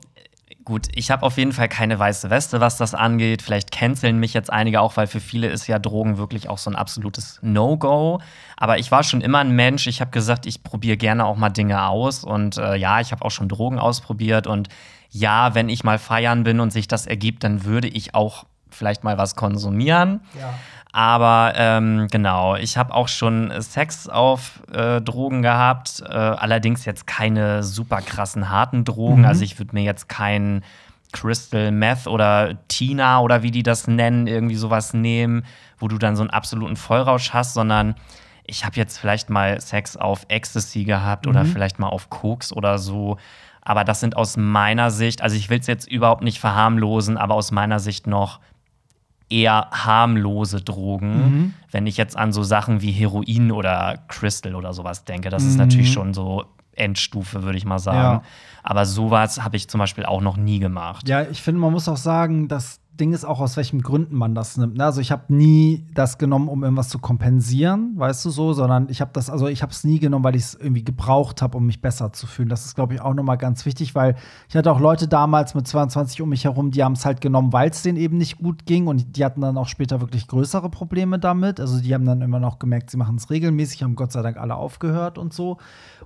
gut, 0.63 0.87
ich 0.95 1.11
habe 1.11 1.23
auf 1.23 1.37
jeden 1.37 1.51
Fall 1.51 1.69
keine 1.69 1.99
weiße 1.99 2.29
Weste, 2.29 2.59
was 2.59 2.77
das 2.77 2.95
angeht. 2.95 3.41
Vielleicht 3.41 3.71
canceln 3.71 4.19
mich 4.19 4.33
jetzt 4.33 4.51
einige 4.51 4.81
auch, 4.81 4.97
weil 4.97 5.07
für 5.07 5.19
viele 5.19 5.47
ist 5.47 5.67
ja 5.67 5.79
Drogen 5.79 6.17
wirklich 6.17 6.49
auch 6.49 6.57
so 6.57 6.69
ein 6.69 6.75
absolutes 6.75 7.39
No-Go. 7.41 8.19
Aber 8.57 8.79
ich 8.79 8.91
war 8.91 9.03
schon 9.03 9.21
immer 9.21 9.39
ein 9.39 9.51
Mensch. 9.51 9.87
Ich 9.87 10.01
habe 10.01 10.11
gesagt, 10.11 10.45
ich 10.45 10.63
probiere 10.63 10.97
gerne 10.97 11.25
auch 11.25 11.35
mal 11.35 11.49
Dinge 11.49 11.85
aus. 11.87 12.23
Und 12.23 12.57
äh, 12.57 12.75
ja, 12.75 12.99
ich 12.99 13.11
habe 13.11 13.23
auch 13.23 13.31
schon 13.31 13.49
Drogen 13.49 13.79
ausprobiert. 13.79 14.47
Und 14.47 14.69
ja, 15.11 15.53
wenn 15.55 15.69
ich 15.69 15.83
mal 15.83 15.99
feiern 15.99 16.43
bin 16.43 16.59
und 16.59 16.71
sich 16.71 16.87
das 16.87 17.05
ergibt, 17.05 17.43
dann 17.43 17.63
würde 17.63 17.87
ich 17.87 18.15
auch 18.15 18.45
vielleicht 18.75 19.03
mal 19.03 19.17
was 19.17 19.35
konsumieren. 19.35 20.21
Ja. 20.39 20.53
Aber 20.91 21.51
ähm, 21.57 22.07
genau, 22.09 22.55
ich 22.55 22.77
habe 22.77 22.93
auch 22.93 23.09
schon 23.09 23.51
Sex 23.59 24.07
auf 24.07 24.61
äh, 24.71 25.01
Drogen 25.01 25.41
gehabt, 25.41 26.01
äh, 26.07 26.13
allerdings 26.13 26.85
jetzt 26.85 27.05
keine 27.05 27.63
super 27.63 28.01
krassen 28.01 28.49
harten 28.49 28.85
Drogen. 28.85 29.23
Mhm. 29.23 29.25
Also 29.25 29.43
ich 29.43 29.59
würde 29.59 29.75
mir 29.75 29.83
jetzt 29.83 30.07
kein 30.07 30.63
Crystal 31.11 31.71
Meth 31.71 32.07
oder 32.07 32.55
Tina 32.69 33.19
oder 33.19 33.43
wie 33.43 33.51
die 33.51 33.63
das 33.63 33.87
nennen, 33.87 34.27
irgendwie 34.27 34.55
sowas 34.55 34.93
nehmen, 34.93 35.45
wo 35.79 35.89
du 35.89 35.97
dann 35.97 36.15
so 36.15 36.23
einen 36.23 36.29
absoluten 36.29 36.77
Vollrausch 36.77 37.31
hast, 37.33 37.53
sondern 37.53 37.95
ich 38.45 38.63
habe 38.63 38.77
jetzt 38.77 38.97
vielleicht 38.97 39.29
mal 39.29 39.59
Sex 39.59 39.97
auf 39.97 40.25
Ecstasy 40.29 40.83
gehabt 40.83 41.25
mhm. 41.25 41.31
oder 41.31 41.45
vielleicht 41.45 41.77
mal 41.77 41.89
auf 41.89 42.09
Koks 42.09 42.53
oder 42.53 42.77
so. 42.77 43.17
Aber 43.61 43.83
das 43.83 43.99
sind 43.99 44.15
aus 44.15 44.37
meiner 44.37 44.91
Sicht, 44.91 45.21
also 45.21 45.35
ich 45.35 45.49
will 45.49 45.59
es 45.59 45.67
jetzt 45.67 45.89
überhaupt 45.89 46.23
nicht 46.23 46.39
verharmlosen, 46.39 47.17
aber 47.17 47.33
aus 47.33 47.51
meiner 47.51 47.79
Sicht 47.79 48.07
noch 48.07 48.39
eher 49.35 49.67
harmlose 49.71 50.61
Drogen. 50.61 51.17
Mhm. 51.17 51.53
Wenn 51.71 51.87
ich 51.87 51.97
jetzt 51.97 52.17
an 52.17 52.31
so 52.31 52.43
Sachen 52.43 52.81
wie 52.81 52.91
Heroin 52.91 53.51
oder 53.51 53.99
Crystal 54.07 54.55
oder 54.55 54.73
sowas 54.73 55.03
denke, 55.03 55.29
das 55.29 55.43
mhm. 55.43 55.49
ist 55.49 55.57
natürlich 55.57 55.91
schon 55.91 56.13
so 56.13 56.45
Endstufe, 56.73 57.43
würde 57.43 57.57
ich 57.57 57.65
mal 57.65 57.79
sagen. 57.79 57.97
Ja. 57.97 58.23
Aber 58.63 58.85
sowas 58.85 59.43
habe 59.43 59.57
ich 59.57 59.67
zum 59.67 59.79
Beispiel 59.79 60.05
auch 60.05 60.21
noch 60.21 60.37
nie 60.37 60.59
gemacht. 60.59 61.07
Ja, 61.07 61.23
ich 61.23 61.41
finde, 61.41 61.61
man 61.61 61.71
muss 61.71 61.87
auch 61.87 61.97
sagen, 61.97 62.47
dass 62.47 62.79
Ding 62.97 63.13
ist 63.13 63.25
auch, 63.25 63.39
aus 63.39 63.57
welchen 63.57 63.81
Gründen 63.81 64.15
man 64.15 64.35
das 64.35 64.57
nimmt. 64.57 64.77
Ne? 64.77 64.85
Also 64.85 65.01
ich 65.01 65.11
habe 65.11 65.33
nie 65.33 65.85
das 65.93 66.17
genommen, 66.17 66.47
um 66.47 66.63
irgendwas 66.63 66.89
zu 66.89 66.99
kompensieren, 66.99 67.93
weißt 67.95 68.25
du 68.25 68.29
so, 68.29 68.53
sondern 68.53 68.87
ich 68.89 69.01
habe 69.01 69.11
das, 69.13 69.29
also 69.29 69.47
ich 69.47 69.61
habe 69.61 69.71
es 69.71 69.83
nie 69.83 69.99
genommen, 69.99 70.23
weil 70.23 70.35
ich 70.35 70.43
es 70.43 70.53
irgendwie 70.55 70.83
gebraucht 70.83 71.41
habe, 71.41 71.57
um 71.57 71.65
mich 71.65 71.81
besser 71.81 72.13
zu 72.13 72.27
fühlen. 72.27 72.49
Das 72.49 72.65
ist, 72.65 72.75
glaube 72.75 72.93
ich, 72.93 73.01
auch 73.01 73.13
nochmal 73.13 73.37
ganz 73.37 73.65
wichtig, 73.65 73.95
weil 73.95 74.15
ich 74.49 74.55
hatte 74.55 74.71
auch 74.71 74.79
Leute 74.79 75.07
damals 75.07 75.55
mit 75.55 75.67
22 75.67 76.21
um 76.21 76.29
mich 76.29 76.45
herum, 76.45 76.71
die 76.71 76.83
haben 76.83 76.93
es 76.93 77.05
halt 77.05 77.21
genommen, 77.21 77.53
weil 77.53 77.69
es 77.69 77.81
denen 77.81 77.97
eben 77.97 78.17
nicht 78.17 78.37
gut 78.37 78.65
ging 78.65 78.87
und 78.87 79.17
die 79.17 79.25
hatten 79.25 79.41
dann 79.41 79.57
auch 79.57 79.67
später 79.67 80.01
wirklich 80.01 80.27
größere 80.27 80.69
Probleme 80.69 81.19
damit. 81.19 81.59
Also 81.59 81.79
die 81.79 81.93
haben 81.93 82.05
dann 82.05 82.21
immer 82.21 82.39
noch 82.39 82.59
gemerkt, 82.59 82.91
sie 82.91 82.97
machen 82.97 83.17
es 83.17 83.29
regelmäßig, 83.29 83.83
haben 83.83 83.95
Gott 83.95 84.11
sei 84.11 84.21
Dank 84.21 84.37
alle 84.37 84.55
aufgehört 84.55 85.17
und 85.17 85.33
so. 85.33 85.57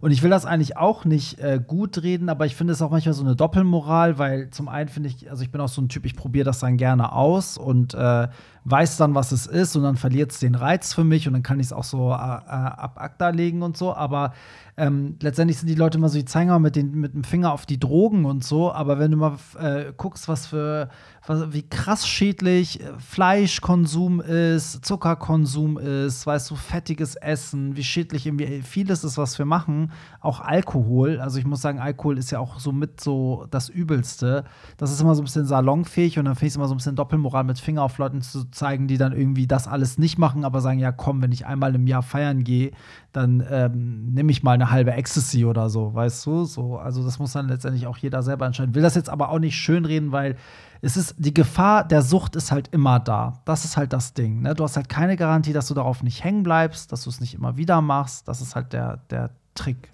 Und 0.02 0.12
ich 0.12 0.24
will 0.24 0.30
das 0.30 0.46
eigentlich 0.46 0.78
auch 0.78 1.06
nicht 1.06 1.40
äh, 1.40 1.60
gut 1.66 2.02
reden, 2.02 2.30
aber 2.30 2.46
ich 2.46 2.56
finde 2.56 2.74
es 2.74 2.82
auch 2.82 2.92
manchmal 2.92 3.14
so 3.14 3.24
eine 3.24 3.36
Doppelmoral, 3.36 4.18
weil 4.18 4.50
zum 4.50 4.68
einen 4.68 4.90
finde 4.90 5.10
ich, 5.10 5.30
also 5.30 5.44
ich 5.44 5.52
bin 5.52 5.60
auch 5.62 5.68
so 5.68 5.82
ein 5.82 5.90
Typ, 5.90 6.06
ich 6.06 6.16
probiere 6.16 6.46
das 6.46 6.60
dann 6.60 6.78
gerne 6.78 7.12
aus 7.12 7.58
und 7.58 7.94
äh, 7.94 8.28
weiß 8.70 8.98
dann, 8.98 9.16
was 9.16 9.32
es 9.32 9.48
ist 9.48 9.76
und 9.76 9.84
dann 9.84 9.96
verliert 9.96 10.32
es 10.32 10.40
den 10.40 10.56
Reiz 10.56 10.94
für 10.94 11.04
mich 11.04 11.28
und 11.28 11.34
dann 11.34 11.44
kann 11.44 11.60
ich 11.60 11.68
es 11.68 11.74
auch 11.74 11.84
so 11.84 12.12
äh, 12.12 12.14
äh 12.14 12.16
ab 12.16 12.98
ACTA 13.00 13.30
legen 13.30 13.62
und 13.62 13.78
so. 13.78 13.94
Aber 13.94 14.34
ähm, 14.80 15.18
letztendlich 15.22 15.58
sind 15.58 15.68
die 15.68 15.76
Leute 15.76 15.98
immer 15.98 16.08
so, 16.08 16.18
die 16.18 16.24
zeigen 16.24 16.50
mal 16.50 16.60
mit, 16.60 16.78
den, 16.78 16.92
mit 16.92 17.14
dem 17.14 17.26
Finger 17.26 17.52
auf 17.52 17.66
die 17.66 17.82
Drogen 17.82 18.24
und 18.24 18.46
so. 18.46 18.72
Aber 18.72 18.98
wenn 18.98 19.12
du 19.12 19.18
mal 19.18 19.38
äh, 19.60 19.92
guckst, 19.98 20.30
was 20.30 20.48
für, 20.48 20.88
was, 21.28 21.52
wie 21.52 21.64
krass 21.64 22.08
schädlich 22.08 22.80
äh, 22.80 22.94
Fleischkonsum 22.98 24.22
ist, 24.22 24.86
Zuckerkonsum 24.86 25.78
ist, 25.78 26.26
weißt 26.26 26.50
du, 26.50 26.56
fettiges 26.56 27.16
Essen, 27.16 27.76
wie 27.76 27.84
schädlich 27.84 28.26
irgendwie 28.26 28.62
vieles 28.62 29.04
ist, 29.04 29.18
was 29.18 29.38
wir 29.38 29.46
machen, 29.46 29.92
auch 30.22 30.40
Alkohol. 30.40 31.20
Also 31.20 31.40
ich 31.40 31.46
muss 31.46 31.62
sagen, 31.62 31.80
Alkohol 31.80 32.18
ist 32.18 32.32
ja 32.32 32.40
auch 32.40 32.62
so 32.62 32.72
mit 32.72 33.02
so 33.02 33.48
das 33.52 33.68
Übelste. 33.68 34.46
Das 34.78 34.92
ist 34.92 35.02
immer 35.02 35.14
so 35.14 35.22
ein 35.22 35.26
bisschen 35.26 35.46
salonfähig 35.46 36.18
und 36.20 36.24
dann 36.24 36.36
finde 36.36 36.48
ich 36.48 36.54
es 36.54 36.56
immer 36.56 36.70
so 36.70 36.74
ein 36.74 36.78
bisschen 36.78 36.96
Doppelmoral 36.96 37.44
mit 37.44 37.60
Finger 37.60 37.84
auf 37.84 37.98
Leuten 37.98 38.22
zu 38.22 38.50
zeigen, 38.60 38.88
die 38.88 38.98
dann 38.98 39.14
irgendwie 39.14 39.48
das 39.48 39.68
alles 39.68 39.98
nicht 39.98 40.18
machen, 40.18 40.46
aber 40.46 40.62
sagen, 40.62 40.80
ja 40.80 40.92
komm, 40.92 41.22
wenn 41.22 41.32
ich 41.32 41.46
einmal 41.46 41.74
im 41.74 41.88
Jahr 41.88 42.04
feiern 42.04 42.44
gehe, 42.44 42.72
dann 43.12 43.44
ähm, 43.50 44.14
nehme 44.14 44.32
ich 44.32 44.44
mal 44.44 44.52
eine 44.52 44.70
halbe 44.70 44.94
Ecstasy 44.94 45.46
oder 45.46 45.70
so, 45.70 45.94
weißt 45.94 46.26
du? 46.26 46.46
So, 46.46 46.78
also 46.78 47.04
das 47.04 47.18
muss 47.18 47.34
dann 47.34 47.48
letztendlich 47.48 47.88
auch 47.88 47.98
jeder 47.98 48.22
selber 48.22 48.46
entscheiden. 48.46 48.76
Will 48.76 48.84
das 48.84 48.96
jetzt 48.96 49.10
aber 49.10 49.30
auch 49.30 49.40
nicht 49.40 49.56
schönreden, 49.56 50.12
weil 50.12 50.36
es 50.82 50.96
ist, 50.96 51.16
die 51.18 51.34
Gefahr 51.34 51.84
der 51.84 52.02
Sucht 52.02 52.36
ist 52.36 52.52
halt 52.52 52.70
immer 52.70 53.00
da. 53.00 53.42
Das 53.46 53.66
ist 53.66 53.76
halt 53.76 53.92
das 53.94 54.14
Ding. 54.14 54.42
Ne? 54.42 54.54
Du 54.54 54.64
hast 54.64 54.76
halt 54.76 54.90
keine 54.90 55.18
Garantie, 55.18 55.54
dass 55.54 55.68
du 55.68 55.74
darauf 55.74 56.04
nicht 56.04 56.24
hängen 56.24 56.44
bleibst, 56.44 56.92
dass 56.92 57.04
du 57.04 57.10
es 57.10 57.20
nicht 57.20 57.34
immer 57.34 57.58
wieder 57.58 57.82
machst. 57.82 58.28
Das 58.28 58.42
ist 58.42 58.56
halt 58.56 58.74
der, 58.74 58.98
der 59.10 59.32
Trick. 59.56 59.90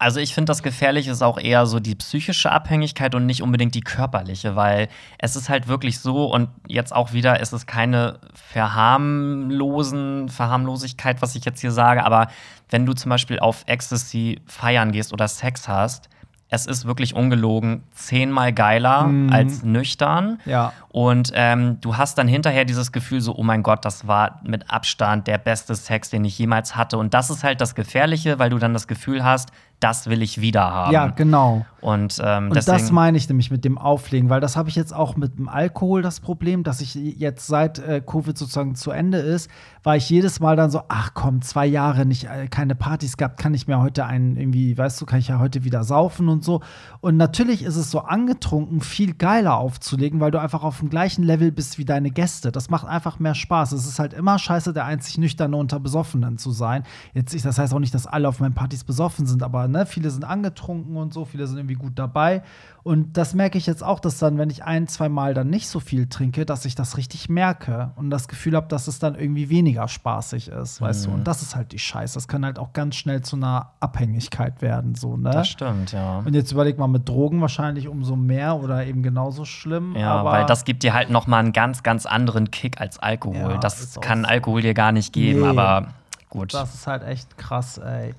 Also 0.00 0.18
ich 0.18 0.32
finde, 0.32 0.46
das 0.46 0.62
Gefährliche 0.62 1.10
ist 1.10 1.20
auch 1.20 1.38
eher 1.38 1.66
so 1.66 1.78
die 1.78 1.94
psychische 1.94 2.50
Abhängigkeit 2.50 3.14
und 3.14 3.26
nicht 3.26 3.42
unbedingt 3.42 3.74
die 3.74 3.82
körperliche, 3.82 4.56
weil 4.56 4.88
es 5.18 5.36
ist 5.36 5.50
halt 5.50 5.68
wirklich 5.68 6.00
so 6.00 6.24
und 6.24 6.48
jetzt 6.66 6.96
auch 6.96 7.12
wieder, 7.12 7.38
es 7.42 7.52
ist 7.52 7.66
keine 7.66 8.18
Verharmlosen, 8.32 10.30
Verharmlosigkeit, 10.30 11.20
was 11.20 11.34
ich 11.34 11.44
jetzt 11.44 11.60
hier 11.60 11.70
sage, 11.70 12.02
aber 12.02 12.28
wenn 12.70 12.86
du 12.86 12.94
zum 12.94 13.10
Beispiel 13.10 13.40
auf 13.40 13.64
Ecstasy 13.66 14.40
feiern 14.46 14.90
gehst 14.90 15.12
oder 15.12 15.28
Sex 15.28 15.68
hast, 15.68 16.08
es 16.48 16.66
ist 16.66 16.84
wirklich 16.84 17.14
ungelogen 17.14 17.84
zehnmal 17.92 18.52
geiler 18.52 19.04
mhm. 19.04 19.32
als 19.32 19.62
nüchtern. 19.62 20.40
Ja. 20.44 20.72
Und 20.88 21.30
ähm, 21.34 21.80
du 21.80 21.96
hast 21.96 22.18
dann 22.18 22.26
hinterher 22.26 22.64
dieses 22.64 22.90
Gefühl 22.90 23.20
so, 23.20 23.36
oh 23.36 23.44
mein 23.44 23.62
Gott, 23.62 23.84
das 23.84 24.08
war 24.08 24.40
mit 24.44 24.68
Abstand 24.68 25.28
der 25.28 25.38
beste 25.38 25.76
Sex, 25.76 26.10
den 26.10 26.24
ich 26.24 26.36
jemals 26.38 26.74
hatte. 26.74 26.98
Und 26.98 27.14
das 27.14 27.30
ist 27.30 27.44
halt 27.44 27.60
das 27.60 27.76
Gefährliche, 27.76 28.40
weil 28.40 28.50
du 28.50 28.58
dann 28.58 28.72
das 28.72 28.88
Gefühl 28.88 29.22
hast, 29.22 29.52
das 29.80 30.08
will 30.08 30.22
ich 30.22 30.40
wieder 30.40 30.70
haben. 30.70 30.92
Ja, 30.92 31.08
genau. 31.08 31.64
Und, 31.80 32.20
ähm, 32.22 32.48
und 32.48 32.68
das 32.68 32.92
meine 32.92 33.16
ich 33.16 33.28
nämlich 33.28 33.50
mit 33.50 33.64
dem 33.64 33.78
Auflegen, 33.78 34.28
weil 34.28 34.40
das 34.40 34.56
habe 34.56 34.68
ich 34.68 34.76
jetzt 34.76 34.94
auch 34.94 35.16
mit 35.16 35.38
dem 35.38 35.48
Alkohol 35.48 36.02
das 36.02 36.20
Problem, 36.20 36.62
dass 36.62 36.80
ich 36.80 36.94
jetzt 36.94 37.46
seit 37.46 37.78
äh, 37.78 38.02
Covid 38.04 38.36
sozusagen 38.36 38.74
zu 38.74 38.90
Ende 38.90 39.18
ist, 39.18 39.50
war 39.82 39.96
ich 39.96 40.08
jedes 40.10 40.40
Mal 40.40 40.56
dann 40.56 40.70
so, 40.70 40.82
ach 40.88 41.12
komm, 41.14 41.40
zwei 41.42 41.66
Jahre 41.66 42.04
nicht, 42.04 42.24
äh, 42.24 42.48
keine 42.48 42.74
Partys 42.74 43.16
gehabt, 43.16 43.38
kann 43.40 43.54
ich 43.54 43.66
mir 43.66 43.80
heute 43.80 44.04
einen 44.04 44.36
irgendwie, 44.36 44.76
weißt 44.76 45.00
du, 45.00 45.06
kann 45.06 45.18
ich 45.18 45.28
ja 45.28 45.38
heute 45.38 45.64
wieder 45.64 45.84
saufen 45.84 46.28
und 46.28 46.44
so. 46.44 46.60
Und 47.00 47.16
natürlich 47.16 47.62
ist 47.62 47.76
es 47.76 47.90
so 47.90 48.00
angetrunken 48.00 48.80
viel 48.80 49.14
geiler 49.14 49.56
aufzulegen, 49.56 50.20
weil 50.20 50.30
du 50.30 50.40
einfach 50.40 50.62
auf 50.62 50.80
dem 50.80 50.90
gleichen 50.90 51.22
Level 51.22 51.50
bist 51.50 51.78
wie 51.78 51.84
deine 51.84 52.10
Gäste. 52.10 52.52
Das 52.52 52.68
macht 52.68 52.86
einfach 52.86 53.18
mehr 53.18 53.34
Spaß. 53.34 53.72
Es 53.72 53.86
ist 53.86 53.98
halt 53.98 54.12
immer 54.12 54.38
scheiße, 54.38 54.72
der 54.72 54.84
einzig 54.84 55.18
Nüchterne 55.18 55.56
unter 55.56 55.80
Besoffenen 55.80 56.36
zu 56.36 56.50
sein. 56.50 56.84
Jetzt, 57.14 57.44
das 57.44 57.58
heißt 57.58 57.72
auch 57.72 57.78
nicht, 57.78 57.94
dass 57.94 58.06
alle 58.06 58.28
auf 58.28 58.40
meinen 58.40 58.54
Partys 58.54 58.84
besoffen 58.84 59.26
sind, 59.26 59.42
aber 59.42 59.68
ne? 59.68 59.86
Viele 59.86 60.10
sind 60.10 60.24
angetrunken 60.24 60.96
und 60.96 61.14
so, 61.14 61.24
viele 61.24 61.46
sind 61.46 61.56
irgendwie 61.56 61.69
gut 61.74 61.98
dabei. 61.98 62.42
Und 62.82 63.18
das 63.18 63.34
merke 63.34 63.58
ich 63.58 63.66
jetzt 63.66 63.84
auch, 63.84 64.00
dass 64.00 64.18
dann, 64.18 64.38
wenn 64.38 64.48
ich 64.48 64.64
ein, 64.64 64.88
zwei 64.88 65.10
Mal 65.10 65.34
dann 65.34 65.50
nicht 65.50 65.68
so 65.68 65.80
viel 65.80 66.06
trinke, 66.08 66.46
dass 66.46 66.64
ich 66.64 66.74
das 66.74 66.96
richtig 66.96 67.28
merke 67.28 67.90
und 67.96 68.08
das 68.08 68.26
Gefühl 68.26 68.56
habe, 68.56 68.68
dass 68.68 68.88
es 68.88 68.98
dann 68.98 69.14
irgendwie 69.16 69.50
weniger 69.50 69.86
spaßig 69.86 70.48
ist, 70.48 70.80
weißt 70.80 71.06
du? 71.06 71.10
Und 71.10 71.24
das 71.26 71.42
ist 71.42 71.54
halt 71.54 71.72
die 71.72 71.78
Scheiße. 71.78 72.14
Das 72.14 72.26
kann 72.26 72.42
halt 72.44 72.58
auch 72.58 72.72
ganz 72.72 72.96
schnell 72.96 73.20
zu 73.20 73.36
einer 73.36 73.72
Abhängigkeit 73.80 74.62
werden, 74.62 74.94
so, 74.94 75.18
ne? 75.18 75.30
Das 75.30 75.48
stimmt, 75.48 75.92
ja. 75.92 76.20
Und 76.20 76.34
jetzt 76.34 76.52
überleg 76.52 76.78
mal 76.78 76.86
mit 76.88 77.06
Drogen 77.06 77.42
wahrscheinlich 77.42 77.86
umso 77.86 78.16
mehr 78.16 78.56
oder 78.56 78.86
eben 78.86 79.02
genauso 79.02 79.44
schlimm. 79.44 79.94
Ja, 79.94 80.24
weil 80.24 80.46
das 80.46 80.64
gibt 80.64 80.82
dir 80.82 80.94
halt 80.94 81.10
noch 81.10 81.26
mal 81.26 81.38
einen 81.38 81.52
ganz, 81.52 81.82
ganz 81.82 82.06
anderen 82.06 82.50
Kick 82.50 82.80
als 82.80 82.98
Alkohol. 82.98 83.52
Ja, 83.52 83.58
das 83.58 84.00
kann. 84.00 84.24
Alkohol 84.24 84.62
dir 84.62 84.74
gar 84.74 84.92
nicht 84.92 85.12
geben, 85.12 85.40
Nee. 85.40 85.46
aber 85.48 85.88
gut. 86.30 86.54
Das 86.54 86.74
ist 86.74 86.86
halt 86.86 87.02
echt 87.02 87.36
krass, 87.36 87.78
ey. 87.78 88.14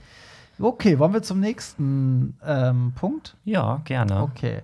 Okay, 0.61 0.99
wollen 0.99 1.13
wir 1.13 1.23
zum 1.23 1.39
nächsten 1.39 2.37
ähm, 2.45 2.93
Punkt? 2.95 3.35
Ja, 3.45 3.81
gerne. 3.83 4.21
Okay. 4.21 4.61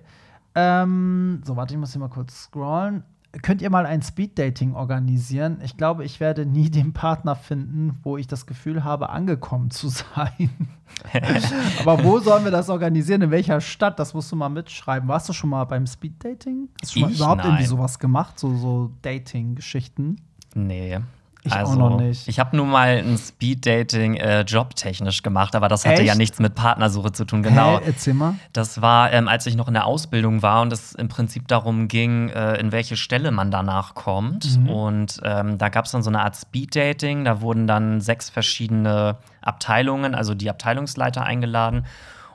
Ähm, 0.54 1.42
so, 1.44 1.56
warte, 1.56 1.74
ich 1.74 1.80
muss 1.80 1.92
hier 1.92 2.00
mal 2.00 2.08
kurz 2.08 2.44
scrollen. 2.44 3.04
Könnt 3.42 3.60
ihr 3.60 3.68
mal 3.68 3.84
ein 3.84 4.00
Speeddating 4.00 4.74
organisieren? 4.74 5.58
Ich 5.62 5.76
glaube, 5.76 6.04
ich 6.04 6.18
werde 6.18 6.46
nie 6.46 6.70
den 6.70 6.92
Partner 6.92 7.36
finden, 7.36 7.98
wo 8.02 8.16
ich 8.16 8.26
das 8.26 8.46
Gefühl 8.46 8.84
habe, 8.84 9.10
angekommen 9.10 9.70
zu 9.70 9.88
sein. 9.88 10.68
Aber 11.80 12.02
wo 12.02 12.18
sollen 12.18 12.44
wir 12.44 12.50
das 12.50 12.70
organisieren? 12.70 13.22
In 13.22 13.30
welcher 13.30 13.60
Stadt? 13.60 13.98
Das 13.98 14.14
musst 14.14 14.32
du 14.32 14.36
mal 14.36 14.48
mitschreiben. 14.48 15.08
Warst 15.08 15.28
du 15.28 15.32
schon 15.32 15.50
mal 15.50 15.64
beim 15.64 15.86
Speeddating? 15.86 16.68
Hast 16.80 16.96
du 16.96 17.00
schon 17.00 17.10
mal 17.10 17.14
überhaupt 17.14 17.44
irgendwie 17.44 17.62
Nein. 17.62 17.68
sowas 17.68 17.98
gemacht? 17.98 18.38
So, 18.38 18.56
so 18.56 18.90
Dating-Geschichten? 19.02 20.16
Nee. 20.54 20.98
Ich 21.44 21.52
auch 21.52 21.58
also, 21.58 21.76
noch 21.76 22.00
nicht. 22.00 22.26
Ich 22.28 22.38
habe 22.38 22.56
nur 22.56 22.66
mal 22.66 22.98
ein 22.98 23.16
Speeddating 23.16 24.16
äh, 24.16 24.40
jobtechnisch 24.40 25.22
gemacht, 25.22 25.54
aber 25.54 25.68
das 25.68 25.84
hatte 25.84 26.00
Echt? 26.00 26.08
ja 26.08 26.14
nichts 26.14 26.38
mit 26.40 26.54
Partnersuche 26.54 27.12
zu 27.12 27.24
tun, 27.24 27.42
genau. 27.42 27.78
Hä? 27.78 27.84
Erzähl 27.86 28.14
mal. 28.14 28.34
Das 28.52 28.82
war, 28.82 29.12
ähm, 29.12 29.28
als 29.28 29.46
ich 29.46 29.54
noch 29.56 29.68
in 29.68 29.74
der 29.74 29.86
Ausbildung 29.86 30.42
war 30.42 30.62
und 30.62 30.72
es 30.72 30.94
im 30.94 31.08
Prinzip 31.08 31.46
darum 31.48 31.88
ging, 31.88 32.28
äh, 32.30 32.56
in 32.56 32.72
welche 32.72 32.96
Stelle 32.96 33.30
man 33.30 33.50
danach 33.50 33.94
kommt. 33.94 34.58
Mhm. 34.58 34.68
Und 34.68 35.20
ähm, 35.22 35.58
da 35.58 35.68
gab 35.68 35.84
es 35.84 35.92
dann 35.92 36.02
so 36.02 36.10
eine 36.10 36.22
Art 36.22 36.36
Speed-Dating. 36.36 37.24
Da 37.24 37.40
wurden 37.40 37.66
dann 37.66 38.00
sechs 38.00 38.30
verschiedene 38.30 39.16
Abteilungen, 39.40 40.14
also 40.14 40.34
die 40.34 40.50
Abteilungsleiter 40.50 41.22
eingeladen. 41.22 41.86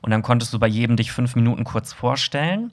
Und 0.01 0.11
dann 0.11 0.21
konntest 0.21 0.53
du 0.53 0.59
bei 0.59 0.67
jedem 0.67 0.95
dich 0.95 1.11
fünf 1.11 1.35
Minuten 1.35 1.63
kurz 1.63 1.93
vorstellen. 1.93 2.71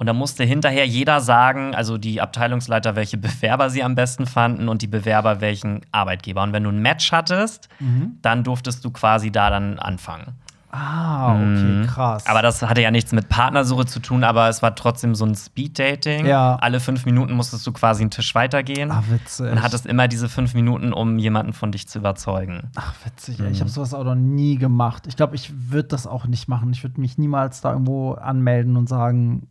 Und 0.00 0.06
dann 0.06 0.16
musste 0.16 0.44
hinterher 0.44 0.86
jeder 0.86 1.20
sagen, 1.20 1.74
also 1.74 1.98
die 1.98 2.22
Abteilungsleiter, 2.22 2.96
welche 2.96 3.18
Bewerber 3.18 3.68
sie 3.68 3.82
am 3.84 3.94
besten 3.94 4.24
fanden 4.24 4.70
und 4.70 4.80
die 4.80 4.86
Bewerber 4.86 5.42
welchen 5.42 5.82
Arbeitgeber. 5.92 6.42
Und 6.42 6.54
wenn 6.54 6.64
du 6.64 6.70
ein 6.70 6.80
Match 6.80 7.12
hattest, 7.12 7.68
Mhm. 7.80 8.16
dann 8.22 8.42
durftest 8.42 8.82
du 8.82 8.90
quasi 8.90 9.30
da 9.30 9.50
dann 9.50 9.78
anfangen. 9.78 10.32
Ah, 10.72 11.32
okay, 11.34 11.42
Mhm. 11.64 11.86
krass. 11.86 12.26
Aber 12.28 12.40
das 12.42 12.62
hatte 12.62 12.80
ja 12.80 12.90
nichts 12.92 13.12
mit 13.12 13.28
Partnersuche 13.28 13.84
zu 13.86 13.98
tun, 14.00 14.22
aber 14.24 14.48
es 14.48 14.62
war 14.62 14.74
trotzdem 14.76 15.14
so 15.16 15.26
ein 15.26 15.34
Speed-Dating. 15.34 16.24
Ja. 16.26 16.56
Alle 16.60 16.78
fünf 16.80 17.04
Minuten 17.04 17.34
musstest 17.34 17.66
du 17.66 17.72
quasi 17.72 18.02
einen 18.02 18.10
Tisch 18.10 18.34
weitergehen. 18.34 18.90
Ah, 18.92 19.02
witzig. 19.10 19.50
und 19.50 19.62
hattest 19.62 19.84
immer 19.84 20.06
diese 20.08 20.28
fünf 20.28 20.54
Minuten, 20.54 20.92
um 20.94 21.18
jemanden 21.18 21.52
von 21.52 21.72
dich 21.72 21.88
zu 21.88 21.98
überzeugen. 21.98 22.70
Ach, 22.76 22.94
witzig, 23.04 23.40
ey. 23.40 23.50
Ich 23.50 23.60
habe 23.60 23.68
sowas 23.68 23.92
auch 23.94 24.04
noch 24.04 24.14
nie 24.14 24.56
gemacht. 24.56 25.06
Ich 25.08 25.16
glaube, 25.16 25.34
ich 25.34 25.52
würde 25.72 25.88
das 25.88 26.06
auch 26.06 26.26
nicht 26.26 26.46
machen. 26.48 26.70
Ich 26.72 26.84
würde 26.84 27.00
mich 27.00 27.18
niemals 27.18 27.60
da 27.60 27.72
irgendwo 27.72 28.12
anmelden 28.12 28.76
und 28.76 28.88
sagen, 28.88 29.48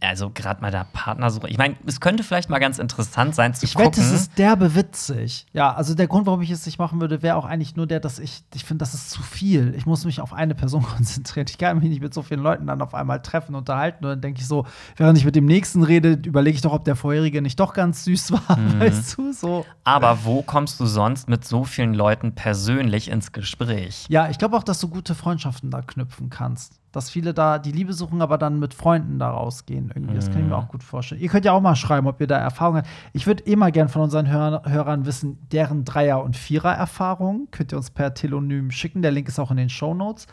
Also 0.00 0.30
gerade 0.30 0.60
mal 0.60 0.70
der 0.70 0.86
Partnersuche. 0.92 1.48
Ich 1.48 1.58
meine, 1.58 1.76
es 1.86 2.00
könnte 2.00 2.22
vielleicht 2.22 2.50
mal 2.50 2.58
ganz 2.58 2.78
interessant 2.78 3.34
sein 3.34 3.54
zu 3.54 3.64
ich 3.64 3.74
gucken. 3.74 3.92
wette, 3.92 4.00
es 4.00 4.12
ist 4.12 4.38
derbe 4.38 4.74
witzig. 4.74 5.46
Ja, 5.52 5.74
also 5.74 5.94
der 5.94 6.06
Grund, 6.06 6.26
warum 6.26 6.42
ich 6.42 6.50
es 6.50 6.66
nicht 6.66 6.78
machen 6.78 7.00
würde, 7.00 7.22
wäre 7.22 7.36
auch 7.36 7.44
eigentlich 7.44 7.76
nur 7.76 7.86
der, 7.86 8.00
dass 8.00 8.18
ich, 8.18 8.42
ich 8.54 8.64
finde, 8.64 8.82
das 8.82 8.94
ist 8.94 9.10
zu 9.10 9.22
viel. 9.22 9.74
Ich 9.76 9.86
muss 9.86 10.04
mich 10.04 10.20
auf 10.20 10.32
eine 10.32 10.54
Person 10.54 10.82
konzentrieren. 10.96 11.46
Ich 11.48 11.58
kann 11.58 11.78
mich 11.78 11.88
nicht 11.88 12.02
mit 12.02 12.14
so 12.14 12.22
vielen 12.22 12.40
Leuten 12.40 12.66
dann 12.66 12.82
auf 12.82 12.94
einmal 12.94 13.22
treffen, 13.22 13.54
unterhalten. 13.54 14.04
Und 14.04 14.10
dann 14.10 14.20
denke 14.20 14.40
ich 14.40 14.46
so, 14.46 14.66
während 14.96 15.18
ich 15.18 15.24
mit 15.24 15.36
dem 15.36 15.46
nächsten 15.46 15.82
rede, 15.82 16.12
überlege 16.24 16.56
ich 16.56 16.62
doch, 16.62 16.72
ob 16.72 16.84
der 16.84 16.96
vorherige 16.96 17.42
nicht 17.42 17.58
doch 17.60 17.72
ganz 17.72 18.04
süß 18.04 18.32
war. 18.32 18.58
Mhm. 18.68 18.80
Weißt 18.80 19.16
du, 19.16 19.32
so. 19.32 19.64
aber 19.84 20.24
wo 20.24 20.42
kommst 20.42 20.80
du 20.80 20.86
sonst 20.86 21.28
mit 21.28 21.44
so 21.44 21.64
vielen 21.64 21.94
Leuten 21.94 22.34
persönlich 22.34 23.08
ins 23.08 23.30
Gespräch? 23.32 24.06
Ja, 24.08 24.28
ich 24.30 24.38
glaube 24.38 24.56
auch, 24.56 24.64
dass 24.64 24.80
du 24.80 24.88
gute 24.88 25.14
Freundschaften 25.14 25.70
da 25.70 25.82
knüpfen 25.82 26.28
kannst. 26.28 26.80
Dass 26.92 27.10
viele 27.10 27.34
da 27.34 27.58
die 27.58 27.72
Liebe 27.72 27.92
suchen, 27.92 28.22
aber 28.22 28.38
dann 28.38 28.58
mit 28.58 28.72
Freunden 28.72 29.18
da 29.18 29.30
rausgehen. 29.30 29.92
Irgendwie. 29.94 30.14
Das 30.14 30.30
kann 30.30 30.40
ich 30.40 30.46
mir 30.46 30.56
auch 30.56 30.68
gut 30.68 30.82
vorstellen. 30.82 31.20
Ihr 31.20 31.28
könnt 31.28 31.44
ja 31.44 31.52
auch 31.52 31.60
mal 31.60 31.76
schreiben, 31.76 32.06
ob 32.06 32.20
ihr 32.20 32.26
da 32.26 32.38
Erfahrungen 32.38 32.78
habt. 32.78 32.88
Ich 33.12 33.26
würde 33.26 33.42
immer 33.44 33.70
gern 33.70 33.88
von 33.88 34.02
unseren 34.02 34.28
Hör 34.30 34.62
Hörern 34.64 35.04
wissen, 35.04 35.38
deren 35.52 35.84
Dreier- 35.84 36.22
und 36.22 36.36
Vierer-Erfahrungen. 36.36 37.48
Könnt 37.50 37.72
ihr 37.72 37.76
uns 37.76 37.90
per 37.90 38.14
Telonym 38.14 38.70
schicken. 38.70 39.02
Der 39.02 39.10
Link 39.10 39.28
ist 39.28 39.38
auch 39.38 39.50
in 39.50 39.58
den 39.58 39.68
Shownotes. 39.68 40.26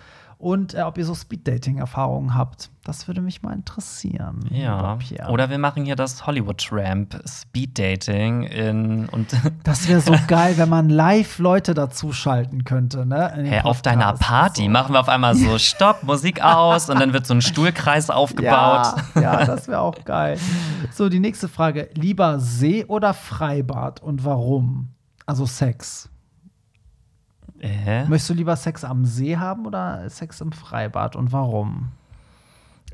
Und 0.46 0.76
äh, 0.76 0.84
ob 0.84 1.00
ihr 1.00 1.06
so 1.06 1.16
Speed-Dating-Erfahrungen 1.16 2.36
habt. 2.36 2.70
Das 2.84 3.08
würde 3.08 3.20
mich 3.20 3.42
mal 3.42 3.54
interessieren. 3.54 4.48
Ja. 4.52 4.96
Oder 5.28 5.50
wir 5.50 5.58
machen 5.58 5.86
hier 5.86 5.96
das 5.96 6.28
Hollywood 6.28 6.60
Tramp 6.60 7.20
Speed 7.28 7.80
Dating 7.80 8.44
in 8.44 9.10
und 9.10 9.36
das 9.64 9.88
wäre 9.88 10.02
so 10.02 10.14
geil, 10.28 10.54
wenn 10.58 10.70
man 10.70 10.90
live 10.92 11.40
Leute 11.40 11.74
dazuschalten 11.74 12.64
könnte. 12.64 13.08
Ne? 13.08 13.32
Hey, 13.34 13.62
auf 13.62 13.82
deiner. 13.82 14.14
Party 14.14 14.66
So. 14.66 14.70
machen 14.70 14.94
wir 14.94 15.00
auf 15.00 15.10
einmal 15.10 15.34
so 15.34 15.58
Stopp, 15.58 16.04
Musik 16.04 16.44
aus 16.44 16.92
und 16.92 17.00
dann 17.00 17.12
wird 17.12 17.26
so 17.26 17.34
ein 17.34 17.42
Stuhlkreis 17.42 18.12
aufgebaut. 18.12 18.94
Ja, 19.16 19.22
ja 19.22 19.46
das 19.46 19.68
wäre 19.68 19.80
auch 19.80 20.06
geil. 20.06 20.38
So, 20.92 21.10
die 21.10 21.20
nächste 21.20 21.48
Frage. 21.48 21.90
Lieber 21.96 22.40
See 22.40 22.86
oder 22.86 23.16
Freibad 23.16 24.00
und 24.00 24.24
warum? 24.24 24.90
Also 25.26 25.48
Sex. 25.48 26.08
Äh? 27.66 28.06
Möchtest 28.06 28.30
du 28.30 28.34
lieber 28.36 28.56
Sex 28.56 28.84
am 28.84 29.06
See 29.06 29.38
haben 29.38 29.66
oder 29.66 30.08
Sex 30.10 30.40
im 30.42 30.52
Freibad 30.52 31.16
und 31.16 31.32
warum? 31.32 31.90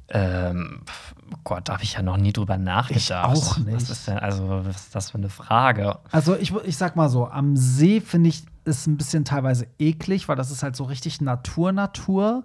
Ähm, 0.07 0.81
pf, 0.85 1.15
Gott, 1.43 1.69
da 1.69 1.73
habe 1.73 1.83
ich 1.83 1.93
ja 1.93 2.01
noch 2.01 2.17
nie 2.17 2.33
drüber 2.33 2.57
nachgedacht. 2.57 3.37
auch 3.37 3.57
nicht. 3.57 3.73
Was 3.73 3.89
ist 3.89 4.07
denn, 4.07 4.17
also, 4.17 4.47
was 4.65 4.75
ist 4.75 4.95
das 4.95 5.11
für 5.11 5.17
eine 5.17 5.29
Frage? 5.29 5.99
Also 6.11 6.35
ich, 6.35 6.53
ich 6.65 6.77
sag 6.77 6.95
mal 6.95 7.09
so, 7.09 7.27
am 7.27 7.55
See 7.55 8.01
finde 8.01 8.29
ich 8.29 8.43
ist 8.63 8.87
ein 8.87 8.97
bisschen 8.97 9.25
teilweise 9.25 9.67
eklig, 9.79 10.27
weil 10.27 10.35
das 10.35 10.51
ist 10.51 10.63
halt 10.63 10.75
so 10.75 10.83
richtig 10.83 11.19
Natur-Natur. 11.19 12.43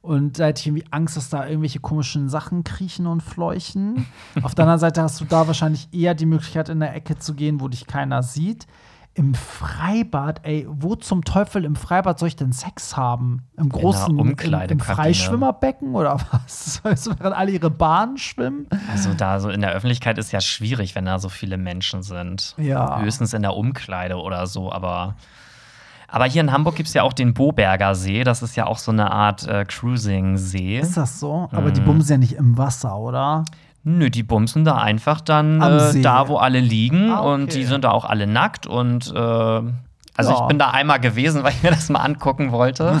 Und 0.00 0.40
da 0.40 0.46
hätte 0.46 0.60
ich 0.60 0.66
irgendwie 0.66 0.86
Angst, 0.90 1.16
dass 1.16 1.28
da 1.30 1.46
irgendwelche 1.46 1.78
komischen 1.78 2.28
Sachen 2.28 2.64
kriechen 2.64 3.06
und 3.06 3.22
fleuchen. 3.22 4.06
Auf 4.42 4.54
der 4.56 4.64
anderen 4.64 4.80
Seite 4.80 5.02
hast 5.02 5.20
du 5.20 5.24
da 5.24 5.46
wahrscheinlich 5.46 5.88
eher 5.92 6.14
die 6.14 6.26
Möglichkeit, 6.26 6.68
in 6.68 6.80
der 6.80 6.94
Ecke 6.94 7.18
zu 7.18 7.34
gehen, 7.34 7.60
wo 7.60 7.68
dich 7.68 7.86
keiner 7.86 8.22
sieht. 8.24 8.66
Im 9.14 9.34
Freibad, 9.34 10.40
ey, 10.44 10.66
wo 10.70 10.94
zum 10.94 11.22
Teufel 11.24 11.66
im 11.66 11.76
Freibad 11.76 12.18
soll 12.18 12.28
ich 12.28 12.36
denn 12.36 12.52
Sex 12.52 12.96
haben? 12.96 13.42
Im 13.58 13.68
großen 13.68 14.18
im, 14.18 14.34
im. 14.70 14.80
Freischwimmerbecken 14.80 15.94
oder 15.94 16.16
was? 16.30 16.80
Also, 16.84 17.12
während 17.18 17.36
alle 17.36 17.50
ihre 17.50 17.68
Bahnen 17.70 18.16
schwimmen? 18.16 18.66
Also, 18.90 19.12
da 19.12 19.38
so 19.40 19.50
in 19.50 19.60
der 19.60 19.72
Öffentlichkeit 19.72 20.16
ist 20.16 20.32
ja 20.32 20.40
schwierig, 20.40 20.94
wenn 20.94 21.04
da 21.04 21.18
so 21.18 21.28
viele 21.28 21.58
Menschen 21.58 22.02
sind. 22.02 22.54
Ja. 22.56 23.00
Höchstens 23.00 23.34
in 23.34 23.42
der 23.42 23.54
Umkleide 23.54 24.16
oder 24.16 24.46
so, 24.46 24.72
aber. 24.72 25.14
Aber 26.08 26.26
hier 26.26 26.42
in 26.42 26.52
Hamburg 26.52 26.76
gibt 26.76 26.88
es 26.88 26.94
ja 26.94 27.02
auch 27.04 27.14
den 27.14 27.32
Boberger 27.32 27.94
See. 27.94 28.22
Das 28.22 28.42
ist 28.42 28.54
ja 28.54 28.66
auch 28.66 28.76
so 28.76 28.92
eine 28.92 29.10
Art 29.10 29.46
äh, 29.48 29.64
Cruising-See. 29.66 30.78
Ist 30.78 30.96
das 30.98 31.18
so? 31.18 31.48
Aber 31.52 31.68
Mhm. 31.70 31.72
die 31.74 31.80
bumsen 31.80 32.10
ja 32.12 32.18
nicht 32.18 32.32
im 32.34 32.58
Wasser, 32.58 32.98
oder? 32.98 33.44
Nö, 33.84 34.10
die 34.10 34.22
bumsen 34.22 34.64
da 34.64 34.76
einfach 34.78 35.20
dann 35.20 35.60
äh, 35.60 36.00
da, 36.02 36.28
wo 36.28 36.36
alle 36.36 36.60
liegen. 36.60 37.10
Ah, 37.10 37.20
okay. 37.20 37.32
Und 37.32 37.54
die 37.54 37.64
sind 37.64 37.84
da 37.84 37.90
auch 37.90 38.04
alle 38.04 38.26
nackt. 38.28 38.66
Und 38.66 39.12
äh, 39.12 39.18
also 39.18 40.30
Ja. 40.30 40.40
ich 40.40 40.46
bin 40.46 40.58
da 40.58 40.70
einmal 40.70 41.00
gewesen, 41.00 41.42
weil 41.44 41.52
ich 41.52 41.62
mir 41.62 41.70
das 41.70 41.88
mal 41.88 42.00
angucken 42.00 42.52
wollte. 42.52 43.00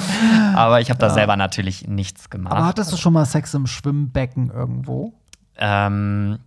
Aber 0.56 0.80
ich 0.80 0.90
habe 0.90 0.98
da 0.98 1.10
selber 1.10 1.36
natürlich 1.36 1.86
nichts 1.86 2.30
gemacht. 2.30 2.52
Aber 2.54 2.66
hattest 2.66 2.92
du 2.92 2.96
schon 2.96 3.12
mal 3.12 3.24
Sex 3.26 3.54
im 3.54 3.66
Schwimmbecken 3.66 4.50
irgendwo? 4.50 5.12
ähm, 5.58 6.38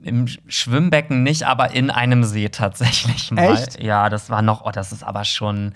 Im 0.00 0.26
Schwimmbecken 0.46 1.22
nicht, 1.22 1.42
aber 1.46 1.72
in 1.72 1.90
einem 1.90 2.24
See 2.24 2.48
tatsächlich 2.48 3.30
mal. 3.32 3.52
Echt? 3.54 3.82
Ja, 3.82 4.08
das 4.08 4.30
war 4.30 4.40
noch, 4.40 4.64
oh, 4.64 4.70
das 4.70 4.92
ist 4.92 5.02
aber 5.04 5.24
schon. 5.24 5.72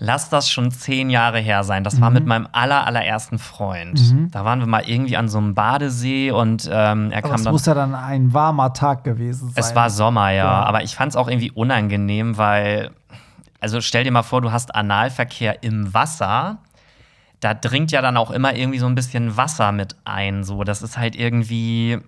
Lass 0.00 0.30
das 0.30 0.48
schon 0.48 0.70
zehn 0.70 1.10
Jahre 1.10 1.40
her 1.40 1.64
sein. 1.64 1.82
Das 1.82 1.96
Mhm. 1.96 2.00
war 2.02 2.10
mit 2.10 2.24
meinem 2.26 2.46
aller, 2.52 2.86
allerersten 2.86 3.38
Freund. 3.40 4.00
Da 4.30 4.44
waren 4.44 4.60
wir 4.60 4.66
mal 4.66 4.84
irgendwie 4.88 5.16
an 5.16 5.28
so 5.28 5.38
einem 5.38 5.54
Badesee 5.54 6.30
und 6.30 6.68
ähm, 6.72 7.10
er 7.10 7.18
Aber 7.18 7.30
kam 7.30 7.34
es 7.36 7.42
dann. 7.42 7.52
muss 7.52 7.66
ja 7.66 7.74
dann 7.74 7.94
ein 7.96 8.32
warmer 8.32 8.72
Tag 8.72 9.02
gewesen 9.02 9.48
sein. 9.48 9.54
Es 9.56 9.74
war 9.74 9.90
Sommer, 9.90 10.30
ja. 10.30 10.44
Ja. 10.44 10.62
Aber 10.64 10.84
ich 10.84 10.94
fand 10.94 11.10
es 11.10 11.16
auch 11.16 11.26
irgendwie 11.28 11.50
unangenehm, 11.50 12.36
weil, 12.38 12.90
also 13.60 13.80
stell 13.80 14.04
dir 14.04 14.12
mal 14.12 14.22
vor, 14.22 14.40
du 14.40 14.52
hast 14.52 14.72
Analverkehr 14.74 15.64
im 15.64 15.92
Wasser. 15.92 16.58
Da 17.40 17.54
dringt 17.54 17.90
ja 17.90 18.00
dann 18.00 18.16
auch 18.16 18.30
immer 18.30 18.54
irgendwie 18.54 18.78
so 18.78 18.86
ein 18.86 18.94
bisschen 18.94 19.36
Wasser 19.36 19.72
mit 19.72 19.96
ein. 20.04 20.44
So, 20.44 20.62
das 20.62 20.82
ist 20.82 20.96
halt 20.96 21.16
irgendwie, 21.16 21.98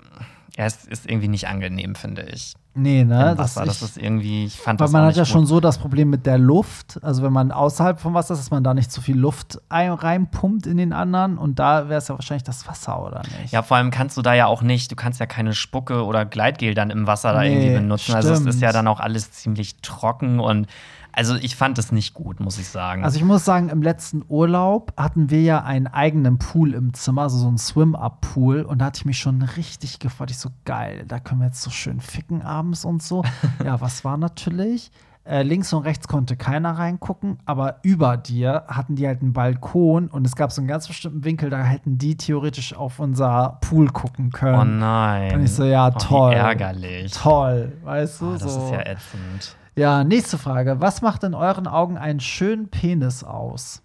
ja, 0.57 0.65
es 0.67 0.85
ist 0.85 1.09
irgendwie 1.09 1.29
nicht 1.29 1.49
angenehm, 1.49 1.95
finde 1.95 2.23
ich. 2.23 2.55
Nee, 2.75 3.03
ne? 3.05 3.35
Wasser. 3.37 3.65
Das, 3.65 3.77
ich- 3.79 3.83
ist 3.83 3.99
irgendwie, 3.99 4.45
ich 4.45 4.57
fand 4.57 4.79
weil 4.79 4.85
das 4.87 4.93
man 4.93 5.03
auch 5.03 5.09
hat 5.09 5.17
ja 5.17 5.23
nicht 5.23 5.31
schon 5.33 5.41
gut. 5.43 5.49
so 5.49 5.61
das 5.61 5.79
Problem 5.79 6.09
mit 6.11 6.25
der 6.25 6.39
Luft. 6.39 7.01
Also 7.03 7.23
wenn 7.25 7.33
man 7.33 7.51
außerhalb 7.51 7.99
vom 7.99 8.15
Wasser 8.15 8.35
ist, 8.35 8.41
dass 8.41 8.51
man 8.53 8.63
da 8.63 8.75
nicht 8.75 8.93
zu 8.93 9.01
viel 9.01 9.17
Luft 9.19 9.61
ein, 9.69 9.91
reinpumpt 9.93 10.67
in 10.67 10.77
den 10.77 10.93
anderen. 10.93 11.37
Und 11.37 11.59
da 11.59 11.89
wäre 11.89 11.99
es 11.99 12.07
ja 12.09 12.15
wahrscheinlich 12.15 12.45
das 12.45 12.69
Wasser, 12.69 13.05
oder 13.05 13.23
nicht? 13.41 13.53
Ja, 13.53 13.63
vor 13.63 13.77
allem 13.77 13.91
kannst 13.91 14.17
du 14.17 14.23
da 14.23 14.35
ja 14.35 14.47
auch 14.47 14.63
nicht, 14.63 14.91
du 14.93 14.97
kannst 14.97 15.19
ja 15.19 15.27
keine 15.27 15.53
Spucke 15.53 16.05
oder 16.05 16.25
Gleitgel 16.25 16.75
dann 16.75 16.91
im 16.91 17.07
Wasser 17.09 17.33
da 17.33 17.41
Nee, 17.41 17.53
irgendwie 17.55 17.75
benutzen. 17.81 18.15
Also 18.15 18.31
es 18.31 18.39
stimmt. 18.41 18.55
ist 18.55 18.61
ja 18.61 18.73
dann 18.73 18.87
auch 18.87 19.01
alles 19.01 19.33
ziemlich 19.33 19.77
trocken 19.83 20.39
und 20.39 20.69
Also 21.13 21.35
ich 21.37 21.57
fand 21.57 21.79
es 21.79 21.93
nicht 21.93 22.15
gut, 22.15 22.41
muss 22.41 22.59
ich 22.59 22.69
sagen. 22.69 23.05
Also 23.05 23.17
ich 23.17 23.25
muss 23.25 23.45
sagen, 23.45 23.69
im 23.69 23.83
letzten 23.83 24.23
Urlaub 24.29 24.93
hatten 24.97 25.31
wir 25.31 25.43
ja 25.43 25.63
einen 25.63 25.87
eigenen 25.87 26.39
Pool 26.39 26.75
im 26.75 26.95
Zimmer, 26.95 27.23
also 27.23 27.39
so 27.39 27.49
einen 27.49 27.59
Swim-Up-Pool. 27.59 28.63
Und 28.63 28.79
da 28.79 28.87
hatte 28.87 28.99
ich 28.99 29.05
mich 29.05 29.19
schon 29.19 29.43
richtig 29.43 29.99
gefreut. 29.99 30.31
Ich 30.31 30.39
so, 30.39 30.51
geil, 30.65 31.05
da 31.09 31.19
können 31.19 31.41
wir 31.41 31.47
jetzt 31.47 31.63
so 31.63 31.71
schön 31.71 32.01
ficken 32.01 32.43
abends 32.43 32.85
und 32.85 33.03
so. 33.03 33.25
ja, 33.65 33.81
was 33.81 34.05
war 34.05 34.17
natürlich? 34.17 34.91
Äh, 35.25 35.43
links 35.43 35.71
und 35.75 35.83
rechts 35.83 36.09
konnte 36.09 36.35
keiner 36.35 36.71
reingucken, 36.79 37.39
aber 37.45 37.77
über 37.83 38.17
dir 38.17 38.65
hatten 38.69 38.97
die 38.97 39.07
halt 39.07 39.21
einen 39.21 39.35
Balkon 39.35 40.09
und 40.09 40.27
es 40.27 40.35
gab 40.35 40.51
so 40.51 40.63
einen 40.63 40.67
ganz 40.67 40.89
bestimmten 40.89 41.25
Winkel, 41.25 41.51
da 41.51 41.63
hätten 41.63 41.99
die 41.99 42.17
theoretisch 42.17 42.75
auf 42.75 42.99
unser 42.99 43.59
Pool 43.61 43.89
gucken 43.91 44.31
können. 44.31 44.59
oh 44.59 44.65
nein. 44.65 45.35
Und 45.35 45.45
ich 45.45 45.53
so, 45.53 45.65
ja, 45.65 45.89
Oh, 45.89 45.99
toll. 45.99 46.33
ärgerlich. 46.33 47.13
Toll, 47.13 47.77
weißt 47.85 48.21
du? 48.23 48.29
Oh, 48.31 48.33
das 48.33 48.55
so. 48.55 48.65
ist 48.65 48.71
ja 48.73 48.81
ätzend. 48.81 49.57
Ja, 49.81 50.05
nächste 50.05 50.37
Frage. 50.37 50.81
Was 50.81 51.01
macht 51.01 51.24
in 51.24 51.33
euren 51.35 51.66
Augen 51.66 51.97
einen 51.97 52.20
schönen 52.20 52.68
Penis 52.68 53.24
aus? 53.24 53.81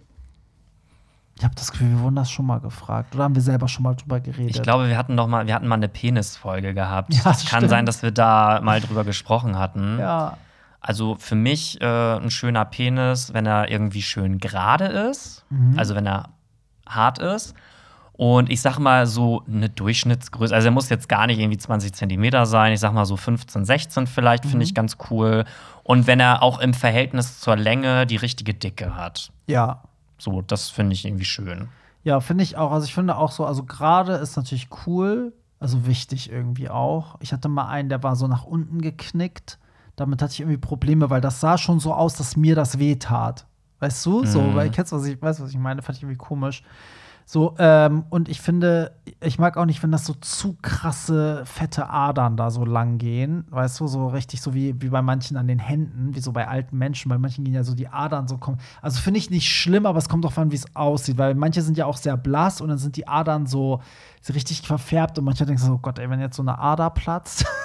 Ich 1.37 1.43
habe 1.45 1.55
das 1.55 1.71
Gefühl, 1.71 1.89
wir 1.91 1.99
wurden 2.01 2.15
das 2.17 2.29
schon 2.29 2.45
mal 2.45 2.59
gefragt. 2.59 3.15
Oder 3.15 3.23
haben 3.23 3.35
wir 3.35 3.41
selber 3.41 3.69
schon 3.69 3.83
mal 3.83 3.95
drüber 3.95 4.19
geredet? 4.19 4.55
Ich 4.57 4.61
glaube, 4.61 4.89
wir 4.89 4.97
hatten 4.97 5.15
noch 5.15 5.27
mal, 5.27 5.47
wir 5.47 5.53
hatten 5.55 5.67
mal 5.67 5.75
eine 5.75 5.87
Penisfolge 5.87 6.73
gehabt. 6.73 7.13
Ja, 7.13 7.31
es 7.31 7.45
kann 7.45 7.59
stimmt. 7.59 7.69
sein, 7.69 7.85
dass 7.85 8.03
wir 8.03 8.11
da 8.11 8.59
mal 8.61 8.81
drüber 8.81 9.05
gesprochen 9.05 9.57
hatten. 9.57 9.97
Ja. 9.99 10.37
Also 10.81 11.15
für 11.17 11.35
mich 11.35 11.79
äh, 11.79 11.85
ein 12.17 12.29
schöner 12.29 12.65
Penis, 12.65 13.33
wenn 13.33 13.45
er 13.45 13.71
irgendwie 13.71 14.01
schön 14.01 14.37
gerade 14.39 14.85
ist, 14.85 15.45
Mhm. 15.49 15.79
also 15.79 15.95
wenn 15.95 16.05
er 16.05 16.29
hart 16.87 17.19
ist. 17.19 17.53
Und 18.13 18.49
ich 18.49 18.61
sag 18.61 18.79
mal 18.79 19.05
so 19.07 19.43
eine 19.45 19.67
Durchschnittsgröße, 19.69 20.55
also 20.55 20.67
er 20.69 20.71
muss 20.71 20.87
jetzt 20.89 21.09
gar 21.09 21.27
nicht 21.27 21.37
irgendwie 21.39 21.57
20 21.57 21.93
Zentimeter 21.93 22.45
sein, 22.45 22.71
ich 22.71 22.79
sag 22.79 22.93
mal 22.93 23.05
so 23.05 23.17
15, 23.17 23.65
16 23.65 24.07
vielleicht, 24.07 24.45
Mhm. 24.45 24.49
finde 24.51 24.63
ich 24.65 24.73
ganz 24.73 24.97
cool. 25.09 25.43
Und 25.85 26.07
wenn 26.07 26.19
er 26.19 26.41
auch 26.41 26.59
im 26.59 26.73
Verhältnis 26.73 27.39
zur 27.39 27.55
Länge 27.55 28.07
die 28.07 28.15
richtige 28.15 28.55
Dicke 28.55 28.95
hat. 28.95 29.31
Ja. 29.45 29.83
So, 30.17 30.41
das 30.41 30.69
finde 30.69 30.93
ich 30.93 31.05
irgendwie 31.05 31.25
schön. 31.25 31.69
Ja, 32.03 32.19
finde 32.21 32.43
ich 32.43 32.57
auch. 32.57 32.71
Also 32.71 32.85
ich 32.85 32.93
finde 32.95 33.15
auch 33.17 33.31
so, 33.31 33.45
also 33.45 33.63
gerade 33.63 34.13
ist 34.15 34.35
natürlich 34.35 34.67
cool, 34.87 35.31
also 35.59 35.85
wichtig 35.85 36.31
irgendwie 36.31 36.69
auch. 36.69 37.17
Ich 37.19 37.31
hatte 37.33 37.49
mal 37.49 37.67
einen, 37.67 37.89
der 37.89 38.01
war 38.01 38.15
so 38.15 38.27
nach 38.27 38.45
unten 38.45 38.81
geknickt. 38.81 39.59
Damit 39.95 40.23
hatte 40.23 40.33
ich 40.33 40.39
irgendwie 40.39 40.57
Probleme, 40.57 41.11
weil 41.11 41.21
das 41.21 41.39
sah 41.39 41.57
schon 41.57 41.79
so 41.79 41.93
aus, 41.93 42.15
dass 42.15 42.35
mir 42.35 42.55
das 42.55 42.79
weh 42.79 42.95
tat. 42.95 43.45
Weißt 43.79 44.03
du? 44.07 44.25
So, 44.25 44.41
Mhm. 44.41 44.55
weil 44.55 44.69
kennst 44.71 44.91
was 44.91 45.05
ich 45.05 45.21
weiß, 45.21 45.39
was 45.39 45.51
ich 45.51 45.57
meine, 45.57 45.83
fand 45.83 45.97
ich 45.97 46.03
irgendwie 46.03 46.17
komisch. 46.17 46.63
So, 47.27 47.55
ähm, 47.57 48.03
und 48.11 48.29
ich 48.29 48.39
finde, 48.39 48.91
ich 49.19 49.39
mag 49.39 49.57
auch 49.57 49.65
nicht, 49.65 49.81
wenn 49.81 49.91
das 49.91 50.05
so 50.05 50.13
zu 50.13 50.55
krasse, 50.61 51.41
fette 51.45 51.89
Adern 51.89 52.37
da 52.37 52.51
so 52.51 52.63
lang 52.65 52.99
gehen. 52.99 53.45
Weißt 53.49 53.79
du, 53.79 53.87
so 53.87 54.07
richtig 54.07 54.41
so 54.41 54.53
wie, 54.53 54.79
wie 54.79 54.89
bei 54.89 55.01
manchen 55.01 55.35
an 55.35 55.47
den 55.47 55.57
Händen, 55.57 56.13
wie 56.13 56.19
so 56.19 56.31
bei 56.31 56.47
alten 56.47 56.77
Menschen. 56.77 57.09
Bei 57.09 57.17
manchen 57.17 57.43
gehen 57.43 57.55
ja 57.55 57.63
so 57.63 57.73
die 57.73 57.87
Adern 57.87 58.27
so 58.27 58.37
kommen. 58.37 58.59
Also 58.79 59.01
finde 59.01 59.17
ich 59.17 59.31
nicht 59.31 59.49
schlimm, 59.49 59.87
aber 59.87 59.97
es 59.97 60.07
kommt 60.07 60.23
drauf 60.23 60.37
an, 60.37 60.51
wie 60.51 60.55
es 60.55 60.75
aussieht. 60.75 61.17
Weil 61.17 61.33
manche 61.33 61.63
sind 61.63 61.79
ja 61.79 61.87
auch 61.87 61.97
sehr 61.97 62.15
blass 62.15 62.61
und 62.61 62.69
dann 62.69 62.77
sind 62.77 62.95
die 62.95 63.07
Adern 63.07 63.47
so, 63.47 63.81
so 64.21 64.33
richtig 64.33 64.61
verfärbt. 64.61 65.17
Und 65.17 65.25
manche 65.25 65.47
denken 65.47 65.61
so, 65.63 65.73
oh 65.73 65.79
Gott, 65.79 65.97
ey, 65.97 66.07
wenn 66.07 66.19
jetzt 66.19 66.35
so 66.35 66.43
eine 66.43 66.59
Ader 66.59 66.91
platzt. 66.91 67.45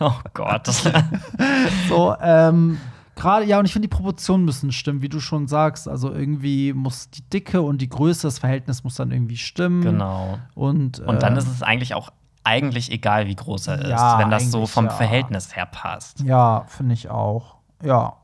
Oh 0.00 0.10
Gott. 0.32 0.66
so, 1.88 2.16
ähm, 2.20 2.78
gerade, 3.16 3.44
ja, 3.46 3.58
und 3.58 3.64
ich 3.66 3.72
finde, 3.72 3.88
die 3.88 3.94
Proportionen 3.94 4.44
müssen 4.44 4.72
stimmen, 4.72 5.02
wie 5.02 5.08
du 5.08 5.20
schon 5.20 5.46
sagst. 5.48 5.88
Also 5.88 6.12
irgendwie 6.12 6.72
muss 6.72 7.10
die 7.10 7.22
Dicke 7.22 7.62
und 7.62 7.80
die 7.80 7.88
Größe, 7.88 8.26
das 8.26 8.38
Verhältnis 8.38 8.84
muss 8.84 8.94
dann 8.96 9.10
irgendwie 9.10 9.36
stimmen. 9.36 9.82
genau. 9.82 10.38
Und, 10.54 11.00
Und 11.00 11.22
dann 11.22 11.34
äh, 11.34 11.38
ist 11.38 11.48
es 11.48 11.62
eigentlich 11.62 11.94
auch 11.94 12.10
eigentlich 12.46 12.92
egal, 12.92 13.26
wie 13.26 13.34
groß 13.36 13.68
er 13.68 13.78
ist, 13.82 13.88
Ja, 13.88 14.18
wenn 14.18 14.30
das 14.30 14.50
so 14.50 14.66
vom 14.66 14.84
ja. 14.86 14.90
Verhältnis 14.90 15.56
her 15.56 15.66
passt. 15.66 16.20
Ja, 16.20 16.64
finde 16.68 16.92
ich 16.94 17.08
auch. 17.08 17.56
Ja, 17.82 18.14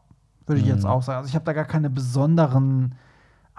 würde 0.47 0.61
ich 0.61 0.66
jetzt 0.66 0.84
Mhm. 0.84 0.91
auch 0.91 1.03
sagen. 1.03 1.18
Also 1.18 1.28
ich 1.28 1.34
habe 1.34 1.45
da 1.47 1.53
gar 1.55 1.64
keine 1.64 1.88
besonderen 1.88 2.95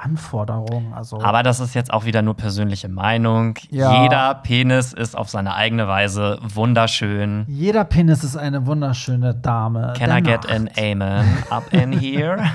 Anforderungen. 0.02 0.94
Also 0.94 1.22
Aber 1.22 1.44
das 1.44 1.60
ist 1.60 1.74
jetzt 1.76 1.94
auch 1.94 2.06
wieder 2.06 2.22
nur 2.22 2.36
persönliche 2.36 2.90
Meinung. 2.90 3.56
Ja. 3.70 4.04
Jeder 4.04 4.36
Penis 4.36 4.94
ist 4.94 5.18
auf 5.18 5.30
seine 5.30 5.56
eigene 5.56 5.88
Weise 5.88 6.40
wunderschön. 6.42 7.46
jeder 7.48 7.84
Penis 7.84 8.24
ist 8.24 8.36
eine 8.36 8.66
wunderschöne 8.66 9.36
Dame. 9.36 9.94
Can 9.98 10.10
I 10.10 10.22
get 10.22 10.44
Nacht. 10.44 10.52
an 10.52 10.70
Amen 10.78 11.26
up 11.50 11.72
in 11.74 11.92
here? 11.92 12.38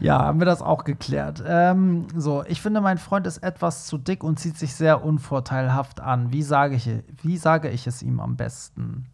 Ja, 0.00 0.18
haben 0.18 0.40
wir 0.40 0.46
das 0.46 0.62
auch 0.62 0.82
geklärt. 0.82 1.44
Ähm, 1.46 2.08
so, 2.16 2.42
ich 2.48 2.60
finde, 2.60 2.80
mein 2.80 2.98
Freund 2.98 3.24
ist 3.24 3.38
etwas 3.38 3.86
zu 3.86 3.98
dick 3.98 4.24
und 4.24 4.36
zieht 4.40 4.58
sich 4.58 4.74
sehr 4.74 5.04
unvorteilhaft 5.04 6.00
an. 6.00 6.32
Wie 6.32 6.42
sage 6.42 6.74
ich, 6.74 6.90
wie 7.22 7.36
sage 7.36 7.68
ich 7.70 7.86
es 7.86 8.02
ihm 8.02 8.18
am 8.18 8.36
besten? 8.36 9.06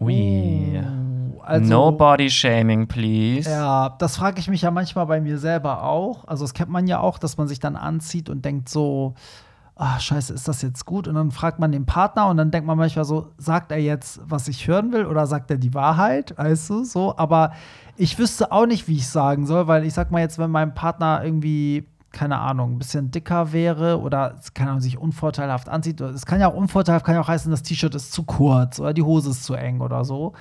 Ui. 0.00 0.78
Uh, 0.78 1.40
also, 1.42 1.68
no 1.68 1.92
body 1.92 2.30
shaming, 2.30 2.86
please. 2.86 3.48
Ja, 3.48 3.90
das 3.98 4.16
frage 4.16 4.40
ich 4.40 4.48
mich 4.48 4.62
ja 4.62 4.70
manchmal 4.70 5.06
bei 5.06 5.20
mir 5.20 5.38
selber 5.38 5.82
auch. 5.84 6.26
Also, 6.26 6.44
das 6.44 6.54
kennt 6.54 6.70
man 6.70 6.86
ja 6.86 7.00
auch, 7.00 7.18
dass 7.18 7.36
man 7.36 7.48
sich 7.48 7.60
dann 7.60 7.76
anzieht 7.76 8.28
und 8.30 8.44
denkt 8.44 8.68
so, 8.68 9.14
ah, 9.76 9.98
scheiße, 9.98 10.32
ist 10.32 10.48
das 10.48 10.62
jetzt 10.62 10.86
gut? 10.86 11.08
Und 11.08 11.14
dann 11.14 11.30
fragt 11.30 11.58
man 11.58 11.72
den 11.72 11.86
Partner 11.86 12.28
und 12.28 12.36
dann 12.36 12.50
denkt 12.50 12.66
man 12.66 12.78
manchmal 12.78 13.04
so, 13.04 13.32
sagt 13.38 13.72
er 13.72 13.78
jetzt, 13.78 14.20
was 14.24 14.48
ich 14.48 14.66
hören 14.66 14.92
will 14.92 15.06
oder 15.06 15.26
sagt 15.26 15.50
er 15.50 15.58
die 15.58 15.74
Wahrheit? 15.74 16.36
Weißt 16.36 16.70
du, 16.70 16.84
so. 16.84 17.16
Aber 17.16 17.52
ich 17.96 18.18
wüsste 18.18 18.52
auch 18.52 18.66
nicht, 18.66 18.88
wie 18.88 18.96
ich 18.96 19.08
sagen 19.08 19.46
soll, 19.46 19.66
weil 19.66 19.84
ich 19.84 19.94
sag 19.94 20.10
mal 20.10 20.20
jetzt, 20.20 20.38
wenn 20.38 20.50
mein 20.50 20.74
Partner 20.74 21.22
irgendwie 21.24 21.86
keine 22.14 22.38
Ahnung, 22.38 22.76
ein 22.76 22.78
bisschen 22.78 23.10
dicker 23.10 23.52
wäre 23.52 24.00
oder 24.00 24.36
keine 24.54 24.70
Ahnung, 24.70 24.80
sich 24.80 24.96
unvorteilhaft 24.96 25.68
anzieht. 25.68 26.00
Es 26.00 26.24
kann 26.24 26.40
ja 26.40 26.48
auch 26.48 26.54
unvorteilhaft, 26.54 27.04
kann 27.04 27.16
ja 27.16 27.20
auch 27.20 27.28
heißen, 27.28 27.50
das 27.50 27.62
T-Shirt 27.62 27.94
ist 27.94 28.12
zu 28.12 28.22
kurz 28.22 28.80
oder 28.80 28.94
die 28.94 29.02
Hose 29.02 29.30
ist 29.30 29.44
zu 29.44 29.54
eng 29.54 29.80
oder 29.80 30.04
so. 30.04 30.32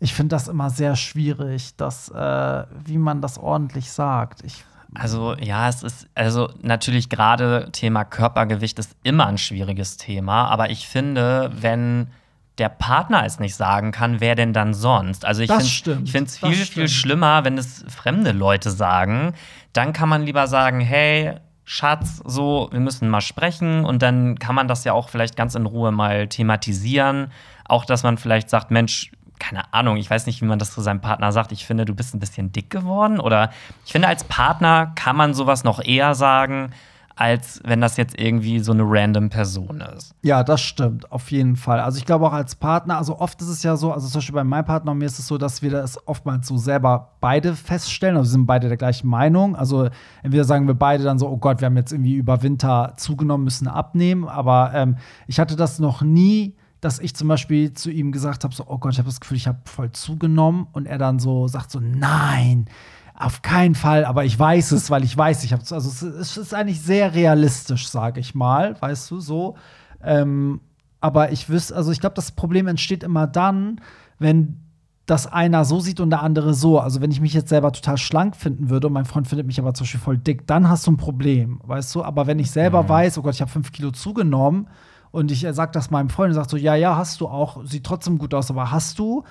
Ich 0.00 0.12
finde 0.12 0.34
das 0.34 0.48
immer 0.48 0.68
sehr 0.68 0.96
schwierig, 0.96 1.76
dass, 1.76 2.10
äh, 2.10 2.64
wie 2.84 2.98
man 2.98 3.22
das 3.22 3.38
ordentlich 3.38 3.90
sagt. 3.90 4.44
Ich, 4.44 4.64
Also 4.92 5.34
ja, 5.36 5.68
es 5.68 5.82
ist, 5.82 6.08
also 6.14 6.50
natürlich 6.60 7.08
gerade 7.08 7.68
Thema 7.72 8.04
Körpergewicht 8.04 8.78
ist 8.78 8.96
immer 9.04 9.26
ein 9.26 9.38
schwieriges 9.38 9.96
Thema, 9.96 10.48
aber 10.48 10.70
ich 10.70 10.86
finde, 10.88 11.50
wenn 11.54 12.08
der 12.58 12.68
Partner 12.68 13.24
es 13.24 13.40
nicht 13.40 13.56
sagen 13.56 13.90
kann, 13.90 14.20
wer 14.20 14.34
denn 14.34 14.52
dann 14.52 14.74
sonst? 14.74 15.24
Also 15.24 15.42
ich 15.42 15.50
finde 15.50 16.24
es 16.24 16.38
viel, 16.38 16.54
viel 16.54 16.88
schlimmer, 16.88 17.44
wenn 17.44 17.58
es 17.58 17.84
fremde 17.88 18.32
Leute 18.32 18.70
sagen. 18.70 19.34
Dann 19.72 19.92
kann 19.92 20.08
man 20.08 20.22
lieber 20.22 20.46
sagen, 20.46 20.80
hey, 20.80 21.34
Schatz, 21.64 22.22
so, 22.24 22.68
wir 22.70 22.80
müssen 22.80 23.08
mal 23.08 23.22
sprechen 23.22 23.84
und 23.84 24.02
dann 24.02 24.38
kann 24.38 24.54
man 24.54 24.68
das 24.68 24.84
ja 24.84 24.92
auch 24.92 25.08
vielleicht 25.08 25.36
ganz 25.36 25.54
in 25.54 25.66
Ruhe 25.66 25.90
mal 25.90 26.28
thematisieren. 26.28 27.32
Auch, 27.64 27.84
dass 27.84 28.02
man 28.02 28.18
vielleicht 28.18 28.50
sagt, 28.50 28.70
Mensch, 28.70 29.10
keine 29.38 29.72
Ahnung, 29.72 29.96
ich 29.96 30.08
weiß 30.08 30.26
nicht, 30.26 30.40
wie 30.42 30.46
man 30.46 30.58
das 30.58 30.72
zu 30.72 30.80
seinem 30.80 31.00
Partner 31.00 31.32
sagt. 31.32 31.52
Ich 31.52 31.66
finde, 31.66 31.84
du 31.84 31.94
bist 31.94 32.14
ein 32.14 32.20
bisschen 32.20 32.52
dick 32.52 32.70
geworden. 32.70 33.18
Oder 33.18 33.50
ich 33.84 33.92
finde, 33.92 34.08
als 34.08 34.24
Partner 34.24 34.92
kann 34.94 35.16
man 35.16 35.34
sowas 35.34 35.64
noch 35.64 35.82
eher 35.82 36.14
sagen, 36.14 36.70
als 37.16 37.60
wenn 37.64 37.80
das 37.80 37.96
jetzt 37.96 38.18
irgendwie 38.18 38.58
so 38.58 38.72
eine 38.72 38.82
random 38.84 39.30
Person 39.30 39.82
ist. 39.96 40.14
ja, 40.22 40.42
das 40.42 40.60
stimmt, 40.60 41.10
auf 41.12 41.30
jeden 41.30 41.56
Fall. 41.56 41.80
Also 41.80 41.98
ich 41.98 42.06
glaube 42.06 42.26
auch 42.26 42.32
als 42.32 42.56
Partner, 42.56 42.98
also 42.98 43.18
oft 43.18 43.40
ist 43.40 43.48
es 43.48 43.62
ja 43.62 43.76
so, 43.76 43.92
also 43.92 44.08
zum 44.08 44.18
Beispiel 44.18 44.34
bei 44.34 44.44
meinem 44.44 44.64
Partner 44.64 44.92
und 44.92 44.98
mir 44.98 45.06
ist 45.06 45.18
es 45.18 45.26
so, 45.26 45.38
dass 45.38 45.62
wir 45.62 45.70
das 45.70 46.06
oftmals 46.08 46.48
so 46.48 46.56
selber 46.56 47.12
beide 47.20 47.54
feststellen, 47.54 48.16
also 48.16 48.28
wir 48.28 48.32
sind 48.32 48.46
beide 48.46 48.68
der 48.68 48.76
gleichen 48.76 49.08
Meinung. 49.08 49.54
Also 49.56 49.88
entweder 50.22 50.44
sagen 50.44 50.66
wir 50.66 50.74
beide 50.74 51.04
dann 51.04 51.18
so, 51.18 51.28
oh 51.28 51.36
Gott, 51.36 51.60
wir 51.60 51.66
haben 51.66 51.76
jetzt 51.76 51.92
irgendwie 51.92 52.14
über 52.14 52.42
Winter 52.42 52.94
zugenommen, 52.96 53.44
müssen 53.44 53.68
abnehmen. 53.68 54.26
Aber 54.28 54.72
ähm, 54.74 54.96
ich 55.26 55.38
hatte 55.38 55.56
das 55.56 55.78
noch 55.78 56.02
nie, 56.02 56.56
dass 56.80 56.98
ich 56.98 57.14
zum 57.14 57.28
Beispiel 57.28 57.72
zu 57.72 57.90
ihm 57.90 58.12
gesagt 58.12 58.44
habe, 58.44 58.54
so, 58.54 58.64
oh 58.66 58.78
Gott, 58.78 58.92
ich 58.92 58.98
habe 58.98 59.08
das 59.08 59.20
Gefühl, 59.20 59.36
ich 59.36 59.46
habe 59.46 59.60
voll 59.64 59.90
zugenommen. 59.92 60.66
Und 60.72 60.86
er 60.86 60.98
dann 60.98 61.18
so 61.18 61.48
sagt 61.48 61.70
so, 61.70 61.80
nein, 61.80 62.66
auf 63.16 63.42
keinen 63.42 63.76
Fall, 63.76 64.04
aber 64.04 64.24
ich 64.24 64.36
weiß 64.36 64.72
es, 64.72 64.90
weil 64.90 65.04
ich 65.04 65.16
weiß, 65.16 65.44
ich 65.44 65.52
habe 65.52 65.62
also 65.62 65.88
es 65.88 66.02
ist, 66.02 66.14
es 66.14 66.36
ist 66.36 66.54
eigentlich 66.54 66.80
sehr 66.80 67.14
realistisch, 67.14 67.88
sage 67.88 68.20
ich 68.20 68.34
mal, 68.34 68.80
weißt 68.80 69.10
du, 69.10 69.20
so. 69.20 69.56
Ähm, 70.02 70.60
aber 71.00 71.30
ich 71.30 71.48
wüsste, 71.48 71.76
also 71.76 71.92
ich 71.92 72.00
glaube, 72.00 72.16
das 72.16 72.32
Problem 72.32 72.66
entsteht 72.66 73.04
immer 73.04 73.26
dann, 73.26 73.80
wenn 74.18 74.60
das 75.06 75.26
einer 75.26 75.64
so 75.64 75.80
sieht 75.80 76.00
und 76.00 76.10
der 76.10 76.22
andere 76.22 76.54
so. 76.54 76.80
Also 76.80 77.00
wenn 77.00 77.10
ich 77.10 77.20
mich 77.20 77.34
jetzt 77.34 77.50
selber 77.50 77.72
total 77.72 77.98
schlank 77.98 78.36
finden 78.36 78.70
würde 78.70 78.86
und 78.86 78.94
mein 78.94 79.04
Freund 79.04 79.28
findet 79.28 79.46
mich 79.46 79.60
aber 79.60 79.74
zum 79.74 79.84
Beispiel 79.84 80.00
voll 80.00 80.18
dick, 80.18 80.46
dann 80.46 80.68
hast 80.68 80.86
du 80.86 80.92
ein 80.92 80.96
Problem, 80.96 81.60
weißt 81.64 81.94
du. 81.94 82.02
Aber 82.02 82.26
wenn 82.26 82.38
ich 82.38 82.50
selber 82.50 82.88
weiß, 82.88 83.18
oh 83.18 83.22
Gott, 83.22 83.34
ich 83.34 83.42
habe 83.42 83.50
fünf 83.50 83.70
Kilo 83.70 83.90
zugenommen 83.90 84.68
und 85.10 85.30
ich 85.30 85.46
sage 85.50 85.72
das 85.72 85.90
meinem 85.90 86.08
Freund 86.08 86.30
und 86.30 86.34
sage 86.34 86.48
so, 86.48 86.56
ja, 86.56 86.74
ja, 86.74 86.96
hast 86.96 87.20
du 87.20 87.28
auch, 87.28 87.64
sieht 87.66 87.84
trotzdem 87.84 88.16
gut 88.18 88.32
aus, 88.32 88.50
aber 88.50 88.70
hast 88.70 88.98
du, 88.98 89.24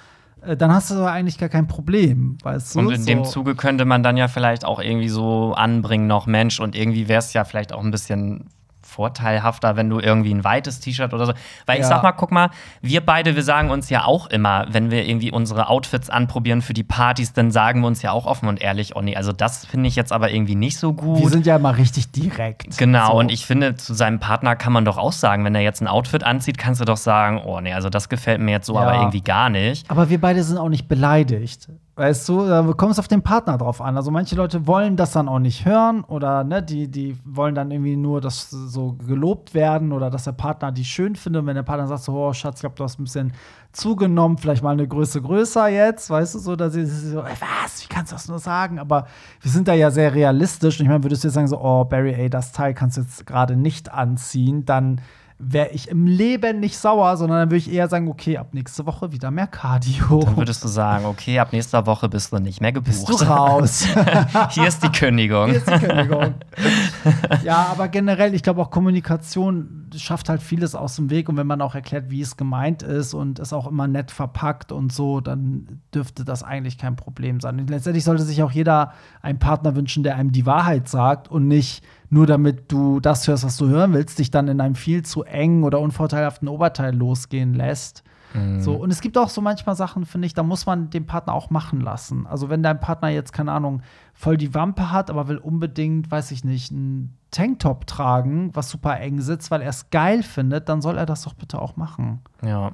dann 0.46 0.74
hast 0.74 0.92
du 0.92 0.96
aber 0.96 1.12
eigentlich 1.12 1.38
gar 1.38 1.50
kein 1.50 1.68
Problem, 1.68 2.38
weißt 2.44 2.76
du. 2.76 2.80
Und 2.80 2.92
in 2.92 3.06
dem. 3.06 3.24
Zuge 3.24 3.56
könnte 3.56 3.86
man 3.86 4.04
dann 4.04 4.18
ja 4.18 4.28
vielleicht 4.28 4.66
auch 4.66 4.80
irgendwie 4.80 5.10
so 5.10 5.54
anbringen, 5.54 6.08
noch 6.08 6.26
Mensch, 6.26 6.60
und 6.60 6.76
irgendwie 6.76 7.08
wäre 7.08 7.20
es 7.20 7.34
ja 7.34 7.46
vielleicht 7.46 7.74
auch 7.74 7.84
ein 7.84 7.92
bisschen 7.92 8.50
vorteilhafter, 8.94 9.76
wenn 9.76 9.90
du 9.90 10.00
irgendwie 10.00 10.34
ein 10.34 10.44
weites 10.44 10.80
T-Shirt 10.80 11.14
oder 11.14 11.26
so. 11.26 11.34
Weil 11.66 11.78
ich 11.78 11.82
Ja. 11.84 11.88
sag 11.90 12.04
mal, 12.04 12.12
guck 12.14 12.32
mal, 12.32 12.50
wir 12.82 13.02
beide, 13.06 13.36
wir 13.36 13.44
sagen 13.44 13.70
uns 13.72 13.90
ja 13.90 14.06
auch 14.06 14.28
immer, 14.28 14.66
wenn 14.70 14.92
wir 14.92 15.06
irgendwie 15.08 15.32
unsere 15.32 15.68
Outfits 15.68 16.10
anprobieren 16.10 16.62
für 16.62 16.74
die 16.74 16.84
Partys, 16.84 17.34
dann 17.34 17.52
sagen 17.52 17.82
wir 17.82 17.88
uns 17.88 18.02
ja 18.02 18.12
auch 18.12 18.26
offen 18.26 18.48
und 18.48 18.62
ehrlich, 18.62 18.96
oh 18.96 19.02
nee, 19.02 19.16
also 19.16 19.32
das 19.34 19.66
finde 19.66 19.88
ich 19.90 19.96
jetzt 19.96 20.12
aber 20.14 20.32
irgendwie 20.32 20.56
nicht 20.56 20.78
so 20.78 20.94
gut. 20.94 21.20
Wir 21.22 21.30
sind 21.30 21.46
ja 21.46 21.56
immer 21.56 21.78
richtig 21.78 22.12
direkt. 22.12 22.78
Genau, 22.78 23.08
So. 23.12 23.14
und 23.20 23.32
ich 23.32 23.46
finde, 23.46 23.76
zu 23.76 23.94
seinem 23.94 24.20
Partner 24.20 24.56
kann 24.56 24.72
man 24.74 24.86
doch 24.86 24.98
auch 24.98 25.12
sagen, 25.14 25.44
wenn 25.46 25.56
er 25.56 25.62
jetzt 25.62 25.82
ein 25.82 25.88
Outfit 25.88 26.24
anzieht, 26.24 26.58
kannst 26.58 26.80
du 26.80 26.86
doch 26.86 26.98
sagen, 26.98 27.42
oh 27.46 27.60
nee, 27.60 27.74
also 27.74 27.90
das 27.90 28.10
gefällt 28.10 28.40
mir 28.42 28.52
jetzt 28.52 28.68
so 28.68 28.76
Ja. 28.76 28.82
aber 28.82 28.96
irgendwie 28.96 29.22
gar 29.22 29.50
nicht. 29.50 29.90
Aber 29.90 30.10
wir 30.10 30.22
beide 30.22 30.44
sind 30.44 30.58
auch 30.58 30.70
nicht 30.70 30.88
beleidigt. 30.88 31.68
Weißt 31.96 32.28
du, 32.28 32.48
da 32.48 32.64
kommt 32.76 32.94
es 32.94 32.98
auf 32.98 33.08
den 33.08 33.22
Partner 33.22 33.56
drauf 33.60 33.80
an. 33.80 33.96
Also 33.98 34.10
manche 34.10 34.36
Leute 34.36 34.66
wollen 34.66 34.98
das 34.98 35.12
dann 35.12 35.28
auch 35.28 35.38
nicht 35.38 35.64
hören 35.64 36.04
oder 36.04 36.44
ne, 36.44 36.64
die, 36.64 36.88
die 36.88 37.16
wollen 37.24 37.54
dann 37.54 37.70
irgendwie 37.70 37.96
nur, 37.96 38.20
dass 38.20 38.50
so 38.50 38.94
gelobt 38.94 39.54
werden 39.54 39.92
oder 39.92 40.10
dass 40.10 40.24
der 40.24 40.32
Partner 40.32 40.72
die 40.72 40.86
schön 40.86 41.16
findet. 41.16 41.42
Und 41.42 41.48
wenn 41.48 41.56
der 41.56 41.62
Partner 41.62 41.86
sagt 41.86 42.02
so, 42.02 42.14
oh 42.14 42.34
Schatz, 42.34 42.56
ich 42.56 42.62
glaube, 42.62 42.76
du 42.78 42.84
hast 42.84 43.00
ein 43.00 43.04
bisschen 43.04 43.34
zugenommen, 43.74 44.40
vielleicht 44.40 44.64
mal 44.64 44.72
eine 44.72 44.88
Größe 44.88 45.22
größer 45.22 45.68
jetzt, 45.68 46.10
weißt 46.10 46.34
du, 46.34 46.40
so, 46.40 46.56
dass 46.56 46.74
sie 46.74 46.86
so, 46.86 47.20
ey, 47.20 47.36
was, 47.40 47.84
wie 47.84 47.94
kannst 47.94 48.12
du 48.12 48.16
das 48.16 48.28
nur 48.28 48.40
sagen? 48.40 48.80
Aber 48.80 49.06
wir 49.42 49.52
sind 49.52 49.68
da 49.68 49.76
ja 49.76 49.92
sehr 49.92 50.16
realistisch. 50.16 50.80
Und 50.80 50.86
ich 50.86 50.90
meine, 50.90 51.04
würdest 51.04 51.24
du 51.24 51.28
jetzt 51.28 51.36
sagen 51.36 51.48
so, 51.48 51.62
oh 51.62 51.86
Barry, 51.86 52.14
ey, 52.14 52.28
das 52.28 52.54
Teil 52.54 52.74
kannst 52.74 52.98
du 52.98 53.02
jetzt 53.02 53.28
gerade 53.28 53.56
nicht 53.56 53.94
anziehen, 53.94 54.66
dann 54.66 55.00
wäre 55.40 55.70
ich 55.70 55.90
im 55.90 56.06
Leben 56.06 56.60
nicht 56.60 56.78
sauer, 56.78 57.18
sondern 57.18 57.40
dann 57.40 57.50
würde 57.50 57.58
ich 57.58 57.72
eher 57.72 57.88
sagen, 57.88 58.08
okay, 58.08 58.38
ab 58.38 58.54
nächste 58.54 58.86
Woche 58.86 59.12
wieder 59.12 59.32
mehr 59.32 59.48
Cardio. 59.48 60.22
Dann 60.24 60.38
würdest 60.38 60.64
du 60.64 60.68
sagen, 60.68 61.06
okay, 61.06 61.40
ab 61.40 61.52
nächster 61.52 61.86
Woche 61.86 62.10
bist 62.10 62.32
du 62.32 62.40
nicht 62.40 62.62
mehr 62.62 62.72
gebucht. 62.72 63.08
Bist 63.08 63.22
du 63.22 63.26
raus. 63.26 63.88
Hier 64.52 64.68
ist 64.68 64.84
die 64.84 64.90
Kündigung. 64.90 65.50
Hier 65.50 65.58
ist 65.58 65.70
die 65.70 65.80
Kündigung. 65.80 66.36
ja, 67.44 67.68
aber 67.72 67.88
generell, 67.88 68.34
ich 68.34 68.44
glaube 68.44 68.62
auch 68.62 68.70
Kommunikation 68.70 69.83
schafft 69.98 70.30
halt 70.30 70.42
vieles 70.42 70.76
aus 70.76 70.96
dem 70.96 71.10
Weg 71.10 71.30
und 71.30 71.38
wenn 71.38 71.48
man 71.48 71.62
auch 71.62 71.76
erklärt, 71.76 72.10
wie 72.10 72.22
es 72.22 72.38
gemeint 72.38 72.84
ist 72.84 73.14
und 73.14 73.40
es 73.40 73.54
auch 73.54 73.68
immer 73.68 73.88
nett 73.88 74.12
verpackt 74.12 74.72
und 74.72 74.92
so, 74.92 75.22
dann 75.22 75.82
dürfte 75.94 76.26
das 76.26 76.44
eigentlich 76.44 76.78
kein 76.78 76.96
Problem 76.96 77.40
sein. 77.40 77.60
Und 77.60 77.70
letztendlich 77.70 78.04
sollte 78.04 78.24
sich 78.24 78.44
auch 78.44 78.52
jeder 78.52 78.94
einen 79.22 79.40
Partner 79.40 79.76
wünschen, 79.76 80.04
der 80.04 80.16
einem 80.16 80.32
die 80.32 80.46
Wahrheit 80.46 80.88
sagt 80.88 81.28
und 81.30 81.48
nicht 81.48 81.84
nur 82.10 82.28
damit 82.28 82.72
du 82.72 83.00
das 83.00 83.28
hörst, 83.28 83.44
was 83.44 83.58
du 83.58 83.68
hören 83.68 83.94
willst, 83.94 84.20
dich 84.20 84.30
dann 84.30 84.48
in 84.48 84.62
einem 84.62 84.76
viel 84.76 85.04
zu 85.04 85.24
engen 85.24 85.64
oder 85.64 85.80
unvorteilhaften 85.80 86.48
Oberteil 86.48 86.96
losgehen 86.96 87.54
lässt. 87.54 88.04
Mhm. 88.34 88.62
So, 88.62 88.74
und 88.74 88.92
es 88.92 89.02
gibt 89.02 89.18
auch 89.18 89.30
so 89.30 89.42
manchmal 89.42 89.76
Sachen, 89.76 90.06
finde 90.06 90.26
ich, 90.26 90.34
da 90.34 90.44
muss 90.44 90.66
man 90.66 90.90
den 90.90 91.06
Partner 91.06 91.34
auch 91.34 91.50
machen 91.50 91.82
lassen. 91.82 92.28
Also, 92.28 92.50
wenn 92.50 92.64
dein 92.64 92.80
Partner 92.80 93.10
jetzt, 93.10 93.34
keine 93.34 93.52
Ahnung, 93.52 93.82
voll 94.14 94.38
die 94.38 94.54
Wampe 94.54 94.92
hat, 94.92 95.10
aber 95.10 95.28
will 95.28 95.38
unbedingt, 95.38 96.12
weiß 96.12 96.32
ich 96.32 96.44
nicht, 96.44 96.72
einen 96.72 97.18
Tanktop 97.32 97.88
tragen, 97.88 98.52
was 98.54 98.70
super 98.70 99.00
eng 99.00 99.22
sitzt, 99.22 99.52
weil 99.52 99.62
er 99.62 99.70
es 99.70 99.90
geil 99.90 100.24
findet, 100.24 100.70
dann 100.70 100.82
soll 100.82 100.98
er 100.98 101.06
das 101.06 101.24
doch 101.24 101.34
bitte 101.34 101.62
auch 101.62 101.76
machen. 101.76 102.22
Ja. 102.44 102.72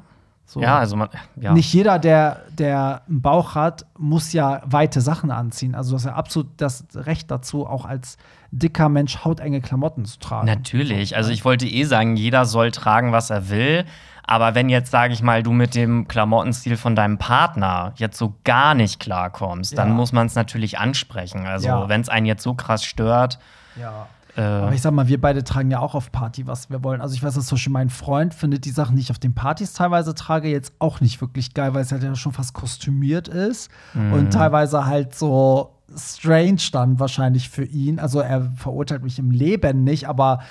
So. 0.49 0.61
Ja, 0.61 0.79
also 0.79 0.95
man, 0.95 1.09
ja. 1.39 1.53
Nicht 1.53 1.71
jeder, 1.71 1.99
der, 1.99 2.41
der 2.49 3.03
einen 3.07 3.21
Bauch 3.21 3.53
hat, 3.53 3.85
muss 3.99 4.33
ja 4.33 4.61
weite 4.65 4.99
Sachen 4.99 5.29
anziehen. 5.29 5.75
Also 5.75 5.91
du 5.91 5.97
hast 5.97 6.05
ja 6.05 6.13
absolut 6.13 6.47
das 6.57 6.85
Recht 6.95 7.29
dazu, 7.29 7.67
auch 7.67 7.85
als 7.85 8.17
dicker 8.49 8.89
Mensch 8.89 9.23
hautenge 9.23 9.61
Klamotten 9.61 10.05
zu 10.05 10.17
tragen. 10.17 10.47
Natürlich. 10.47 11.15
Also 11.15 11.29
ich 11.29 11.45
wollte 11.45 11.67
eh 11.67 11.83
sagen, 11.83 12.15
jeder 12.15 12.45
soll 12.45 12.71
tragen, 12.71 13.11
was 13.11 13.29
er 13.29 13.49
will. 13.49 13.85
Aber 14.29 14.53
wenn 14.53 14.69
jetzt, 14.69 14.91
sage 14.91 15.11
ich 15.11 15.23
mal, 15.23 15.41
du 15.41 15.51
mit 15.51 15.73
dem 15.73 16.07
Klamottenstil 16.07 16.77
von 16.77 16.95
deinem 16.95 17.17
Partner 17.17 17.93
jetzt 17.95 18.15
so 18.15 18.35
gar 18.43 18.75
nicht 18.75 18.99
klarkommst, 18.99 19.71
ja. 19.71 19.77
dann 19.77 19.91
muss 19.91 20.11
man 20.11 20.27
es 20.27 20.35
natürlich 20.35 20.77
ansprechen. 20.77 21.47
Also 21.47 21.67
ja. 21.67 21.89
wenn 21.89 22.01
es 22.01 22.09
einen 22.09 22.27
jetzt 22.27 22.43
so 22.43 22.53
krass 22.53 22.85
stört. 22.85 23.39
Ja 23.75 24.05
äh, 24.37 24.41
Aber 24.41 24.73
ich 24.73 24.83
sag 24.83 24.93
mal, 24.93 25.07
wir 25.07 25.19
beide 25.19 25.43
tragen 25.43 25.71
ja 25.71 25.79
auch 25.79 25.95
auf 25.95 26.11
Party, 26.11 26.45
was 26.45 26.69
wir 26.69 26.83
wollen. 26.83 27.01
Also 27.01 27.15
ich 27.15 27.23
weiß, 27.23 27.33
dass 27.33 27.47
zum 27.47 27.55
Beispiel 27.55 27.73
mein 27.73 27.89
Freund 27.89 28.35
findet 28.35 28.65
die 28.65 28.69
Sachen, 28.69 28.97
die 28.97 29.01
ich 29.01 29.09
auf 29.09 29.17
den 29.17 29.33
Partys 29.33 29.73
teilweise 29.73 30.13
trage, 30.13 30.47
jetzt 30.47 30.73
auch 30.77 31.01
nicht 31.01 31.19
wirklich 31.21 31.55
geil, 31.55 31.73
weil 31.73 31.81
es 31.81 31.91
halt 31.91 32.03
ja 32.03 32.13
schon 32.15 32.31
fast 32.31 32.53
kostümiert 32.53 33.27
ist. 33.27 33.71
Mhm. 33.95 34.13
Und 34.13 34.31
teilweise 34.31 34.85
halt 34.85 35.15
so 35.15 35.73
strange 35.97 36.61
dann 36.71 36.99
wahrscheinlich 36.99 37.49
für 37.49 37.65
ihn. 37.65 37.97
Also 37.99 38.19
er 38.19 38.51
verurteilt 38.55 39.01
mich 39.01 39.17
im 39.17 39.31
Leben 39.31 39.83
nicht, 39.83 40.07
aber 40.07 40.41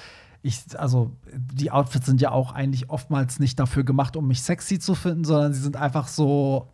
ich, 0.43 0.61
also 0.78 1.12
die 1.34 1.70
Outfits 1.70 2.07
sind 2.07 2.20
ja 2.20 2.30
auch 2.30 2.53
eigentlich 2.53 2.91
oftmals 2.91 3.41
nicht 3.41 3.59
dafür 3.59 3.84
gemacht, 3.84 4.16
um 4.16 4.28
mich 4.28 4.43
sexy 4.43 4.78
zu 4.78 4.95
finden, 4.95 5.24
sondern 5.24 5.53
sie 5.53 5.61
sind 5.61 5.76
einfach 5.76 6.09
so 6.09 6.68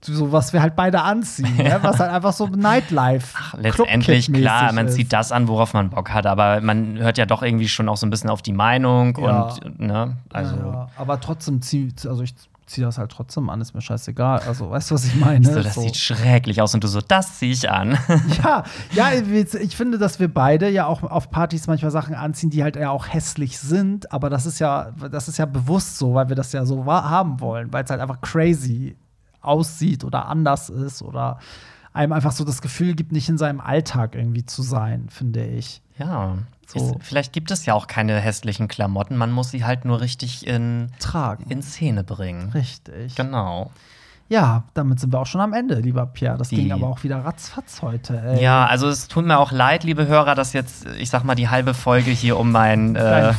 so 0.00 0.30
was 0.30 0.52
wir 0.52 0.62
halt 0.62 0.76
beide 0.76 1.02
anziehen, 1.02 1.56
ne? 1.56 1.78
was 1.82 1.98
halt 1.98 2.12
einfach 2.12 2.32
so 2.32 2.46
Nightlife. 2.46 3.36
Ach, 3.36 3.54
letztendlich 3.54 4.32
klar, 4.32 4.72
man 4.72 4.86
ist. 4.86 4.94
zieht 4.94 5.12
das 5.12 5.32
an, 5.32 5.48
worauf 5.48 5.74
man 5.74 5.90
Bock 5.90 6.10
hat, 6.10 6.24
aber 6.26 6.60
man 6.60 6.98
hört 6.98 7.18
ja 7.18 7.26
doch 7.26 7.42
irgendwie 7.42 7.68
schon 7.68 7.88
auch 7.88 7.96
so 7.96 8.06
ein 8.06 8.10
bisschen 8.10 8.30
auf 8.30 8.40
die 8.40 8.52
Meinung 8.52 9.18
ja. 9.20 9.42
und 9.64 9.80
ne, 9.80 10.16
also. 10.32 10.56
Ja, 10.56 10.88
aber 10.96 11.20
trotzdem 11.20 11.60
zieht, 11.62 12.06
also 12.06 12.22
ich 12.22 12.34
ziehe 12.68 12.86
das 12.86 12.98
halt 12.98 13.10
trotzdem 13.10 13.48
an, 13.50 13.60
ist 13.60 13.74
mir 13.74 13.80
scheißegal. 13.80 14.40
Also, 14.40 14.70
weißt 14.70 14.90
du, 14.90 14.94
was 14.94 15.04
ich 15.04 15.16
meine? 15.16 15.44
So, 15.44 15.62
das 15.62 15.74
so. 15.74 15.80
sieht 15.80 15.96
schrecklich 15.96 16.60
aus 16.60 16.74
und 16.74 16.84
du 16.84 16.88
so, 16.88 17.00
das 17.00 17.38
ziehe 17.38 17.52
ich 17.52 17.70
an. 17.70 17.98
ja, 18.42 18.64
ja, 18.92 19.12
ich 19.12 19.76
finde, 19.76 19.98
dass 19.98 20.20
wir 20.20 20.32
beide 20.32 20.68
ja 20.68 20.86
auch 20.86 21.02
auf 21.02 21.30
Partys 21.30 21.66
manchmal 21.66 21.90
Sachen 21.90 22.14
anziehen, 22.14 22.50
die 22.50 22.62
halt 22.62 22.76
ja 22.76 22.90
auch 22.90 23.08
hässlich 23.08 23.58
sind, 23.58 24.12
aber 24.12 24.30
das 24.30 24.46
ist 24.46 24.58
ja, 24.58 24.92
das 25.10 25.28
ist 25.28 25.38
ja 25.38 25.46
bewusst 25.46 25.98
so, 25.98 26.14
weil 26.14 26.28
wir 26.28 26.36
das 26.36 26.52
ja 26.52 26.64
so 26.64 26.84
haben 26.86 27.40
wollen, 27.40 27.72
weil 27.72 27.84
es 27.84 27.90
halt 27.90 28.00
einfach 28.00 28.20
crazy 28.20 28.96
aussieht 29.40 30.04
oder 30.04 30.26
anders 30.26 30.68
ist 30.68 31.02
oder 31.02 31.38
einem 31.92 32.12
einfach 32.12 32.32
so 32.32 32.44
das 32.44 32.62
Gefühl 32.62 32.94
gibt, 32.94 33.12
nicht 33.12 33.28
in 33.28 33.38
seinem 33.38 33.60
Alltag 33.60 34.14
irgendwie 34.14 34.44
zu 34.44 34.62
sein, 34.62 35.08
finde 35.08 35.44
ich. 35.44 35.82
Ja. 35.98 36.38
So. 36.68 36.78
Ist, 36.78 36.94
vielleicht 37.00 37.32
gibt 37.32 37.50
es 37.50 37.64
ja 37.64 37.72
auch 37.74 37.86
keine 37.86 38.20
hässlichen 38.20 38.68
Klamotten, 38.68 39.16
man 39.16 39.32
muss 39.32 39.50
sie 39.50 39.64
halt 39.64 39.84
nur 39.86 40.00
richtig 40.02 40.46
in, 40.46 40.90
Tragen. 40.98 41.50
in 41.50 41.62
Szene 41.62 42.04
bringen. 42.04 42.50
Richtig. 42.50 43.14
Genau. 43.14 43.70
Ja, 44.30 44.64
damit 44.74 45.00
sind 45.00 45.10
wir 45.10 45.20
auch 45.20 45.26
schon 45.26 45.40
am 45.40 45.54
Ende, 45.54 45.76
lieber 45.80 46.04
Pierre. 46.04 46.36
Das 46.36 46.50
Die. 46.50 46.56
ging 46.56 46.70
aber 46.70 46.86
auch 46.88 47.02
wieder 47.02 47.24
ratzfatz 47.24 47.80
heute. 47.80 48.20
Ey. 48.20 48.42
Ja, 48.42 48.66
also 48.66 48.86
es 48.86 49.08
tut 49.08 49.24
mir 49.24 49.38
auch 49.38 49.52
leid, 49.52 49.84
liebe 49.84 50.06
Hörer, 50.06 50.34
dass 50.34 50.52
jetzt, 50.52 50.84
ich 50.98 51.08
sag 51.08 51.24
mal, 51.24 51.34
die 51.34 51.48
halbe 51.48 51.72
Folge 51.72 52.10
hier 52.10 52.36
um 52.38 52.52
mein, 52.52 52.94
äh, 52.94 53.32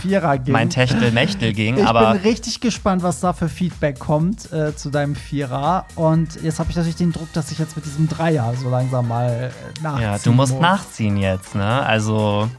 mein 0.48 0.72
Techtel-Mechtel 0.72 1.54
ging. 1.54 1.78
Ich 1.78 1.86
aber 1.86 2.14
bin 2.14 2.22
richtig 2.24 2.60
gespannt, 2.60 3.04
was 3.04 3.20
da 3.20 3.34
für 3.34 3.50
Feedback 3.50 4.00
kommt 4.00 4.52
äh, 4.52 4.76
zu 4.76 4.90
deinem 4.90 5.14
Vierer. 5.14 5.86
Und 5.96 6.42
jetzt 6.42 6.58
habe 6.58 6.72
ich 6.72 6.76
natürlich 6.76 6.96
den 6.98 7.12
Druck, 7.12 7.32
dass 7.34 7.52
ich 7.52 7.60
jetzt 7.60 7.76
mit 7.76 7.86
diesem 7.86 8.10
Dreier 8.10 8.52
so 8.56 8.72
langsam 8.72 9.08
mal 9.10 9.52
äh, 9.54 9.82
nachziehen 9.84 10.02
Ja, 10.02 10.18
du 10.18 10.32
musst 10.32 10.54
muss. 10.54 10.62
nachziehen 10.62 11.18
jetzt, 11.18 11.54
ne? 11.54 11.86
Also. 11.86 12.50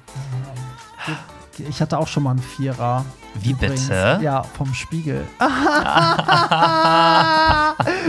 Ich 1.69 1.81
hatte 1.81 1.99
auch 1.99 2.09
schon 2.09 2.23
mal 2.23 2.31
einen 2.31 2.41
Vierer. 2.41 3.05
Wie 3.35 3.53
Übrigens, 3.53 3.89
bitte? 3.89 4.18
Ja, 4.22 4.43
vom 4.43 4.74
Spiegel. 4.74 5.24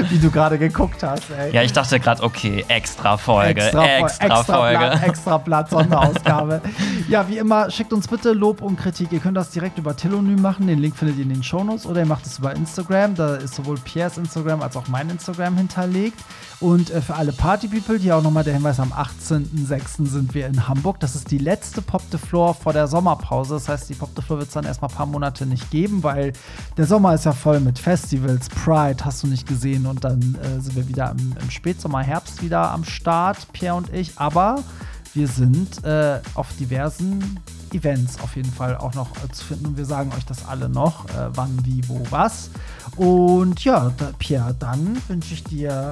Wie 0.10 0.18
du 0.20 0.32
gerade 0.32 0.58
geguckt 0.58 1.04
hast, 1.04 1.30
ey. 1.30 1.54
Ja, 1.54 1.62
ich 1.62 1.72
dachte 1.74 2.00
gerade, 2.00 2.24
okay, 2.24 2.66
extra 2.68 3.18
Folge, 3.18 3.62
extra, 3.62 3.86
extra, 3.86 4.26
extra 4.26 4.44
Folge. 4.44 4.78
Blatt, 4.78 5.04
extra 5.08 5.38
Blatt, 5.38 5.70
Sonderausgabe. 5.70 6.62
ja, 7.08 7.28
wie 7.28 7.38
immer, 7.38 7.70
schickt 7.70 7.94
uns 7.94 8.08
bitte 8.08 8.34
Lob 8.34 8.62
und 8.62 8.78
Kritik. 8.78 9.12
Ihr 9.12 9.20
könnt 9.20 9.38
das 9.38 9.52
direkt 9.52 9.78
über 9.78 9.96
Telonym 9.96 10.42
machen. 10.42 10.68
Den 10.68 10.80
Link 10.80 10.96
findet 10.96 11.18
ihr 11.18 11.24
in 11.24 11.30
den 11.30 11.44
Shownotes. 11.44 11.86
Oder 11.86 12.02
ihr 12.02 12.08
macht 12.08 12.26
es 12.26 12.40
über 12.40 12.56
Instagram. 12.56 13.16
Da 13.16 13.36
ist 13.36 13.56
sowohl 13.56 13.78
Piers 13.78 14.18
Instagram 14.18 14.62
als 14.62 14.76
auch 14.76 14.88
mein 14.88 15.10
Instagram 15.10 15.58
hinterlegt. 15.58 16.20
Und 16.60 16.92
äh, 16.92 17.02
für 17.02 17.16
alle 17.16 17.32
Party-People, 17.32 17.98
hier 17.98 18.16
auch 18.16 18.22
nochmal 18.22 18.44
der 18.44 18.54
Hinweis, 18.54 18.80
am 18.80 18.94
18.06. 18.94 20.08
sind 20.08 20.34
wir 20.34 20.46
in 20.46 20.68
Hamburg. 20.68 21.00
Das 21.00 21.16
ist 21.16 21.32
die 21.32 21.40
letzte 21.40 21.82
Pop 21.82 22.04
the 22.12 22.20
Floor 22.20 22.54
vor 22.54 22.72
der 22.74 22.88
Sommerpause. 22.88 23.56
Das 23.56 23.68
heißt, 23.68 23.90
die 23.90 23.96
Pop 23.96 24.10
the 24.16 24.22
Floor 24.22 24.40
wird 24.40 24.50
es 24.50 24.54
dann 24.54 24.66
erstmal 24.66 24.92
ein 24.92 24.96
paar 24.96 25.08
Monate 25.12 25.46
nicht 25.46 25.70
geben, 25.72 26.04
weil 26.04 26.34
der 26.78 26.86
Sommer 26.86 27.14
ist 27.14 27.26
ja 27.26 27.34
voll 27.34 27.60
mit 27.60 27.80
Festivals, 27.80 28.50
Pride 28.50 29.04
hast 29.04 29.24
du 29.24 29.28
nicht 29.28 29.48
gesehen 29.48 29.86
und 29.86 30.04
dann 30.04 30.38
äh, 30.42 30.60
sind 30.60 30.76
wir 30.76 30.88
wieder 30.88 31.12
im, 31.12 31.36
im, 31.42 31.52
Spätsommer, 31.52 32.02
Herbst 32.02 32.42
wieder 32.42 32.72
am 32.72 32.84
Start, 32.84 33.52
Pierre 33.54 33.76
und 33.76 33.94
ich. 33.94 34.18
Aber 34.18 34.64
wir 35.14 35.28
sind 35.28 35.84
äh, 35.84 36.20
auf 36.36 36.56
diversen 36.58 37.40
Events 37.74 38.20
auf 38.22 38.36
jeden 38.36 38.52
Fall 38.52 38.78
auch 38.78 38.94
noch 38.94 39.10
äh, 39.24 39.32
zu 39.32 39.46
finden 39.46 39.68
und 39.68 39.78
wir 39.78 39.86
sagen 39.86 40.12
euch 40.18 40.26
das 40.26 40.46
alle 40.46 40.70
noch, 40.70 41.06
äh, 41.10 41.30
wann, 41.34 41.58
wie, 41.64 41.82
wo, 41.88 42.02
was. 42.10 42.50
Und 42.98 43.64
ja, 43.64 43.92
da, 43.98 44.12
Pierre, 44.20 44.56
dann 44.58 44.98
wünsche 45.08 45.34
ich 45.34 45.44
dir 45.44 45.92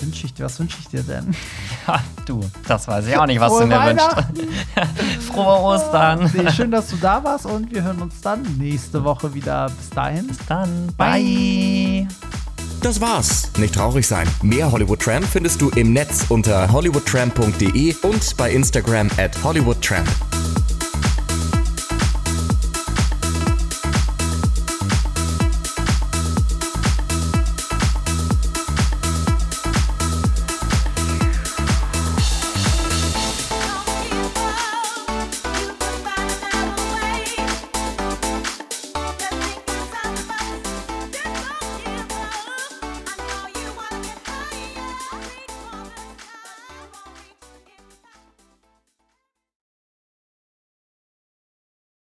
wünsche 0.00 0.26
ich 0.26 0.34
dir? 0.34 0.44
Was 0.44 0.58
wünsche 0.58 0.78
ich 0.80 0.88
dir 0.88 1.02
denn? 1.02 1.34
Ja, 1.86 2.00
du, 2.24 2.40
das 2.66 2.88
weiß 2.88 3.06
ich 3.06 3.16
auch 3.16 3.26
nicht, 3.26 3.38
was 3.38 3.52
Frohe 3.52 3.60
du 3.60 3.66
mir 3.68 3.86
wünschst. 3.86 4.16
Frohe 5.32 5.60
Ostern. 5.60 6.28
Nee, 6.34 6.50
schön, 6.50 6.72
dass 6.72 6.88
du 6.88 6.96
da 6.96 7.22
warst 7.22 7.46
und 7.46 7.72
wir 7.72 7.84
hören 7.84 8.02
uns 8.02 8.20
dann 8.20 8.42
nächste 8.58 9.04
Woche 9.04 9.32
wieder. 9.34 9.66
Bis 9.66 9.90
dahin. 9.90 10.26
Bis 10.26 10.38
dann. 10.48 10.88
Bye. 10.96 12.08
Das 12.80 13.00
war's. 13.00 13.50
Nicht 13.58 13.74
traurig 13.74 14.06
sein. 14.06 14.26
Mehr 14.42 14.70
Hollywood 14.70 15.00
Tramp 15.00 15.24
findest 15.24 15.60
du 15.60 15.70
im 15.70 15.92
Netz 15.92 16.26
unter 16.28 16.70
hollywoodtramp.de 16.72 17.94
und 18.02 18.36
bei 18.36 18.50
Instagram 18.50 19.08
at 19.18 19.42
hollywoodtramp. 19.44 20.08